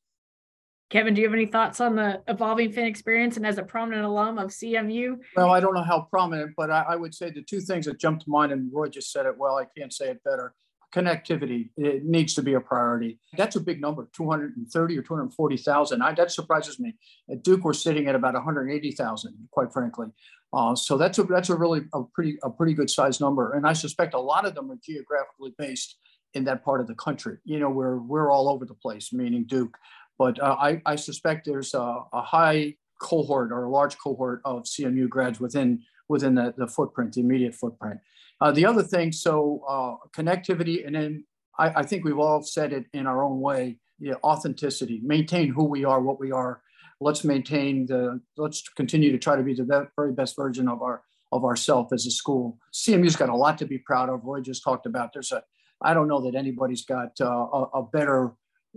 Kevin, 0.91 1.13
do 1.13 1.21
you 1.21 1.27
have 1.27 1.35
any 1.35 1.45
thoughts 1.45 1.81
on 1.81 1.97
the 1.97 2.23
evolving 2.29 2.73
fan 2.73 2.87
experience 2.87 3.37
and 3.37 3.47
as 3.47 3.59
a 3.59 3.63
prominent 3.63 4.07
alum 4.07 4.39
of 4.39 4.49
CMU? 4.49 5.19
Well, 5.37 5.51
I 5.51 5.61
don't 5.61 5.75
know 5.75 5.83
how 5.83 6.07
prominent, 6.09 6.55
but 6.57 6.71
I, 6.71 6.83
I 6.89 6.97
would 6.97 7.15
say 7.15 7.31
the 7.31 7.43
two 7.43 7.61
things 7.61 7.85
that 7.85 8.01
jumped 8.01 8.25
to 8.25 8.31
mind, 8.31 8.53
and 8.53 8.73
Roy 8.73 8.89
just 8.89 9.13
said 9.13 9.27
it 9.27 9.37
well, 9.37 9.57
I 9.57 9.67
can't 9.77 9.93
say 9.93 10.09
it 10.09 10.25
better. 10.25 10.55
Connectivity, 10.95 11.69
it 11.77 12.05
needs 12.05 12.35
to 12.35 12.43
be 12.43 12.55
a 12.55 12.61
priority. 12.61 13.19
That's 13.37 13.57
a 13.57 13.61
big 13.61 13.81
number, 13.81 14.09
230 14.15 14.99
or 14.99 15.03
240,000. 15.03 15.99
That 15.99 16.31
surprises 16.31 16.81
me. 16.81 16.95
At 17.31 17.43
Duke, 17.43 17.63
we're 17.63 17.75
sitting 17.75 18.09
at 18.09 18.15
about 18.15 18.35
180,000, 18.35 19.49
quite 19.51 19.73
frankly. 19.73 20.07
Uh, 20.53 20.75
so 20.75 20.97
that's 20.97 21.19
a 21.19 21.25
that's 21.25 21.51
a 21.51 21.57
really 21.57 21.83
a 21.93 22.03
pretty 22.03 22.39
a 22.43 22.49
pretty 22.49 22.73
good 22.73 22.89
size 22.89 23.21
number, 23.21 23.53
and 23.53 23.67
I 23.67 23.75
suspect 23.75 24.15
a 24.15 24.21
lot 24.21 24.47
of 24.47 24.55
them 24.55 24.71
are 24.71 24.79
geographically 24.83 25.53
based 25.59 25.97
in 26.33 26.45
that 26.45 26.65
part 26.65 26.81
of 26.81 26.87
the 26.87 26.95
country. 26.95 27.37
You 27.45 27.59
know, 27.61 27.69
where 27.69 27.99
we're 27.99 28.31
all 28.31 28.49
over 28.49 28.65
the 28.65 28.75
place, 28.75 29.13
meaning 29.13 29.45
Duke. 29.45 29.77
But 30.19 30.41
uh, 30.43 30.57
I, 30.59 30.83
I 30.85 30.97
suspect 30.97 31.47
there's 31.47 31.75
a, 31.75 32.01
a, 32.13 32.23
high 32.23 32.75
cohort 33.01 33.53
or 33.53 33.65
a 33.65 33.71
large 33.71 33.97
cohort 33.99 34.41
of 34.45 34.65
CMU 34.65 35.09
grads 35.09 35.39
within 35.39 35.85
within 36.09 36.35
the, 36.35 36.55
the 36.57 36.67
footprint, 36.67 37.13
the 37.13 37.21
immediate 37.21 37.55
footprint. 37.55 38.01
Uh, 38.41 38.53
the 38.53 38.65
other 38.65 38.83
thing, 38.83 39.13
so 39.13 39.63
uh, 39.69 40.07
connectivity, 40.11 40.87
and 40.87 40.95
then 40.95 41.25
I, 41.59 41.81
I, 41.81 41.83
think 41.83 42.05
we've 42.05 42.19
all 42.19 42.43
said 42.43 42.73
it 42.73 42.85
in 42.93 43.07
our 43.07 43.23
own 43.25 43.41
way, 43.41 43.79
authenticity, 44.23 45.01
maintain 45.03 45.49
who 45.49 45.65
we 45.65 45.85
are, 45.85 46.01
what 46.01 46.21
we 46.21 46.31
are. 46.31 46.63
Let's 47.01 47.25
maintain 47.25 47.87
the, 47.87 48.21
let's 48.37 48.63
continue 48.69 49.11
to 49.11 49.19
try 49.19 49.35
to 49.35 49.43
be 49.43 49.55
the 49.55 49.89
very 49.97 50.13
best 50.13 50.37
version 50.37 50.69
of 50.69 50.83
our 50.83 51.03
of 51.31 51.45
ourself 51.45 51.93
as 51.93 52.07
a 52.07 52.11
school. 52.11 52.59
CMU's 52.73 53.17
got 53.17 53.29
a 53.29 53.37
lot 53.37 53.59
to 53.59 53.67
be 53.67 53.79
proud 53.79 54.09
of. 54.09 54.25
Roy 54.25 54.41
just 54.41 54.65
talked 54.65 54.87
about. 54.87 55.13
There's 55.13 55.31
a, 55.31 55.43
I 55.83 55.93
don't 55.93 56.09
know 56.09 56.23
that 56.23 56.35
anybody's 56.35 56.87
got 56.87 57.21
uh, 57.21 57.27
a, 57.27 57.63
a 57.75 57.83
better 57.83 58.33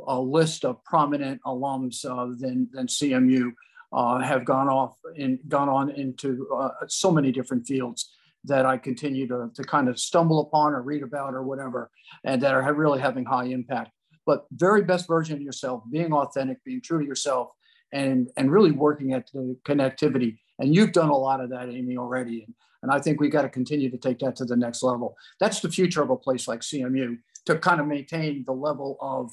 a 0.08 0.20
list 0.20 0.66
of 0.66 0.84
prominent 0.84 1.42
alums 1.46 2.06
uh, 2.06 2.36
than, 2.38 2.70
than 2.72 2.88
CMU 2.88 3.52
uh, 3.94 4.20
have 4.20 4.46
gone 4.46 4.70
off 4.70 4.98
and 5.18 5.40
gone 5.48 5.70
on 5.70 5.90
into 5.92 6.48
uh, 6.56 6.70
so 6.88 7.12
many 7.12 7.32
different 7.32 7.68
fields 7.68 8.10
that 8.46 8.66
I 8.66 8.78
continue 8.78 9.28
to, 9.28 9.50
to 9.54 9.64
kind 9.64 9.88
of 9.88 10.00
stumble 10.00 10.42
upon 10.42 10.74
or 10.74 10.82
read 10.82 11.04
about 11.04 11.34
or 11.34 11.44
whatever, 11.44 11.90
and 12.24 12.42
that 12.42 12.54
are 12.54 12.74
really 12.74 13.00
having 13.00 13.26
high 13.26 13.46
impact. 13.46 13.92
But 14.26 14.46
very 14.52 14.84
best 14.84 15.08
version 15.08 15.36
of 15.36 15.42
yourself, 15.42 15.84
being 15.92 16.14
authentic, 16.14 16.64
being 16.64 16.82
true 16.82 17.00
to 17.00 17.06
yourself, 17.06 17.50
and 17.92 18.30
and 18.38 18.52
really 18.52 18.72
working 18.72 19.14
at 19.14 19.28
the 19.34 19.58
connectivity. 19.66 20.38
And 20.60 20.76
you've 20.76 20.92
done 20.92 21.10
a 21.10 21.18
lot 21.18 21.42
of 21.42 21.50
that, 21.50 21.70
Amy, 21.70 21.98
already. 21.98 22.44
And, 22.44 22.54
and 22.84 22.92
I 22.92 23.00
think 23.00 23.20
we 23.20 23.30
got 23.30 23.44
to 23.44 23.50
continue 23.50 23.90
to 23.90 23.98
take 23.98 24.20
that 24.20 24.36
to 24.38 24.46
the 24.46 24.56
next 24.56 24.84
level. 24.84 25.16
That's 25.40 25.60
the 25.60 25.70
future 25.70 26.02
of 26.02 26.10
a 26.10 26.18
place 26.18 26.48
like 26.48 26.62
CMU 26.62 27.18
to 27.46 27.58
kind 27.58 27.80
of 27.80 27.88
maintain 27.88 28.44
the 28.46 28.54
level 28.54 28.98
of 29.02 29.32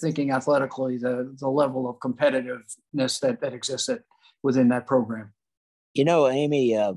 thinking 0.00 0.30
athletically, 0.32 0.98
the, 0.98 1.34
the 1.38 1.48
level 1.48 1.88
of 1.88 1.98
competitiveness 1.98 3.20
that, 3.20 3.40
that 3.40 3.52
exists 3.52 3.88
at, 3.88 4.02
within 4.42 4.68
that 4.68 4.86
program. 4.86 5.32
You 5.94 6.04
know, 6.04 6.28
Amy, 6.28 6.76
uh, 6.76 6.94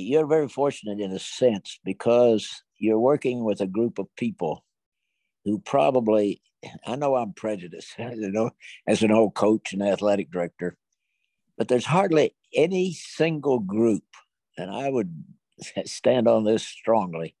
you're 0.00 0.26
very 0.26 0.48
fortunate 0.48 1.00
in 1.00 1.12
a 1.12 1.18
sense 1.18 1.78
because 1.84 2.62
you're 2.78 2.98
working 2.98 3.44
with 3.44 3.60
a 3.60 3.66
group 3.66 3.98
of 3.98 4.14
people 4.16 4.64
who 5.44 5.58
probably, 5.60 6.40
I 6.86 6.96
know 6.96 7.16
I'm 7.16 7.32
prejudiced, 7.32 7.94
you 7.98 8.30
know, 8.32 8.50
as 8.86 9.02
an 9.02 9.12
old 9.12 9.34
coach 9.34 9.72
and 9.72 9.82
athletic 9.82 10.30
director, 10.30 10.76
but 11.56 11.68
there's 11.68 11.86
hardly 11.86 12.34
any 12.54 12.92
single 12.92 13.60
group, 13.60 14.04
and 14.58 14.70
I 14.70 14.90
would 14.90 15.24
stand 15.84 16.28
on 16.28 16.44
this 16.44 16.66
strongly, 16.66 17.36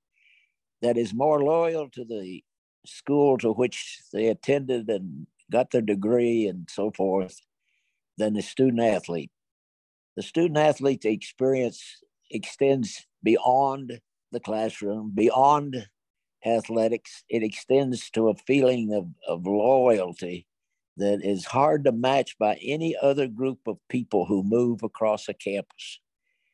that 0.82 0.96
is 0.96 1.14
more 1.14 1.42
loyal 1.42 1.88
to 1.90 2.04
the 2.04 2.44
school 2.86 3.38
to 3.38 3.52
which 3.52 3.98
they 4.12 4.28
attended 4.28 4.88
and 4.88 5.26
got 5.50 5.70
their 5.70 5.80
degree 5.80 6.46
and 6.46 6.68
so 6.70 6.90
forth 6.90 7.40
than 8.18 8.34
the 8.34 8.42
student 8.42 8.82
athlete. 8.82 9.30
The 10.16 10.22
student 10.22 10.58
athlete 10.58 11.04
experience 11.04 11.82
extends 12.30 13.06
beyond 13.22 14.00
the 14.32 14.40
classroom, 14.40 15.12
beyond 15.14 15.88
athletics. 16.44 17.24
It 17.28 17.42
extends 17.42 18.10
to 18.10 18.28
a 18.28 18.34
feeling 18.46 18.92
of, 18.92 19.08
of 19.26 19.46
loyalty 19.46 20.46
that 20.96 21.24
is 21.24 21.44
hard 21.44 21.84
to 21.84 21.92
match 21.92 22.36
by 22.38 22.58
any 22.62 22.96
other 23.00 23.26
group 23.26 23.60
of 23.66 23.78
people 23.88 24.26
who 24.26 24.42
move 24.42 24.82
across 24.82 25.28
a 25.28 25.34
campus. 25.34 26.00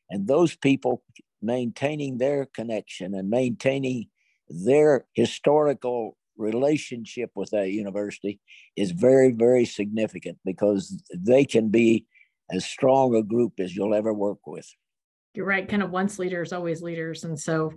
And 0.09 0.27
those 0.27 0.57
people 0.57 1.03
maintaining 1.43 2.19
their 2.19 2.47
connection 2.47 3.15
and 3.15 3.31
maintaining 3.31 4.09
their 4.49 5.07
historical 5.15 6.17
relationship 6.37 7.31
with 7.35 7.51
that 7.51 7.71
university 7.71 8.41
is 8.77 8.91
very, 8.91 9.31
very 9.31 9.65
significant 9.65 10.39
because 10.45 11.03
they 11.15 11.45
can 11.45 11.69
be 11.69 12.07
as 12.51 12.65
strong 12.65 13.15
a 13.15 13.23
group 13.23 13.55
as 13.61 13.77
you'll 13.77 13.95
ever 13.95 14.13
work 14.13 14.39
with. 14.47 14.67
You're 15.35 15.47
right. 15.47 15.69
Kind 15.69 15.83
of 15.83 15.91
once 15.91 16.19
leaders, 16.19 16.53
always 16.53 16.83
leaders. 16.83 17.25
And 17.25 17.39
so 17.39 17.73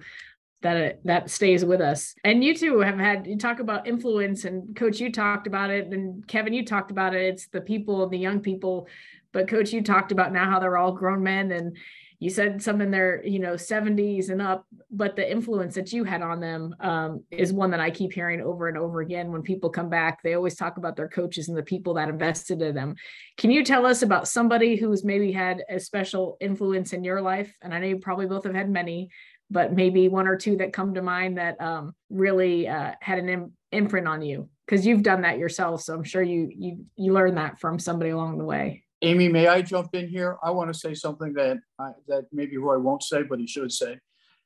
that 0.64 0.78
uh, 0.78 0.96
that 1.04 1.30
stays 1.30 1.64
with 1.64 1.82
us. 1.82 2.16
And 2.24 2.44
you 2.44 2.56
two 2.56 2.80
have 2.80 2.98
had 2.98 3.28
you 3.28 3.38
talk 3.38 3.60
about 3.60 3.88
influence 3.88 4.46
and 4.46 4.76
coach 4.76 5.00
you 5.00 5.12
talked 5.12 5.46
about 5.46 5.70
it 5.70 5.88
and 5.88 6.28
Kevin 6.28 6.54
you 6.54 6.66
talked 6.66 6.90
about 6.90 7.14
it. 7.14 7.22
It's 7.22 7.48
the 7.48 7.62
people, 7.62 8.08
the 8.10 8.18
young 8.18 8.40
people, 8.40 8.88
but 9.32 9.48
coach 9.48 9.72
you 9.72 9.84
talked 9.84 10.12
about 10.12 10.34
now 10.34 10.50
how 10.50 10.60
they're 10.60 10.78
all 10.78 10.94
grown 10.94 11.22
men 11.22 11.52
and 11.52 11.78
you 12.24 12.30
said 12.30 12.64
some 12.64 12.80
in 12.80 12.90
their 12.90 13.22
you 13.26 13.38
know 13.38 13.56
70s 13.56 14.30
and 14.30 14.42
up 14.42 14.66
but 14.90 15.18
the 15.18 15.30
influence 15.30 15.76
that 15.76 15.92
you 15.92 16.06
had 16.06 16.22
on 16.22 16.40
them 16.40 16.74
um, 16.80 17.22
is 17.32 17.52
one 17.52 17.72
that 17.72 17.82
i 17.82 17.92
keep 17.92 18.14
hearing 18.14 18.40
over 18.40 18.70
and 18.70 18.78
over 18.78 19.02
again. 19.02 19.32
When 19.32 19.42
people 19.42 19.70
come 19.70 19.90
back 19.90 20.24
they 20.24 20.34
always 20.34 20.56
talk 20.56 20.78
about 20.78 20.96
their 20.96 21.10
coaches 21.10 21.50
and 21.50 21.58
the 21.58 21.64
people 21.64 21.96
that 21.96 22.08
invested 22.08 22.62
in 22.62 22.76
them. 22.76 22.96
Can 23.38 23.52
you 23.52 23.64
tell 23.66 23.86
us 23.86 24.04
about 24.04 24.30
somebody 24.30 24.78
who's 24.78 25.04
maybe 25.04 25.34
had 25.34 25.64
a 25.70 25.80
special 25.82 26.38
influence 26.40 26.94
in 26.94 27.04
your 27.04 27.22
life? 27.22 27.54
And 27.62 27.74
i 27.74 27.80
know 27.80 27.88
you 27.88 27.98
probably 27.98 28.28
both 28.28 28.46
have 28.46 28.56
had 28.56 28.70
many 28.70 29.10
but 29.52 29.74
maybe 29.74 30.08
one 30.08 30.28
or 30.28 30.38
two 30.38 30.56
that 30.58 30.72
come 30.72 30.94
to 30.94 31.02
mind 31.02 31.38
that 31.38 31.60
um, 31.62 31.94
really 32.10 32.68
uh, 32.68 32.94
had 33.02 33.20
an 33.20 33.30
Im- 33.30 33.54
imprint 33.72 34.08
on 34.08 34.22
you. 34.22 34.50
Because 34.66 34.88
you've 34.88 35.04
done 35.04 35.24
that 35.24 35.40
yourself 35.40 35.82
so 35.82 35.94
i'm 35.94 36.06
sure 36.06 36.24
you 36.24 36.50
you 36.56 36.86
you 36.96 37.12
learned 37.12 37.36
that 37.36 37.60
from 37.60 37.80
somebody 37.80 38.12
along 38.12 38.38
the 38.38 38.46
way 38.46 38.84
Amy, 39.04 39.28
may 39.28 39.48
I 39.48 39.62
jump 39.62 39.94
in 39.94 40.08
here? 40.08 40.38
I 40.42 40.52
want 40.52 40.74
to 40.74 40.80
say 40.80 40.94
something 40.94 41.34
that 41.34 41.58
I, 41.78 41.92
that 42.08 42.26
maybe 42.32 42.58
Roy 42.58 42.80
won't 42.80 43.04
say, 43.04 43.24
but 43.24 43.38
he 43.38 43.46
should 43.46 43.72
say. 43.72 44.00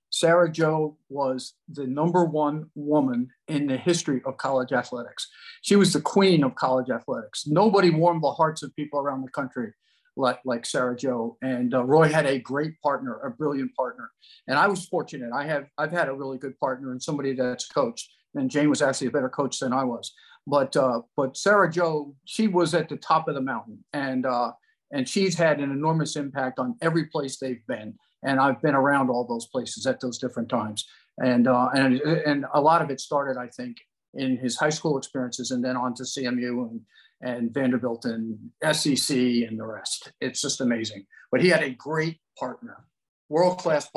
Sarah 0.09 0.51
Jo 0.51 0.97
was 1.09 1.53
the 1.69 1.85
number 1.85 2.25
one 2.25 2.71
woman 2.73 3.29
in 3.47 3.67
the 3.67 3.77
history 3.77 4.21
of 4.25 4.37
college 4.37 4.71
athletics. 4.71 5.27
She 5.61 5.75
was 5.75 5.93
the 5.93 6.01
queen 6.01 6.43
of 6.43 6.55
college 6.55 6.89
athletics. 6.89 7.45
Nobody 7.45 7.91
warmed 7.91 8.23
the 8.23 8.31
hearts 8.31 8.63
of 8.63 8.75
people 8.75 8.99
around 8.99 9.21
the 9.21 9.31
country 9.31 9.73
like, 10.15 10.39
like 10.43 10.65
Sarah 10.65 10.95
Jo. 10.95 11.37
And 11.43 11.75
uh, 11.75 11.83
Roy 11.83 12.07
had 12.07 12.25
a 12.25 12.39
great 12.39 12.81
partner, 12.81 13.19
a 13.19 13.29
brilliant 13.29 13.75
partner. 13.75 14.09
And 14.47 14.57
I 14.57 14.67
was 14.67 14.87
fortunate. 14.87 15.31
I 15.33 15.45
have 15.45 15.67
I've 15.77 15.91
had 15.91 16.09
a 16.09 16.13
really 16.13 16.39
good 16.39 16.57
partner 16.59 16.91
and 16.91 17.03
somebody 17.03 17.33
that's 17.33 17.67
coached. 17.67 18.09
And 18.33 18.49
Jane 18.49 18.69
was 18.69 18.81
actually 18.81 19.07
a 19.07 19.11
better 19.11 19.29
coach 19.29 19.59
than 19.59 19.73
I 19.73 19.83
was. 19.83 20.13
But 20.47 20.77
uh, 20.77 21.01
but 21.17 21.36
Sarah 21.36 21.69
Jo, 21.69 22.15
she 22.23 22.47
was 22.47 22.73
at 22.73 22.88
the 22.88 22.95
top 22.95 23.27
of 23.27 23.36
the 23.36 23.41
mountain, 23.41 23.83
and 23.91 24.25
uh, 24.25 24.53
and 24.91 25.07
she's 25.07 25.36
had 25.36 25.60
an 25.60 25.71
enormous 25.71 26.15
impact 26.15 26.57
on 26.57 26.77
every 26.81 27.07
place 27.07 27.38
they've 27.38 27.65
been. 27.67 27.95
And 28.23 28.39
I've 28.39 28.62
been 28.62 28.73
around 28.73 29.10
all 29.10 29.27
those 29.27 29.47
places 29.47 29.86
at 29.86 29.99
those 29.99 30.17
different 30.17 30.47
times, 30.47 30.88
and 31.17 31.49
uh, 31.49 31.69
and 31.73 31.99
and 31.99 32.45
a 32.53 32.62
lot 32.62 32.81
of 32.81 32.89
it 32.89 33.01
started, 33.01 33.38
I 33.38 33.47
think, 33.49 33.75
in 34.13 34.38
his 34.38 34.55
high 34.55 34.69
school 34.69 34.97
experiences, 34.97 35.51
and 35.51 35.63
then 35.63 35.75
on 35.75 35.93
to 35.95 36.03
CMU 36.03 36.69
and 36.69 36.81
and 37.21 37.53
Vanderbilt 37.53 38.05
and 38.05 38.38
SEC 38.71 39.17
and 39.17 39.60
the 39.60 39.65
rest. 39.65 40.13
It's 40.21 40.41
just 40.41 40.62
amazing. 40.62 41.07
But 41.29 41.41
he 41.41 41.49
had 41.49 41.63
a 41.63 41.71
great 41.71 42.19
partner, 42.39 42.86
world 43.27 43.57
class 43.57 43.89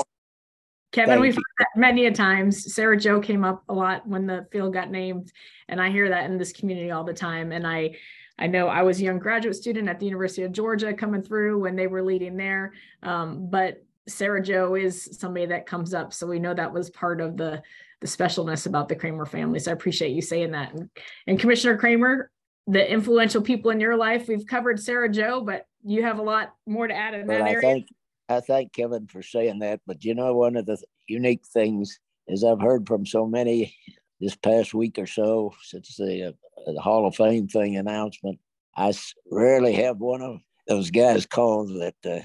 Kevin, 0.93 1.11
Thank 1.11 1.23
we've 1.23 1.35
you. 1.35 1.43
heard 1.59 1.67
that 1.75 1.81
many 1.81 2.07
a 2.07 2.13
times. 2.13 2.75
Sarah 2.75 2.97
Jo 2.97 3.21
came 3.21 3.45
up 3.45 3.63
a 3.69 3.75
lot 3.75 4.07
when 4.07 4.27
the 4.27 4.47
field 4.51 4.73
got 4.73 4.91
named, 4.91 5.33
and 5.69 5.81
I 5.81 5.91
hear 5.91 6.09
that 6.09 6.29
in 6.29 6.37
this 6.37 6.53
community 6.53 6.91
all 6.91 7.05
the 7.05 7.15
time. 7.15 7.53
And 7.53 7.67
I, 7.67 7.97
I 8.39 8.47
know 8.49 8.67
I 8.67 8.83
was 8.83 9.01
a 9.01 9.05
young 9.05 9.19
graduate 9.19 9.55
student 9.55 9.89
at 9.89 10.01
the 10.01 10.07
University 10.07 10.43
of 10.43 10.53
Georgia 10.53 10.93
coming 10.93 11.23
through 11.23 11.61
when 11.61 11.77
they 11.77 11.87
were 11.87 12.03
leading 12.03 12.37
there, 12.37 12.73
um, 13.03 13.49
but 13.49 13.85
Sarah 14.09 14.43
Jo 14.43 14.75
is 14.75 15.17
somebody 15.19 15.47
that 15.47 15.67
comes 15.67 15.95
up, 15.95 16.13
so 16.13 16.27
we 16.27 16.41
know 16.41 16.55
that 16.55 16.73
was 16.73 16.91
part 16.91 17.21
of 17.21 17.37
the 17.37 17.63
the 18.01 18.07
specialness 18.07 18.67
about 18.67 18.89
the 18.89 18.97
Kramer 18.97 19.27
family. 19.27 19.59
So 19.59 19.71
I 19.71 19.75
appreciate 19.75 20.13
you 20.13 20.23
saying 20.23 20.53
that. 20.53 20.73
And, 20.73 20.89
and 21.27 21.39
Commissioner 21.39 21.77
Kramer, 21.77 22.31
the 22.67 22.91
influential 22.91 23.43
people 23.43 23.71
in 23.71 23.79
your 23.79 23.97
life, 23.97 24.27
we've 24.27 24.47
covered 24.47 24.81
Sarah 24.81 25.11
Jo, 25.11 25.43
but 25.43 25.67
you 25.85 26.03
have 26.03 26.19
a 26.19 26.23
lot 26.23 26.55
more 26.67 26.87
to 26.87 26.95
add 26.95 27.15
in 27.15 27.27
that 27.27 27.43
area. 27.43 27.61
Thank, 27.61 27.89
I 28.31 28.41
thank 28.41 28.73
Kevin 28.73 29.09
for 29.09 29.23
saying 29.23 29.59
that. 29.59 29.81
But 29.87 30.05
you 30.05 30.15
know, 30.15 30.35
one 30.35 30.57
of 30.57 30.67
the 30.67 30.79
unique 31.09 31.45
things 31.47 31.99
is 32.29 32.45
I've 32.45 32.61
heard 32.61 32.87
from 32.87 33.05
so 33.05 33.27
many 33.27 33.75
this 34.21 34.37
past 34.37 34.73
week 34.73 34.99
or 34.99 35.07
so 35.07 35.53
since 35.63 35.97
the, 35.97 36.29
uh, 36.29 36.73
the 36.73 36.81
Hall 36.81 37.07
of 37.07 37.17
Fame 37.17 37.49
thing 37.49 37.77
announcement. 37.77 38.39
I 38.77 38.93
rarely 39.31 39.73
have 39.75 39.99
one 39.99 40.23
of 40.23 40.41
those 40.69 40.91
guys 40.91 41.27
called 41.27 41.71
that 41.81 41.97
uh, 42.07 42.21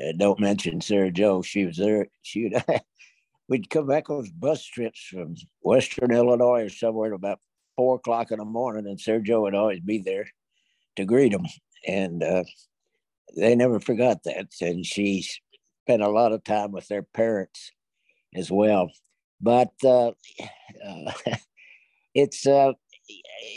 uh, 0.00 0.12
don't 0.16 0.38
mention 0.38 0.80
Sarah 0.80 1.10
Jo. 1.10 1.42
She 1.42 1.66
was 1.66 1.76
there. 1.76 2.06
She 2.22 2.52
we'd 3.48 3.70
come 3.70 3.88
back 3.88 4.10
on 4.10 4.30
bus 4.38 4.64
trips 4.64 5.00
from 5.10 5.34
Western 5.62 6.12
Illinois 6.12 6.66
or 6.66 6.68
somewhere 6.68 7.12
at 7.12 7.16
about 7.16 7.40
four 7.76 7.96
o'clock 7.96 8.30
in 8.30 8.38
the 8.38 8.44
morning, 8.44 8.86
and 8.86 9.00
Sarah 9.00 9.22
Jo 9.22 9.42
would 9.42 9.56
always 9.56 9.80
be 9.80 9.98
there 9.98 10.28
to 10.96 11.04
greet 11.04 11.32
them. 11.32 11.46
And 11.86 12.22
uh, 12.22 12.44
they 13.36 13.56
never 13.56 13.80
forgot 13.80 14.22
that. 14.24 14.48
And 14.60 14.84
she 14.86 15.26
spent 15.88 16.02
a 16.02 16.10
lot 16.10 16.32
of 16.32 16.44
time 16.44 16.70
with 16.70 16.86
their 16.88 17.02
parents 17.02 17.72
as 18.34 18.50
well. 18.50 18.90
But 19.40 19.72
uh, 19.82 20.08
uh, 20.86 21.12
it's, 22.14 22.46
uh, 22.46 22.72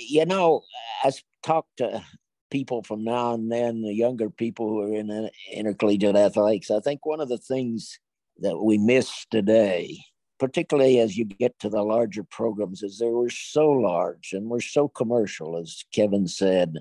you 0.07 0.25
know, 0.25 0.61
I 1.03 1.11
talk 1.43 1.65
to 1.77 2.01
people 2.49 2.83
from 2.83 3.03
now 3.03 3.33
and 3.33 3.51
then, 3.51 3.81
the 3.81 3.93
younger 3.93 4.29
people 4.29 4.69
who 4.69 4.81
are 4.81 4.95
in 4.95 5.29
intercollegiate 5.51 6.15
athletics. 6.15 6.71
I 6.71 6.79
think 6.79 7.05
one 7.05 7.19
of 7.19 7.27
the 7.27 7.37
things 7.37 7.99
that 8.39 8.57
we 8.57 8.77
miss 8.77 9.25
today, 9.29 9.97
particularly 10.39 10.99
as 10.99 11.17
you 11.17 11.25
get 11.25 11.59
to 11.59 11.69
the 11.69 11.83
larger 11.83 12.23
programs, 12.23 12.81
is 12.81 12.97
they 12.97 13.09
were 13.09 13.29
so 13.29 13.67
large 13.67 14.31
and 14.31 14.49
we're 14.49 14.61
so 14.61 14.87
commercial, 14.87 15.57
as 15.57 15.83
Kevin 15.93 16.29
said, 16.29 16.75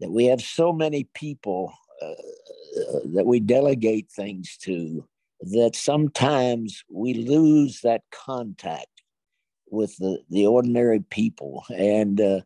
that 0.00 0.10
we 0.10 0.24
have 0.24 0.40
so 0.40 0.72
many 0.72 1.08
people 1.14 1.72
that 3.14 3.26
we 3.26 3.40
delegate 3.40 4.10
things 4.10 4.56
to 4.62 5.06
that 5.40 5.76
sometimes 5.76 6.84
we 6.90 7.14
lose 7.14 7.80
that 7.82 8.02
contact 8.10 8.86
with 9.70 9.96
the, 9.98 10.18
the 10.30 10.46
ordinary 10.46 11.00
people. 11.00 11.64
And 11.76 12.20
uh, 12.20 12.40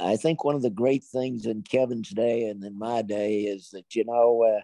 I 0.00 0.16
think 0.16 0.44
one 0.44 0.54
of 0.54 0.62
the 0.62 0.70
great 0.70 1.04
things 1.04 1.46
in 1.46 1.62
Kevin's 1.62 2.10
day 2.10 2.48
and 2.48 2.64
in 2.64 2.78
my 2.78 3.02
day 3.02 3.40
is 3.42 3.70
that, 3.70 3.94
you 3.94 4.04
know, 4.04 4.42
uh, 4.42 4.62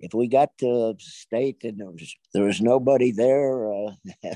if 0.00 0.14
we 0.14 0.28
got 0.28 0.56
to 0.58 0.66
a 0.66 0.94
state 0.98 1.64
and 1.64 1.78
there 1.78 1.90
was, 1.90 2.14
there 2.32 2.44
was 2.44 2.60
nobody 2.60 3.10
there, 3.10 3.72
uh, 3.72 3.90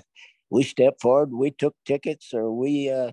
we 0.50 0.62
stepped 0.62 1.00
forward, 1.00 1.32
we 1.32 1.50
took 1.50 1.74
tickets, 1.84 2.32
or 2.34 2.52
we 2.52 2.90
uh, 2.90 3.12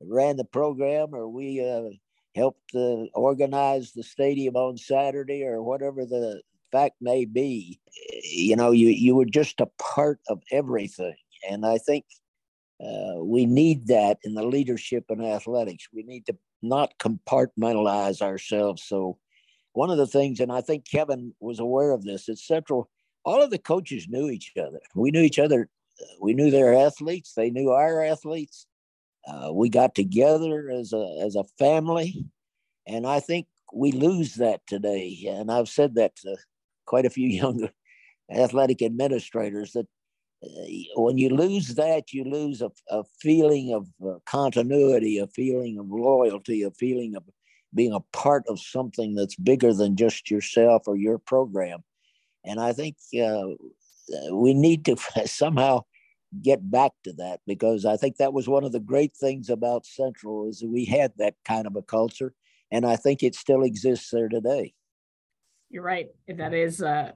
ran 0.00 0.36
the 0.36 0.44
program, 0.44 1.14
or 1.14 1.28
we 1.28 1.64
uh, 1.64 1.90
helped 2.34 2.74
uh, 2.74 3.04
organize 3.14 3.92
the 3.92 4.02
stadium 4.02 4.56
on 4.56 4.76
Saturday, 4.76 5.44
or 5.44 5.62
whatever 5.62 6.04
the 6.04 6.42
fact 6.72 6.96
may 7.00 7.24
be. 7.24 7.80
You 8.22 8.56
know, 8.56 8.70
you, 8.70 8.88
you 8.88 9.14
were 9.14 9.24
just 9.24 9.60
a 9.60 9.68
part 9.78 10.20
of 10.28 10.42
everything. 10.50 11.16
And 11.48 11.64
I 11.64 11.78
think 11.78 12.04
uh, 12.80 13.22
we 13.22 13.46
need 13.46 13.86
that 13.88 14.18
in 14.24 14.34
the 14.34 14.44
leadership 14.44 15.04
in 15.08 15.24
athletics. 15.24 15.88
We 15.92 16.02
need 16.02 16.26
to 16.26 16.36
not 16.62 16.98
compartmentalize 16.98 18.22
ourselves 18.22 18.82
so 18.82 19.18
one 19.74 19.90
of 19.90 19.98
the 19.98 20.06
things, 20.06 20.40
and 20.40 20.50
I 20.52 20.60
think 20.60 20.88
Kevin 20.88 21.34
was 21.40 21.58
aware 21.58 21.90
of 21.90 22.04
this, 22.04 22.28
at 22.28 22.38
Central, 22.38 22.88
all 23.24 23.42
of 23.42 23.50
the 23.50 23.58
coaches 23.58 24.06
knew 24.08 24.30
each 24.30 24.52
other. 24.56 24.80
We 24.94 25.10
knew 25.10 25.20
each 25.20 25.38
other. 25.38 25.68
We 26.20 26.32
knew 26.32 26.50
their 26.50 26.74
athletes. 26.74 27.34
They 27.34 27.50
knew 27.50 27.70
our 27.70 28.02
athletes. 28.02 28.66
Uh, 29.26 29.52
we 29.52 29.68
got 29.68 29.94
together 29.94 30.70
as 30.70 30.92
a 30.92 31.20
as 31.24 31.34
a 31.34 31.44
family, 31.58 32.26
and 32.86 33.06
I 33.06 33.20
think 33.20 33.46
we 33.72 33.92
lose 33.92 34.34
that 34.34 34.60
today. 34.66 35.26
And 35.28 35.50
I've 35.50 35.68
said 35.68 35.94
that 35.94 36.16
to 36.16 36.36
quite 36.86 37.06
a 37.06 37.10
few 37.10 37.28
younger 37.42 37.70
athletic 38.30 38.82
administrators 38.82 39.72
that 39.72 39.86
uh, 40.44 41.00
when 41.00 41.18
you 41.18 41.30
lose 41.30 41.74
that, 41.74 42.12
you 42.12 42.24
lose 42.24 42.60
a, 42.62 42.70
a 42.90 43.02
feeling 43.20 43.72
of 43.72 43.88
uh, 44.06 44.18
continuity, 44.26 45.18
a 45.18 45.26
feeling 45.26 45.78
of 45.78 45.86
loyalty, 45.88 46.62
a 46.62 46.70
feeling 46.72 47.16
of 47.16 47.22
being 47.74 47.92
a 47.92 48.00
part 48.12 48.44
of 48.48 48.60
something 48.60 49.14
that's 49.14 49.36
bigger 49.36 49.72
than 49.72 49.96
just 49.96 50.30
yourself 50.30 50.82
or 50.86 50.96
your 50.96 51.18
program. 51.18 51.82
And 52.44 52.60
I 52.60 52.72
think 52.72 52.96
uh, 53.20 53.46
we 54.32 54.54
need 54.54 54.84
to 54.84 54.96
somehow 55.26 55.84
get 56.42 56.70
back 56.70 56.92
to 57.04 57.12
that 57.14 57.40
because 57.46 57.84
I 57.84 57.96
think 57.96 58.16
that 58.16 58.32
was 58.32 58.48
one 58.48 58.64
of 58.64 58.72
the 58.72 58.80
great 58.80 59.12
things 59.14 59.50
about 59.50 59.86
Central 59.86 60.48
is 60.48 60.62
we 60.66 60.84
had 60.84 61.12
that 61.18 61.34
kind 61.44 61.66
of 61.66 61.76
a 61.76 61.82
culture, 61.82 62.34
and 62.70 62.86
I 62.86 62.96
think 62.96 63.22
it 63.22 63.34
still 63.34 63.62
exists 63.62 64.10
there 64.10 64.28
today. 64.28 64.74
You're 65.70 65.82
right. 65.82 66.08
That 66.28 66.54
is. 66.54 66.82
Uh, 66.82 67.12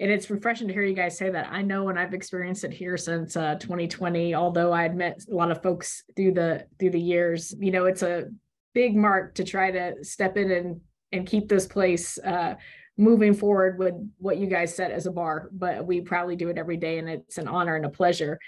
and 0.00 0.10
it's 0.10 0.30
refreshing 0.30 0.66
to 0.66 0.72
hear 0.72 0.82
you 0.82 0.94
guys 0.94 1.18
say 1.18 1.28
that. 1.28 1.48
I 1.52 1.60
know 1.60 1.90
and 1.90 1.98
I've 1.98 2.14
experienced 2.14 2.64
it 2.64 2.72
here 2.72 2.96
since 2.96 3.36
uh, 3.36 3.56
2020, 3.56 4.34
although 4.34 4.72
I 4.72 4.82
had 4.82 4.96
met 4.96 5.20
a 5.30 5.34
lot 5.34 5.50
of 5.50 5.62
folks 5.62 6.04
through 6.16 6.32
the 6.32 6.66
through 6.78 6.90
the 6.90 7.00
years, 7.00 7.54
you 7.58 7.70
know, 7.70 7.84
it's 7.84 8.02
a 8.02 8.24
big 8.72 8.96
mark 8.96 9.34
to 9.34 9.44
try 9.44 9.70
to 9.70 10.02
step 10.02 10.38
in 10.38 10.50
and 10.50 10.80
and 11.12 11.26
keep 11.26 11.48
this 11.48 11.66
place 11.66 12.18
uh, 12.18 12.54
moving 12.96 13.34
forward 13.34 13.78
with 13.78 13.94
what 14.18 14.38
you 14.38 14.46
guys 14.46 14.74
set 14.74 14.90
as 14.90 15.06
a 15.06 15.10
bar. 15.10 15.48
But 15.52 15.86
we 15.86 16.00
probably 16.00 16.36
do 16.36 16.48
it 16.48 16.58
every 16.58 16.76
day, 16.76 16.98
and 16.98 17.08
it's 17.08 17.38
an 17.38 17.48
honor 17.48 17.76
and 17.76 17.86
a 17.86 17.90
pleasure. 17.90 18.38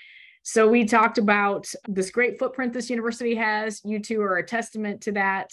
So 0.43 0.69
we 0.69 0.85
talked 0.85 1.19
about 1.19 1.73
this 1.87 2.11
great 2.11 2.39
footprint 2.39 2.73
this 2.73 2.91
university 2.91 3.35
has. 3.37 3.81
You 3.85 4.01
two 4.01 4.21
are 4.23 4.39
a 4.39 4.47
testament 4.47 5.03
to 5.03 5.13
that, 5.13 5.51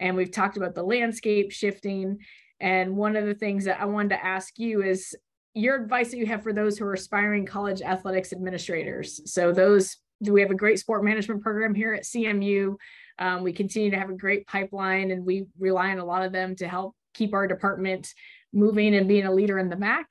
and 0.00 0.16
we've 0.16 0.32
talked 0.32 0.56
about 0.56 0.74
the 0.74 0.82
landscape 0.82 1.52
shifting. 1.52 2.18
And 2.60 2.96
one 2.96 3.16
of 3.16 3.26
the 3.26 3.34
things 3.34 3.64
that 3.64 3.80
I 3.80 3.84
wanted 3.84 4.10
to 4.10 4.24
ask 4.24 4.58
you 4.58 4.82
is 4.82 5.14
your 5.54 5.76
advice 5.76 6.10
that 6.10 6.16
you 6.16 6.26
have 6.26 6.42
for 6.42 6.52
those 6.52 6.78
who 6.78 6.86
are 6.86 6.94
aspiring 6.94 7.44
college 7.44 7.82
athletics 7.82 8.32
administrators. 8.32 9.20
So 9.30 9.52
those 9.52 9.98
do 10.22 10.32
we 10.32 10.40
have 10.40 10.50
a 10.50 10.56
great 10.56 10.78
sport 10.78 11.04
management 11.04 11.42
program 11.42 11.74
here 11.74 11.92
at 11.92 12.04
CMU? 12.04 12.76
Um, 13.18 13.42
we 13.42 13.52
continue 13.52 13.90
to 13.90 13.98
have 13.98 14.08
a 14.08 14.14
great 14.14 14.46
pipeline 14.46 15.10
and 15.10 15.26
we 15.26 15.46
rely 15.58 15.90
on 15.90 15.98
a 15.98 16.04
lot 16.04 16.22
of 16.22 16.32
them 16.32 16.54
to 16.56 16.68
help 16.68 16.94
keep 17.14 17.34
our 17.34 17.46
department 17.46 18.08
moving 18.52 18.94
and 18.94 19.08
being 19.08 19.26
a 19.26 19.32
leader 19.32 19.58
in 19.58 19.68
the 19.68 19.76
MAC. 19.76 20.06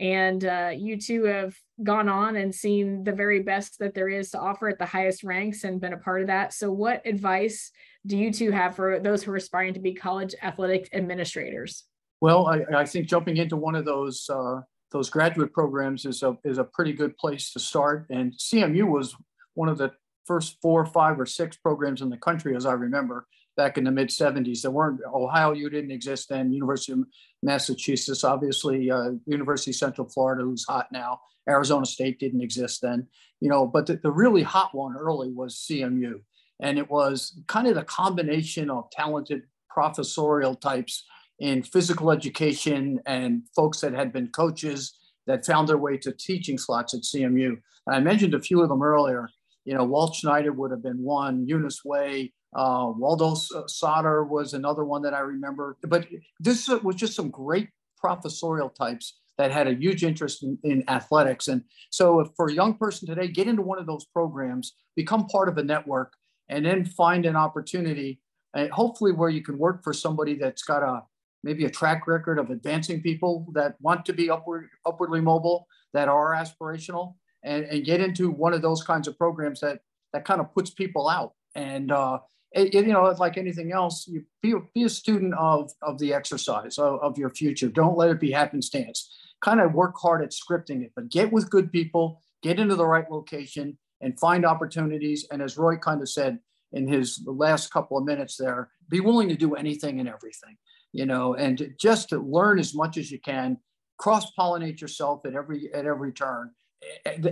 And 0.00 0.44
uh, 0.44 0.70
you 0.76 1.00
two 1.00 1.24
have 1.24 1.54
gone 1.82 2.08
on 2.08 2.36
and 2.36 2.52
seen 2.52 3.04
the 3.04 3.12
very 3.12 3.42
best 3.42 3.78
that 3.78 3.94
there 3.94 4.08
is 4.08 4.30
to 4.30 4.40
offer 4.40 4.68
at 4.68 4.78
the 4.78 4.86
highest 4.86 5.22
ranks 5.22 5.64
and 5.64 5.80
been 5.80 5.92
a 5.92 5.98
part 5.98 6.20
of 6.20 6.26
that. 6.26 6.52
So, 6.52 6.72
what 6.72 7.06
advice 7.06 7.70
do 8.04 8.16
you 8.16 8.32
two 8.32 8.50
have 8.50 8.74
for 8.74 8.98
those 8.98 9.22
who 9.22 9.30
are 9.30 9.36
aspiring 9.36 9.74
to 9.74 9.80
be 9.80 9.94
college 9.94 10.34
athletic 10.42 10.88
administrators? 10.92 11.84
Well, 12.20 12.46
I, 12.46 12.64
I 12.74 12.84
think 12.84 13.06
jumping 13.06 13.36
into 13.36 13.56
one 13.56 13.76
of 13.76 13.84
those 13.84 14.28
uh, 14.28 14.62
those 14.90 15.10
graduate 15.10 15.52
programs 15.52 16.06
is 16.06 16.22
a 16.22 16.36
is 16.44 16.58
a 16.58 16.64
pretty 16.64 16.92
good 16.92 17.16
place 17.16 17.52
to 17.52 17.60
start. 17.60 18.06
And 18.10 18.32
CMU 18.32 18.88
was 18.88 19.14
one 19.54 19.68
of 19.68 19.78
the 19.78 19.92
first 20.24 20.56
four, 20.60 20.86
five, 20.86 21.20
or 21.20 21.26
six 21.26 21.56
programs 21.56 22.00
in 22.00 22.10
the 22.10 22.16
country, 22.16 22.56
as 22.56 22.66
I 22.66 22.72
remember, 22.72 23.26
back 23.56 23.78
in 23.78 23.84
the 23.84 23.90
mid 23.90 24.08
70s. 24.08 24.62
There 24.62 24.70
weren't 24.70 25.00
Ohio 25.12 25.52
U 25.52 25.70
didn't 25.70 25.90
exist 25.90 26.28
then. 26.28 26.52
University 26.52 26.92
of 26.92 27.00
Massachusetts, 27.42 28.24
obviously, 28.24 28.90
uh, 28.90 29.12
University 29.26 29.70
of 29.70 29.76
Central 29.76 30.08
Florida, 30.08 30.42
who's 30.42 30.64
hot 30.64 30.88
now. 30.92 31.20
Arizona 31.48 31.84
State 31.84 32.18
didn't 32.18 32.40
exist 32.40 32.80
then, 32.82 33.06
you 33.40 33.48
know. 33.48 33.66
But 33.66 33.86
the, 33.86 33.96
the 33.96 34.10
really 34.10 34.42
hot 34.42 34.74
one 34.74 34.96
early 34.96 35.30
was 35.30 35.66
CMU, 35.70 36.20
and 36.60 36.78
it 36.78 36.90
was 36.90 37.40
kind 37.46 37.66
of 37.66 37.74
the 37.74 37.84
combination 37.84 38.70
of 38.70 38.90
talented 38.90 39.42
professorial 39.68 40.54
types 40.54 41.04
in 41.40 41.62
physical 41.62 42.10
education 42.10 43.00
and 43.06 43.42
folks 43.54 43.80
that 43.80 43.92
had 43.92 44.12
been 44.12 44.28
coaches 44.28 44.98
that 45.26 45.44
found 45.44 45.68
their 45.68 45.78
way 45.78 45.96
to 45.96 46.12
teaching 46.12 46.56
slots 46.56 46.94
at 46.94 47.00
CMU. 47.00 47.56
And 47.86 47.96
I 47.96 47.98
mentioned 48.00 48.34
a 48.34 48.40
few 48.40 48.62
of 48.62 48.68
them 48.68 48.82
earlier 48.82 49.28
you 49.64 49.74
know, 49.74 49.84
Walt 49.84 50.14
Schneider 50.14 50.52
would 50.52 50.70
have 50.70 50.82
been 50.82 51.02
one, 51.02 51.46
Eunice 51.46 51.84
Way, 51.84 52.32
uh, 52.54 52.92
Waldo 52.96 53.34
Sauter 53.34 54.24
was 54.24 54.54
another 54.54 54.84
one 54.84 55.02
that 55.02 55.14
I 55.14 55.20
remember. 55.20 55.76
But 55.82 56.06
this 56.38 56.68
was 56.68 56.94
just 56.94 57.14
some 57.14 57.30
great 57.30 57.68
professorial 57.98 58.68
types 58.68 59.18
that 59.38 59.50
had 59.50 59.66
a 59.66 59.74
huge 59.74 60.04
interest 60.04 60.42
in, 60.42 60.58
in 60.62 60.88
athletics. 60.88 61.48
And 61.48 61.64
so, 61.90 62.32
for 62.36 62.48
a 62.48 62.52
young 62.52 62.74
person 62.74 63.08
today, 63.08 63.28
get 63.28 63.48
into 63.48 63.62
one 63.62 63.78
of 63.78 63.86
those 63.86 64.04
programs, 64.04 64.74
become 64.94 65.26
part 65.26 65.48
of 65.48 65.58
a 65.58 65.64
network, 65.64 66.12
and 66.48 66.64
then 66.64 66.84
find 66.84 67.26
an 67.26 67.36
opportunity, 67.36 68.20
and 68.54 68.70
hopefully 68.70 69.12
where 69.12 69.30
you 69.30 69.42
can 69.42 69.58
work 69.58 69.82
for 69.82 69.92
somebody 69.92 70.34
that's 70.34 70.62
got 70.62 70.82
a 70.82 71.02
maybe 71.42 71.64
a 71.64 71.70
track 71.70 72.06
record 72.06 72.38
of 72.38 72.50
advancing 72.50 73.02
people 73.02 73.46
that 73.52 73.74
want 73.80 74.06
to 74.06 74.12
be 74.12 74.30
upward 74.30 74.68
upwardly 74.86 75.20
mobile, 75.20 75.66
that 75.92 76.08
are 76.08 76.32
aspirational, 76.32 77.14
and, 77.42 77.64
and 77.64 77.84
get 77.84 78.00
into 78.00 78.30
one 78.30 78.54
of 78.54 78.62
those 78.62 78.82
kinds 78.84 79.08
of 79.08 79.18
programs 79.18 79.60
that 79.60 79.80
that 80.12 80.24
kind 80.24 80.40
of 80.40 80.54
puts 80.54 80.70
people 80.70 81.08
out. 81.08 81.32
And 81.56 81.90
uh, 81.90 82.18
it, 82.54 82.74
it, 82.74 82.86
you 82.86 82.92
know, 82.92 83.02
like 83.18 83.36
anything 83.36 83.72
else, 83.72 84.06
you 84.06 84.24
be, 84.40 84.54
be 84.74 84.84
a 84.84 84.88
student 84.88 85.34
of 85.34 85.72
of 85.82 85.98
the 85.98 86.14
exercise 86.14 86.78
of, 86.78 87.00
of 87.00 87.18
your 87.18 87.30
future. 87.30 87.68
Don't 87.68 87.98
let 87.98 88.10
it 88.10 88.20
be 88.20 88.30
happenstance. 88.30 89.12
Kind 89.42 89.60
of 89.60 89.74
work 89.74 89.94
hard 90.00 90.22
at 90.22 90.30
scripting 90.30 90.82
it, 90.82 90.92
but 90.94 91.10
get 91.10 91.32
with 91.32 91.50
good 91.50 91.72
people, 91.72 92.22
get 92.42 92.60
into 92.60 92.76
the 92.76 92.86
right 92.86 93.10
location, 93.10 93.76
and 94.00 94.18
find 94.18 94.46
opportunities. 94.46 95.26
And 95.30 95.42
as 95.42 95.58
Roy 95.58 95.76
kind 95.76 96.00
of 96.00 96.08
said 96.08 96.38
in 96.72 96.86
his 96.86 97.22
last 97.26 97.72
couple 97.72 97.98
of 97.98 98.04
minutes 98.04 98.36
there, 98.36 98.70
be 98.88 99.00
willing 99.00 99.28
to 99.28 99.36
do 99.36 99.54
anything 99.54 100.00
and 100.00 100.08
everything, 100.08 100.56
you 100.92 101.06
know, 101.06 101.34
and 101.34 101.74
just 101.78 102.08
to 102.10 102.18
learn 102.18 102.58
as 102.58 102.74
much 102.74 102.96
as 102.96 103.10
you 103.10 103.20
can, 103.20 103.58
cross 103.98 104.32
pollinate 104.38 104.80
yourself 104.80 105.26
at 105.26 105.34
every 105.34 105.72
at 105.74 105.86
every 105.86 106.12
turn 106.12 106.50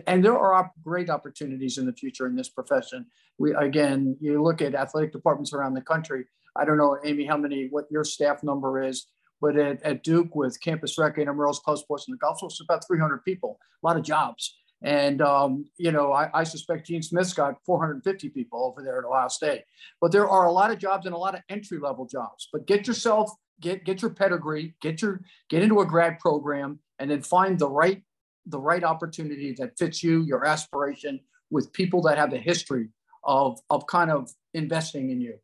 and 0.06 0.24
there 0.24 0.38
are 0.38 0.70
great 0.84 1.10
opportunities 1.10 1.78
in 1.78 1.86
the 1.86 1.92
future 1.92 2.26
in 2.26 2.36
this 2.36 2.48
profession. 2.48 3.06
We 3.38 3.54
again, 3.54 4.16
you 4.20 4.42
look 4.42 4.62
at 4.62 4.74
athletic 4.74 5.12
departments 5.12 5.52
around 5.52 5.74
the 5.74 5.82
country. 5.82 6.24
I 6.56 6.64
don't 6.64 6.76
know, 6.76 6.98
Amy, 7.04 7.24
how 7.24 7.36
many, 7.36 7.68
what 7.70 7.86
your 7.90 8.04
staff 8.04 8.42
number 8.42 8.82
is, 8.82 9.06
but 9.40 9.56
at, 9.56 9.82
at 9.82 10.02
Duke 10.02 10.34
with 10.34 10.60
Campus 10.60 10.98
Rec, 10.98 11.18
Intramural 11.18 11.54
Club 11.54 11.78
Sports, 11.78 12.06
and 12.06 12.14
the 12.14 12.18
golf, 12.18 12.40
it's 12.42 12.60
about 12.60 12.86
300 12.86 13.24
people. 13.24 13.58
A 13.82 13.86
lot 13.86 13.96
of 13.96 14.04
jobs. 14.04 14.56
And, 14.82 15.22
um, 15.22 15.64
you 15.78 15.92
know, 15.92 16.12
I, 16.12 16.28
I, 16.34 16.44
suspect 16.44 16.88
Gene 16.88 17.02
Smith's 17.02 17.32
got 17.32 17.54
450 17.64 18.30
people 18.30 18.64
over 18.64 18.82
there 18.82 18.98
at 18.98 19.04
Ohio 19.04 19.28
State. 19.28 19.62
But 20.00 20.10
there 20.10 20.28
are 20.28 20.46
a 20.46 20.52
lot 20.52 20.72
of 20.72 20.78
jobs 20.78 21.06
and 21.06 21.14
a 21.14 21.18
lot 21.18 21.36
of 21.36 21.42
entry 21.48 21.78
level 21.78 22.04
jobs. 22.04 22.48
But 22.52 22.66
get 22.66 22.88
yourself, 22.88 23.30
get, 23.60 23.84
get 23.84 24.02
your 24.02 24.10
pedigree, 24.10 24.74
get 24.82 25.00
your, 25.00 25.20
get 25.48 25.62
into 25.62 25.80
a 25.80 25.86
grad 25.86 26.18
program 26.18 26.80
and 26.98 27.10
then 27.10 27.22
find 27.22 27.58
the 27.58 27.68
right, 27.68 28.02
the 28.46 28.58
right 28.58 28.84
opportunity 28.84 29.54
that 29.58 29.78
fits 29.78 30.02
you, 30.02 30.22
your 30.22 30.44
aspiration 30.44 31.20
with 31.50 31.72
people 31.72 32.02
that 32.02 32.18
have 32.18 32.32
a 32.32 32.38
history 32.38 32.88
of, 33.24 33.60
of 33.70 33.86
kind 33.86 34.10
of 34.10 34.30
investing 34.54 35.10
in 35.10 35.20
you. 35.20 35.34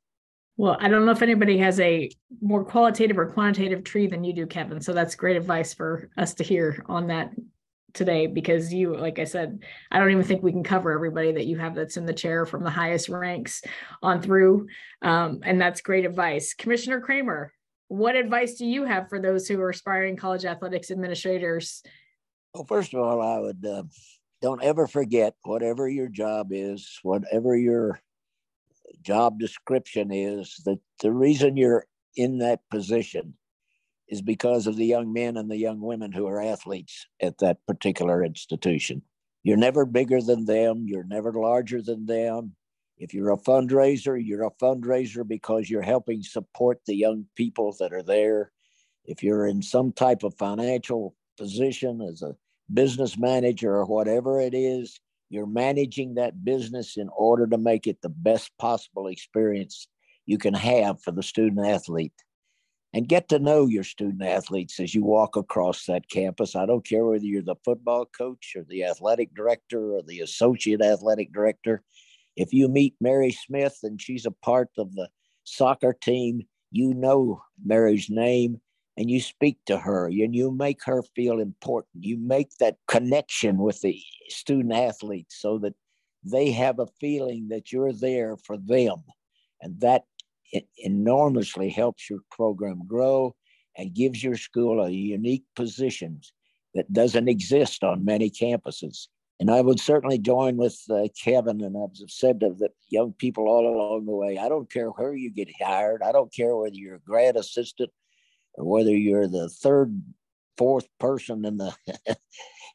Well, 0.57 0.77
I 0.81 0.89
don't 0.89 1.07
know 1.07 1.13
if 1.13 1.23
anybody 1.23 1.59
has 1.59 1.79
a 1.79 2.11
more 2.41 2.65
qualitative 2.65 3.17
or 3.17 3.27
quantitative 3.27 3.85
tree 3.85 4.09
than 4.09 4.25
you 4.25 4.33
do, 4.33 4.47
Kevin. 4.47 4.81
So 4.81 4.93
that's 4.93 5.15
great 5.15 5.37
advice 5.37 5.73
for 5.73 6.11
us 6.19 6.35
to 6.35 6.45
hear 6.45 6.85
on 6.89 7.07
that 7.09 7.31
today 7.95 8.27
because 8.27 8.73
you 8.73 8.95
like 8.95 9.19
i 9.19 9.25
said 9.25 9.61
i 9.91 9.99
don't 9.99 10.11
even 10.11 10.23
think 10.23 10.43
we 10.43 10.53
can 10.53 10.63
cover 10.63 10.93
everybody 10.93 11.33
that 11.33 11.47
you 11.47 11.57
have 11.57 11.75
that's 11.75 11.97
in 11.97 12.05
the 12.05 12.13
chair 12.13 12.45
from 12.45 12.63
the 12.63 12.71
highest 12.71 13.09
ranks 13.09 13.63
on 14.03 14.21
through 14.21 14.67
um, 15.03 15.41
and 15.43 15.61
that's 15.61 15.81
great 15.81 16.05
advice 16.05 16.53
commissioner 16.55 17.01
kramer 17.01 17.53
what 17.89 18.15
advice 18.15 18.57
do 18.57 18.67
you 18.67 18.85
have 18.85 19.09
for 19.09 19.19
those 19.19 19.49
who 19.49 19.59
are 19.61 19.71
aspiring 19.71 20.17
college 20.17 20.45
athletics 20.45 20.91
administrators 20.91 21.83
well 22.55 22.65
first 22.65 22.95
of 22.95 23.01
all 23.01 23.21
i 23.21 23.39
would 23.39 23.65
uh, 23.65 23.83
don't 24.41 24.63
ever 24.63 24.87
forget 24.87 25.35
whatever 25.45 25.89
your 25.89 26.09
job 26.09 26.49
is 26.51 26.99
whatever 27.03 27.57
your 27.57 28.01
job 29.03 29.39
description 29.39 30.11
is 30.13 30.61
that 30.65 30.79
the 31.01 31.13
reason 31.13 31.57
you're 31.57 31.87
in 32.17 32.39
that 32.39 32.61
position 32.71 33.35
is 34.09 34.23
because 34.23 34.67
of 34.67 34.77
the 34.77 34.87
young 34.87 35.13
men 35.13 35.37
and 35.37 35.51
the 35.51 35.57
young 35.57 35.81
women 35.81 36.13
who 36.13 36.27
are 36.27 36.43
athletes 36.43 37.07
at 37.21 37.39
that 37.39 37.65
particular 37.67 38.25
institution. 38.25 39.03
You're 39.43 39.57
never 39.57 39.85
bigger 39.85 40.21
than 40.21 40.47
them, 40.47 40.85
you're 40.87 41.05
never 41.05 41.33
larger 41.33 41.83
than 41.83 42.07
them. 42.07 42.55
If 42.97 43.15
you're 43.15 43.31
a 43.31 43.37
fundraiser, 43.37 44.21
you're 44.21 44.47
a 44.47 44.51
fundraiser 44.51 45.27
because 45.27 45.71
you're 45.71 45.83
helping 45.83 46.23
support 46.23 46.81
the 46.87 46.97
young 46.97 47.27
people 47.37 47.77
that 47.79 47.93
are 47.93 48.03
there. 48.03 48.51
If 49.05 49.23
you're 49.23 49.47
in 49.47 49.63
some 49.63 49.93
type 49.93 50.25
of 50.25 50.35
financial 50.35 51.15
position 51.39 52.03
as 52.03 52.23
a 52.23 52.37
business 52.73 53.17
manager 53.17 53.75
or 53.75 53.87
whatever 53.87 54.41
it 54.41 54.55
is, 54.55 55.01
you're 55.31 55.47
managing 55.47 56.15
that 56.15 56.45
business 56.45 56.97
in 56.97 57.09
order 57.17 57.47
to 57.47 57.59
make 57.59 57.87
it 57.87 58.01
the 58.03 58.09
best 58.09 58.51
possible 58.59 59.07
experience 59.09 59.89
you 60.27 60.39
can 60.39 60.55
have 60.55 61.01
for 61.03 61.13
the 61.13 61.23
student 61.23 61.67
athlete 61.67 62.13
and 62.95 63.09
get 63.09 63.29
to 63.29 63.39
know 63.39 63.67
your 63.67 63.85
student 63.85 64.23
athletes 64.23 64.81
as 64.81 64.95
you 64.95 65.05
walk 65.05 65.37
across 65.37 65.85
that 65.85 66.09
campus. 66.11 66.57
I 66.57 66.67
don't 66.67 66.87
care 66.87 67.05
whether 67.05 67.25
you're 67.25 67.43
the 67.43 67.57
football 67.65 68.07
coach 68.07 68.55
or 68.57 68.65
the 68.69 68.85
athletic 68.85 69.35
director 69.35 69.97
or 69.97 70.03
the 70.03 70.21
associate 70.21 70.83
athletic 70.83 71.33
director. 71.33 71.83
If 72.37 72.53
you 72.53 72.69
meet 72.69 72.95
Mary 73.01 73.33
Smith 73.33 73.79
and 73.83 74.01
she's 74.01 74.25
a 74.25 74.31
part 74.31 74.71
of 74.79 74.95
the 74.95 75.09
soccer 75.45 75.93
team, 75.93 76.47
you 76.71 76.95
know 76.95 77.43
Mary's 77.65 78.09
name 78.09 78.61
and 78.99 79.09
you 79.09 79.21
speak 79.21 79.59
to 79.65 79.79
her 79.79 80.07
and 80.07 80.35
you 80.35 80.51
make 80.51 80.85
her 80.85 81.05
feel 81.15 81.39
important. 81.39 82.05
You 82.05 82.19
make 82.19 82.51
that 82.59 82.79
connection 82.89 83.59
with 83.59 83.81
the 83.81 84.03
student 84.29 84.75
athletes 84.75 85.37
so 85.39 85.57
that 85.59 85.75
they 86.25 86.51
have 86.51 86.81
a 86.81 86.89
feeling 87.01 87.47
that 87.51 87.71
you're 87.71 87.93
there 87.93 88.37
for 88.37 88.57
them. 88.59 88.97
And 89.63 89.81
that 89.81 90.03
enormously 90.79 91.71
helps 91.71 92.11
your 92.11 92.19
program 92.33 92.89
grow 92.89 93.37
and 93.77 93.95
gives 93.95 94.25
your 94.25 94.37
school 94.37 94.83
a 94.83 94.91
unique 94.91 95.45
position 95.55 96.21
that 96.75 96.93
doesn't 96.93 97.29
exist 97.29 97.85
on 97.85 98.05
many 98.05 98.29
campuses. 98.29 99.07
And 99.39 99.49
I 99.49 99.61
would 99.61 99.79
certainly 99.79 100.19
join 100.19 100.57
with 100.57 100.77
uh, 100.91 101.07
Kevin 101.23 101.63
and 101.63 101.77
I've 101.77 101.97
said 102.11 102.41
to 102.41 102.49
the 102.59 102.71
young 102.89 103.13
people 103.13 103.47
all 103.47 103.65
along 103.65 104.07
the 104.07 104.17
way. 104.17 104.39
I 104.39 104.49
don't 104.49 104.71
care 104.73 104.89
where 104.89 105.15
you 105.15 105.31
get 105.31 105.49
hired. 105.63 106.03
I 106.03 106.11
don't 106.11 106.35
care 106.35 106.57
whether 106.57 106.75
you're 106.75 106.97
a 106.97 107.01
grad 107.01 107.37
assistant 107.37 107.91
or 108.59 108.67
whether 108.67 108.95
you're 108.95 109.29
the 109.29 109.49
third, 109.49 110.03
fourth 110.59 110.89
person 111.01 111.45
in 111.45 111.57
the 111.57 111.75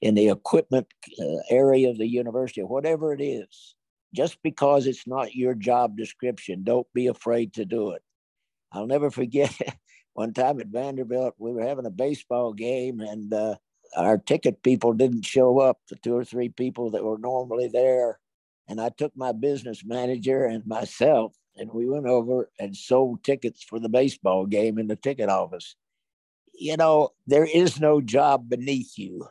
in 0.01 0.15
the 0.15 0.29
equipment 0.29 0.87
uh, 1.19 1.37
area 1.49 1.89
of 1.89 1.97
the 1.97 2.07
university, 2.07 2.61
whatever 2.61 3.13
it 3.13 3.21
is 3.21 3.75
just 4.13 4.37
because 4.43 4.85
it's 4.85 5.07
not 5.07 5.35
your 5.35 5.55
job 5.55 5.97
description, 5.97 6.63
don't 6.63 6.87
be 6.93 7.07
afraid 7.07 7.53
to 7.53 7.65
do 7.65 7.91
it. 7.91 8.03
I'll 8.71 8.87
never 8.87 9.09
forget 9.09 9.51
one 10.13 10.33
time 10.33 10.59
at 10.59 10.67
Vanderbilt, 10.67 11.35
we 11.37 11.51
were 11.51 11.63
having 11.63 11.85
a 11.85 11.91
baseball 11.91 12.53
game 12.53 12.99
and 12.99 13.33
uh, 13.33 13.55
our 13.97 14.17
ticket 14.17 14.63
people 14.63 14.93
didn't 14.93 15.25
show 15.25 15.59
up, 15.59 15.79
the 15.89 15.95
two 15.97 16.15
or 16.15 16.23
three 16.23 16.49
people 16.49 16.91
that 16.91 17.03
were 17.03 17.17
normally 17.17 17.67
there. 17.67 18.19
And 18.67 18.79
I 18.79 18.89
took 18.89 19.15
my 19.15 19.31
business 19.31 19.83
manager 19.83 20.45
and 20.45 20.65
myself, 20.65 21.33
and 21.57 21.71
we 21.71 21.87
went 21.87 22.07
over 22.07 22.49
and 22.59 22.75
sold 22.75 23.23
tickets 23.23 23.63
for 23.63 23.79
the 23.79 23.89
baseball 23.89 24.45
game 24.45 24.77
in 24.77 24.87
the 24.87 24.95
ticket 24.95 25.29
office. 25.29 25.75
You 26.53 26.77
know, 26.77 27.09
there 27.27 27.45
is 27.45 27.79
no 27.79 28.01
job 28.01 28.49
beneath 28.49 28.97
you 28.97 29.27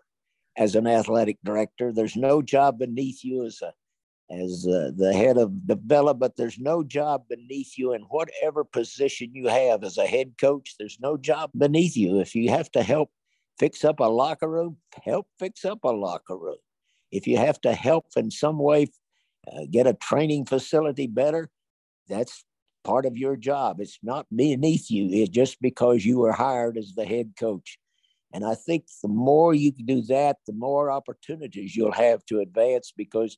as 0.57 0.75
an 0.75 0.87
athletic 0.87 1.39
director. 1.45 1.93
There's 1.93 2.17
no 2.17 2.43
job 2.43 2.79
beneath 2.79 3.25
you 3.25 3.45
as 3.45 3.63
a 3.63 3.73
as 4.31 4.67
uh, 4.67 4.91
the 4.97 5.13
head 5.13 5.37
of 5.37 5.67
development. 5.67 6.35
There's 6.37 6.59
no 6.59 6.83
job 6.83 7.25
beneath 7.29 7.77
you 7.77 7.93
in 7.93 8.03
whatever 8.03 8.65
position 8.65 9.35
you 9.35 9.49
have 9.49 9.85
as 9.85 9.99
a 9.99 10.07
head 10.07 10.35
coach. 10.41 10.77
There's 10.79 10.99
no 11.01 11.17
job 11.17 11.51
beneath 11.57 11.97
you. 11.97 12.19
If 12.21 12.35
you 12.35 12.49
have 12.51 12.71
to 12.73 12.83
help 12.83 13.11
fix 13.59 13.85
up 13.85 14.01
a 14.01 14.05
locker 14.05 14.49
room, 14.49 14.79
help 15.05 15.27
fix 15.39 15.65
up 15.65 15.81
a 15.85 15.91
locker 15.91 16.37
room. 16.37 16.57
If 17.11 17.27
you 17.27 17.37
have 17.37 17.61
to 17.63 17.75
help 17.75 18.07
in 18.17 18.31
some 18.31 18.59
way 18.59 18.87
uh, 19.53 19.67
get 19.71 19.87
a 19.87 19.95
training 19.95 20.47
facility 20.47 21.07
better, 21.07 21.51
that's 22.13 22.45
part 22.85 23.07
of 23.07 23.17
your 23.17 23.37
job. 23.37 23.81
It's 23.81 23.99
not 24.03 24.27
beneath 24.35 24.91
you. 24.91 25.09
It's 25.11 25.31
just 25.31 25.61
because 25.61 26.05
you 26.05 26.19
were 26.19 26.33
hired 26.33 26.77
as 26.77 26.95
the 26.95 27.05
head 27.05 27.33
coach. 27.39 27.79
And 28.33 28.45
I 28.45 28.55
think 28.55 28.87
the 29.03 29.09
more 29.09 29.55
you 29.55 29.73
can 29.73 29.87
do 29.87 30.03
that, 30.03 30.39
the 30.47 30.53
more 30.53 30.91
opportunities 30.91 31.77
you'll 31.77 31.93
have 31.93 32.25
to 32.27 32.41
advance 32.41 32.93
because 32.97 33.37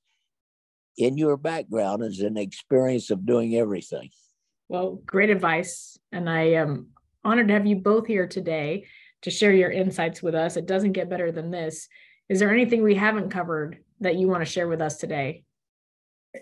in 0.96 1.18
your 1.18 1.36
background 1.36 2.04
is 2.04 2.20
an 2.20 2.36
experience 2.36 3.10
of 3.10 3.26
doing 3.26 3.56
everything. 3.56 4.10
Well, 4.68 5.00
great 5.04 5.30
advice. 5.30 5.98
And 6.12 6.30
I 6.30 6.52
am 6.52 6.88
honored 7.24 7.48
to 7.48 7.54
have 7.54 7.66
you 7.66 7.76
both 7.76 8.06
here 8.06 8.26
today 8.26 8.86
to 9.22 9.30
share 9.30 9.52
your 9.52 9.70
insights 9.70 10.22
with 10.22 10.34
us. 10.34 10.56
It 10.56 10.66
doesn't 10.66 10.92
get 10.92 11.10
better 11.10 11.32
than 11.32 11.50
this. 11.50 11.88
Is 12.28 12.38
there 12.38 12.52
anything 12.52 12.82
we 12.82 12.94
haven't 12.94 13.30
covered 13.30 13.78
that 14.00 14.16
you 14.16 14.28
want 14.28 14.42
to 14.42 14.50
share 14.50 14.68
with 14.68 14.80
us 14.80 14.96
today? 14.98 15.44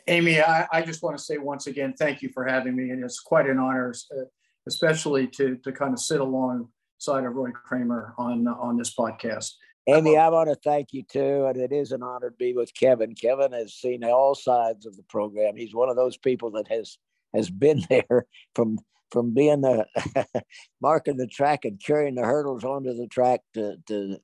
Amy, 0.07 0.41
I, 0.41 0.67
I 0.73 0.83
just 0.83 1.03
want 1.03 1.17
to 1.17 1.23
say 1.23 1.39
once 1.39 1.67
again, 1.67 1.95
thank 1.99 2.23
you 2.23 2.31
for 2.33 2.45
having 2.45 2.75
me. 2.75 2.91
And 2.91 3.05
it's 3.05 3.21
quite 3.21 3.49
an 3.49 3.59
honor, 3.59 3.95
uh, 4.17 4.25
especially 4.67 5.27
to, 5.29 5.57
to 5.57 5.73
kind 5.73 5.93
of 5.93 6.01
sit 6.01 6.21
alongside 6.21 7.25
of 7.25 7.35
Roy 7.35 7.51
Kramer 7.51 8.15
on, 8.19 8.47
on 8.49 8.77
this 8.77 8.95
podcast. 8.95 9.53
Amy, 9.89 10.17
I 10.17 10.29
want 10.29 10.49
to 10.49 10.55
thank 10.57 10.93
you 10.93 11.03
too. 11.03 11.47
And 11.47 11.57
it 11.57 11.73
is 11.73 11.93
an 11.93 12.03
honor 12.03 12.31
to 12.31 12.37
be 12.37 12.55
with 12.55 12.73
Kevin. 12.75 13.15
Kevin 13.15 13.53
has 13.53 13.75
seen 13.75 14.05
all 14.05 14.35
sides 14.35 14.87
of 14.87 14.97
the 14.97 15.03
program. 15.05 15.57
He's 15.57 15.75
one 15.75 15.89
of 15.89 15.97
those 15.97 16.17
people 16.17 16.53
that 16.53 16.69
has 16.69 16.99
has 17.35 17.51
been 17.51 17.83
there 17.91 18.27
from 18.55 18.79
from 19.11 19.35
being 19.35 19.61
the 19.61 19.87
marking 20.81 21.17
the 21.17 21.27
track 21.27 21.65
and 21.65 21.83
carrying 21.85 22.15
the 22.15 22.23
hurdles 22.23 22.65
onto 22.65 22.95
the 22.95 23.09
track 23.09 23.41
to, 23.55 23.77
to 23.87 24.17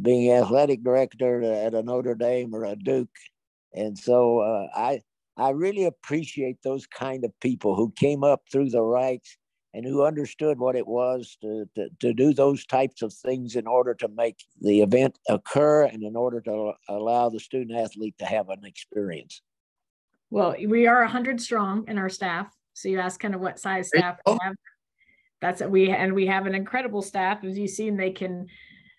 being 0.00 0.32
athletic 0.32 0.82
director 0.82 1.42
at 1.42 1.74
a 1.74 1.82
Notre 1.82 2.14
Dame 2.14 2.54
or 2.54 2.64
a 2.64 2.74
Duke. 2.76 3.10
And 3.74 3.98
so 3.98 4.38
uh, 4.38 4.68
I 4.74 5.02
I 5.40 5.50
really 5.50 5.84
appreciate 5.84 6.62
those 6.62 6.86
kind 6.86 7.24
of 7.24 7.32
people 7.40 7.74
who 7.74 7.92
came 7.96 8.22
up 8.22 8.42
through 8.52 8.70
the 8.70 8.82
ranks 8.82 9.38
and 9.72 9.86
who 9.86 10.04
understood 10.04 10.58
what 10.58 10.76
it 10.76 10.86
was 10.86 11.38
to, 11.40 11.64
to, 11.76 11.88
to, 12.00 12.12
do 12.12 12.34
those 12.34 12.66
types 12.66 13.02
of 13.02 13.12
things 13.12 13.54
in 13.56 13.66
order 13.66 13.94
to 13.94 14.08
make 14.08 14.36
the 14.60 14.82
event 14.82 15.18
occur 15.28 15.84
and 15.84 16.02
in 16.02 16.16
order 16.16 16.40
to 16.40 16.72
allow 16.88 17.28
the 17.28 17.38
student 17.38 17.78
athlete 17.78 18.16
to 18.18 18.26
have 18.26 18.48
an 18.48 18.64
experience. 18.64 19.42
Well, 20.28 20.56
we 20.66 20.86
are 20.86 21.00
100 21.02 21.40
strong 21.40 21.84
in 21.88 21.98
our 21.98 22.08
staff. 22.08 22.48
So 22.74 22.88
you 22.88 22.98
ask 22.98 23.18
kind 23.20 23.34
of 23.34 23.40
what 23.40 23.58
size 23.58 23.88
staff 23.88 24.18
we 24.26 24.36
have. 24.42 24.54
That's 25.40 25.62
we 25.62 25.88
and 25.88 26.14
we 26.14 26.26
have 26.26 26.46
an 26.46 26.54
incredible 26.54 27.00
staff 27.00 27.44
as 27.44 27.56
you've 27.56 27.70
seen 27.70 27.96
they 27.96 28.10
can 28.10 28.46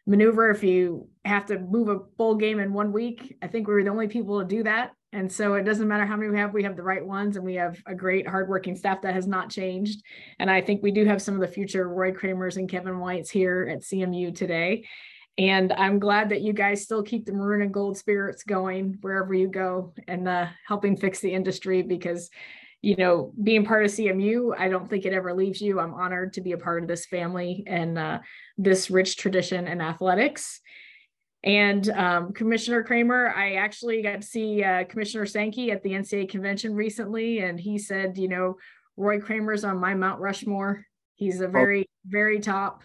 maneuver 0.07 0.49
if 0.49 0.63
you 0.63 1.07
have 1.23 1.45
to 1.47 1.59
move 1.59 1.87
a 1.87 1.99
bowl 1.99 2.35
game 2.35 2.59
in 2.59 2.73
one 2.73 2.91
week. 2.91 3.37
I 3.43 3.47
think 3.47 3.67
we 3.67 3.75
were 3.75 3.83
the 3.83 3.91
only 3.91 4.07
people 4.07 4.39
to 4.39 4.45
do 4.45 4.63
that 4.63 4.93
and 5.13 5.31
so 5.31 5.55
it 5.55 5.63
doesn't 5.63 5.87
matter 5.87 6.05
how 6.05 6.15
many 6.15 6.29
we 6.29 6.37
have, 6.37 6.53
we 6.53 6.63
have 6.63 6.77
the 6.77 6.83
right 6.83 7.05
ones 7.05 7.35
and 7.35 7.45
we 7.45 7.55
have 7.55 7.77
a 7.85 7.93
great 7.93 8.27
hardworking 8.27 8.75
staff 8.75 9.01
that 9.01 9.13
has 9.13 9.27
not 9.27 9.49
changed. 9.49 10.03
And 10.39 10.49
I 10.49 10.61
think 10.61 10.81
we 10.81 10.91
do 10.91 11.05
have 11.05 11.21
some 11.21 11.35
of 11.35 11.41
the 11.41 11.47
future 11.47 11.89
Roy 11.89 12.11
Kramers 12.11 12.57
and 12.57 12.69
Kevin 12.69 12.99
Whites 12.99 13.29
here 13.29 13.67
at 13.69 13.81
CMU 13.81 14.33
today. 14.33 14.85
And 15.37 15.73
I'm 15.73 15.99
glad 15.99 16.29
that 16.29 16.41
you 16.41 16.53
guys 16.53 16.83
still 16.83 17.03
keep 17.03 17.25
the 17.25 17.33
maroon 17.33 17.61
and 17.61 17.73
gold 17.73 17.97
spirits 17.97 18.43
going 18.43 18.97
wherever 19.01 19.33
you 19.33 19.47
go 19.47 19.93
and 20.07 20.27
uh, 20.27 20.47
helping 20.65 20.95
fix 20.95 21.19
the 21.19 21.33
industry 21.33 21.81
because, 21.81 22.29
you 22.81 22.95
know, 22.95 23.33
being 23.41 23.65
part 23.65 23.85
of 23.85 23.91
CMU, 23.91 24.53
I 24.57 24.69
don't 24.69 24.89
think 24.89 25.05
it 25.05 25.13
ever 25.13 25.33
leaves 25.33 25.61
you. 25.61 25.79
I'm 25.79 25.93
honored 25.93 26.33
to 26.33 26.41
be 26.41 26.53
a 26.53 26.57
part 26.57 26.83
of 26.83 26.87
this 26.87 27.05
family 27.05 27.63
and 27.67 27.97
uh, 27.97 28.19
this 28.57 28.89
rich 28.89 29.17
tradition 29.17 29.67
in 29.67 29.81
athletics. 29.81 30.61
And 31.43 31.89
um, 31.89 32.33
Commissioner 32.33 32.83
Kramer, 32.83 33.33
I 33.35 33.53
actually 33.53 34.01
got 34.03 34.21
to 34.21 34.27
see 34.27 34.63
uh, 34.63 34.83
Commissioner 34.83 35.25
Sankey 35.25 35.71
at 35.71 35.81
the 35.81 35.91
NCAA 35.91 36.29
convention 36.29 36.75
recently, 36.75 37.39
and 37.39 37.59
he 37.59 37.79
said, 37.79 38.17
you 38.17 38.27
know, 38.27 38.57
Roy 38.95 39.19
Kramer's 39.19 39.63
on 39.63 39.79
my 39.79 39.95
Mount 39.95 40.19
Rushmore. 40.19 40.85
He's 41.15 41.41
a 41.41 41.47
oh. 41.47 41.51
very, 41.51 41.89
very 42.05 42.39
top. 42.39 42.83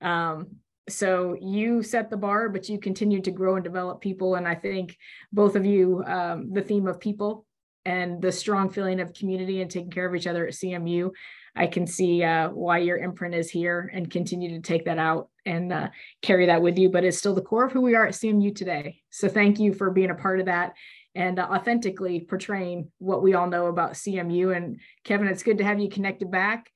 Um, 0.00 0.56
so 0.88 1.36
you 1.38 1.82
set 1.82 2.08
the 2.08 2.16
bar, 2.16 2.48
but 2.48 2.68
you 2.68 2.78
continue 2.78 3.20
to 3.20 3.30
grow 3.30 3.56
and 3.56 3.64
develop 3.64 4.00
people. 4.00 4.36
And 4.36 4.48
I 4.48 4.54
think 4.54 4.96
both 5.32 5.54
of 5.54 5.66
you, 5.66 6.02
um, 6.06 6.52
the 6.52 6.62
theme 6.62 6.86
of 6.86 7.00
people 7.00 7.44
and 7.84 8.22
the 8.22 8.32
strong 8.32 8.70
feeling 8.70 9.00
of 9.00 9.12
community 9.12 9.60
and 9.60 9.70
taking 9.70 9.90
care 9.90 10.06
of 10.06 10.14
each 10.14 10.26
other 10.26 10.46
at 10.46 10.54
CMU, 10.54 11.10
I 11.56 11.66
can 11.66 11.86
see 11.86 12.22
uh, 12.22 12.50
why 12.50 12.78
your 12.78 12.98
imprint 12.98 13.34
is 13.34 13.50
here 13.50 13.90
and 13.92 14.10
continue 14.10 14.50
to 14.50 14.60
take 14.60 14.84
that 14.84 14.98
out 14.98 15.28
and 15.46 15.72
uh, 15.72 15.88
carry 16.22 16.46
that 16.46 16.62
with 16.62 16.78
you. 16.78 16.88
But 16.88 17.04
it's 17.04 17.18
still 17.18 17.34
the 17.34 17.42
core 17.42 17.64
of 17.64 17.72
who 17.72 17.80
we 17.80 17.94
are 17.94 18.06
at 18.06 18.14
CMU 18.14 18.54
today. 18.54 19.00
So 19.10 19.28
thank 19.28 19.58
you 19.58 19.72
for 19.72 19.90
being 19.90 20.10
a 20.10 20.14
part 20.14 20.40
of 20.40 20.46
that 20.46 20.74
and 21.14 21.38
uh, 21.38 21.48
authentically 21.50 22.20
portraying 22.20 22.90
what 22.98 23.22
we 23.22 23.34
all 23.34 23.48
know 23.48 23.66
about 23.66 23.92
CMU. 23.92 24.56
And 24.56 24.80
Kevin, 25.04 25.28
it's 25.28 25.42
good 25.42 25.58
to 25.58 25.64
have 25.64 25.80
you 25.80 25.88
connected 25.88 26.30
back. 26.30 26.70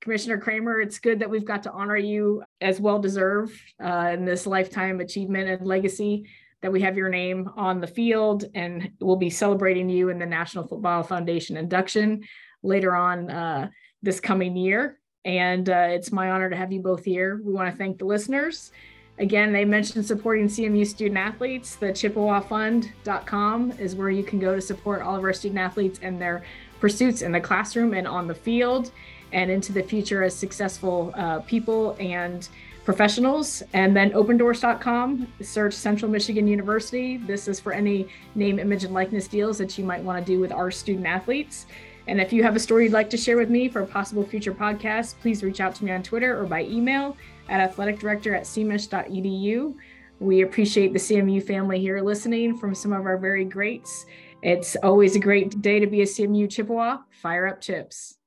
Commissioner 0.00 0.38
Kramer, 0.38 0.80
it's 0.80 0.98
good 0.98 1.20
that 1.20 1.30
we've 1.30 1.46
got 1.46 1.62
to 1.62 1.72
honor 1.72 1.96
you 1.96 2.42
as 2.60 2.78
well 2.78 2.98
deserved 2.98 3.58
uh, 3.82 4.10
in 4.12 4.24
this 4.24 4.46
lifetime 4.46 5.00
achievement 5.00 5.48
and 5.48 5.66
legacy 5.66 6.28
that 6.62 6.72
we 6.72 6.82
have 6.82 6.96
your 6.96 7.08
name 7.08 7.48
on 7.56 7.80
the 7.80 7.86
field 7.86 8.44
and 8.54 8.90
we'll 9.00 9.16
be 9.16 9.30
celebrating 9.30 9.88
you 9.88 10.08
in 10.08 10.18
the 10.18 10.26
National 10.26 10.66
Football 10.66 11.02
Foundation 11.02 11.56
induction 11.56 12.22
later 12.62 12.94
on 12.94 13.30
uh, 13.30 13.68
this 14.06 14.20
coming 14.20 14.56
year. 14.56 14.98
And 15.26 15.68
uh, 15.68 15.88
it's 15.90 16.12
my 16.12 16.30
honor 16.30 16.48
to 16.48 16.56
have 16.56 16.72
you 16.72 16.80
both 16.80 17.04
here. 17.04 17.42
We 17.44 17.52
want 17.52 17.70
to 17.70 17.76
thank 17.76 17.98
the 17.98 18.06
listeners. 18.06 18.70
Again, 19.18 19.52
they 19.52 19.64
mentioned 19.64 20.06
supporting 20.06 20.46
CMU 20.46 20.86
student 20.86 21.18
athletes. 21.18 21.76
The 21.76 21.86
ChippewaFund.com 21.86 23.72
is 23.72 23.94
where 23.94 24.10
you 24.10 24.22
can 24.22 24.38
go 24.38 24.54
to 24.54 24.60
support 24.60 25.02
all 25.02 25.16
of 25.16 25.24
our 25.24 25.32
student 25.32 25.58
athletes 25.58 25.98
and 26.02 26.20
their 26.20 26.44
pursuits 26.80 27.22
in 27.22 27.32
the 27.32 27.40
classroom 27.40 27.94
and 27.94 28.06
on 28.06 28.26
the 28.26 28.34
field 28.34 28.92
and 29.32 29.50
into 29.50 29.72
the 29.72 29.82
future 29.82 30.22
as 30.22 30.36
successful 30.36 31.12
uh, 31.16 31.40
people 31.40 31.96
and 31.98 32.48
professionals. 32.84 33.62
And 33.72 33.96
then 33.96 34.12
opendorse.com, 34.12 35.32
search 35.40 35.74
Central 35.74 36.10
Michigan 36.10 36.46
University. 36.46 37.16
This 37.16 37.48
is 37.48 37.58
for 37.58 37.72
any 37.72 38.06
name, 38.34 38.58
image, 38.58 38.84
and 38.84 38.94
likeness 38.94 39.26
deals 39.26 39.58
that 39.58 39.76
you 39.76 39.84
might 39.84 40.02
want 40.02 40.24
to 40.24 40.32
do 40.32 40.38
with 40.38 40.52
our 40.52 40.70
student 40.70 41.06
athletes. 41.06 41.66
And 42.08 42.20
if 42.20 42.32
you 42.32 42.42
have 42.42 42.56
a 42.56 42.60
story 42.60 42.84
you'd 42.84 42.92
like 42.92 43.10
to 43.10 43.16
share 43.16 43.36
with 43.36 43.50
me 43.50 43.68
for 43.68 43.82
a 43.82 43.86
possible 43.86 44.24
future 44.24 44.52
podcast, 44.52 45.18
please 45.20 45.42
reach 45.42 45.60
out 45.60 45.74
to 45.76 45.84
me 45.84 45.90
on 45.90 46.02
Twitter 46.02 46.40
or 46.40 46.44
by 46.44 46.62
email 46.64 47.16
at 47.48 47.74
athleticdirector 47.74 48.36
at 48.36 48.44
cmich.edu. 48.44 49.74
We 50.18 50.42
appreciate 50.42 50.92
the 50.92 50.98
CMU 50.98 51.42
family 51.42 51.80
here 51.80 52.00
listening 52.00 52.56
from 52.56 52.74
some 52.74 52.92
of 52.92 53.04
our 53.04 53.18
very 53.18 53.44
greats. 53.44 54.06
It's 54.42 54.76
always 54.76 55.16
a 55.16 55.20
great 55.20 55.60
day 55.60 55.80
to 55.80 55.86
be 55.86 56.02
a 56.02 56.06
CMU 56.06 56.50
Chippewa. 56.50 56.98
Fire 57.10 57.46
up 57.46 57.60
chips. 57.60 58.18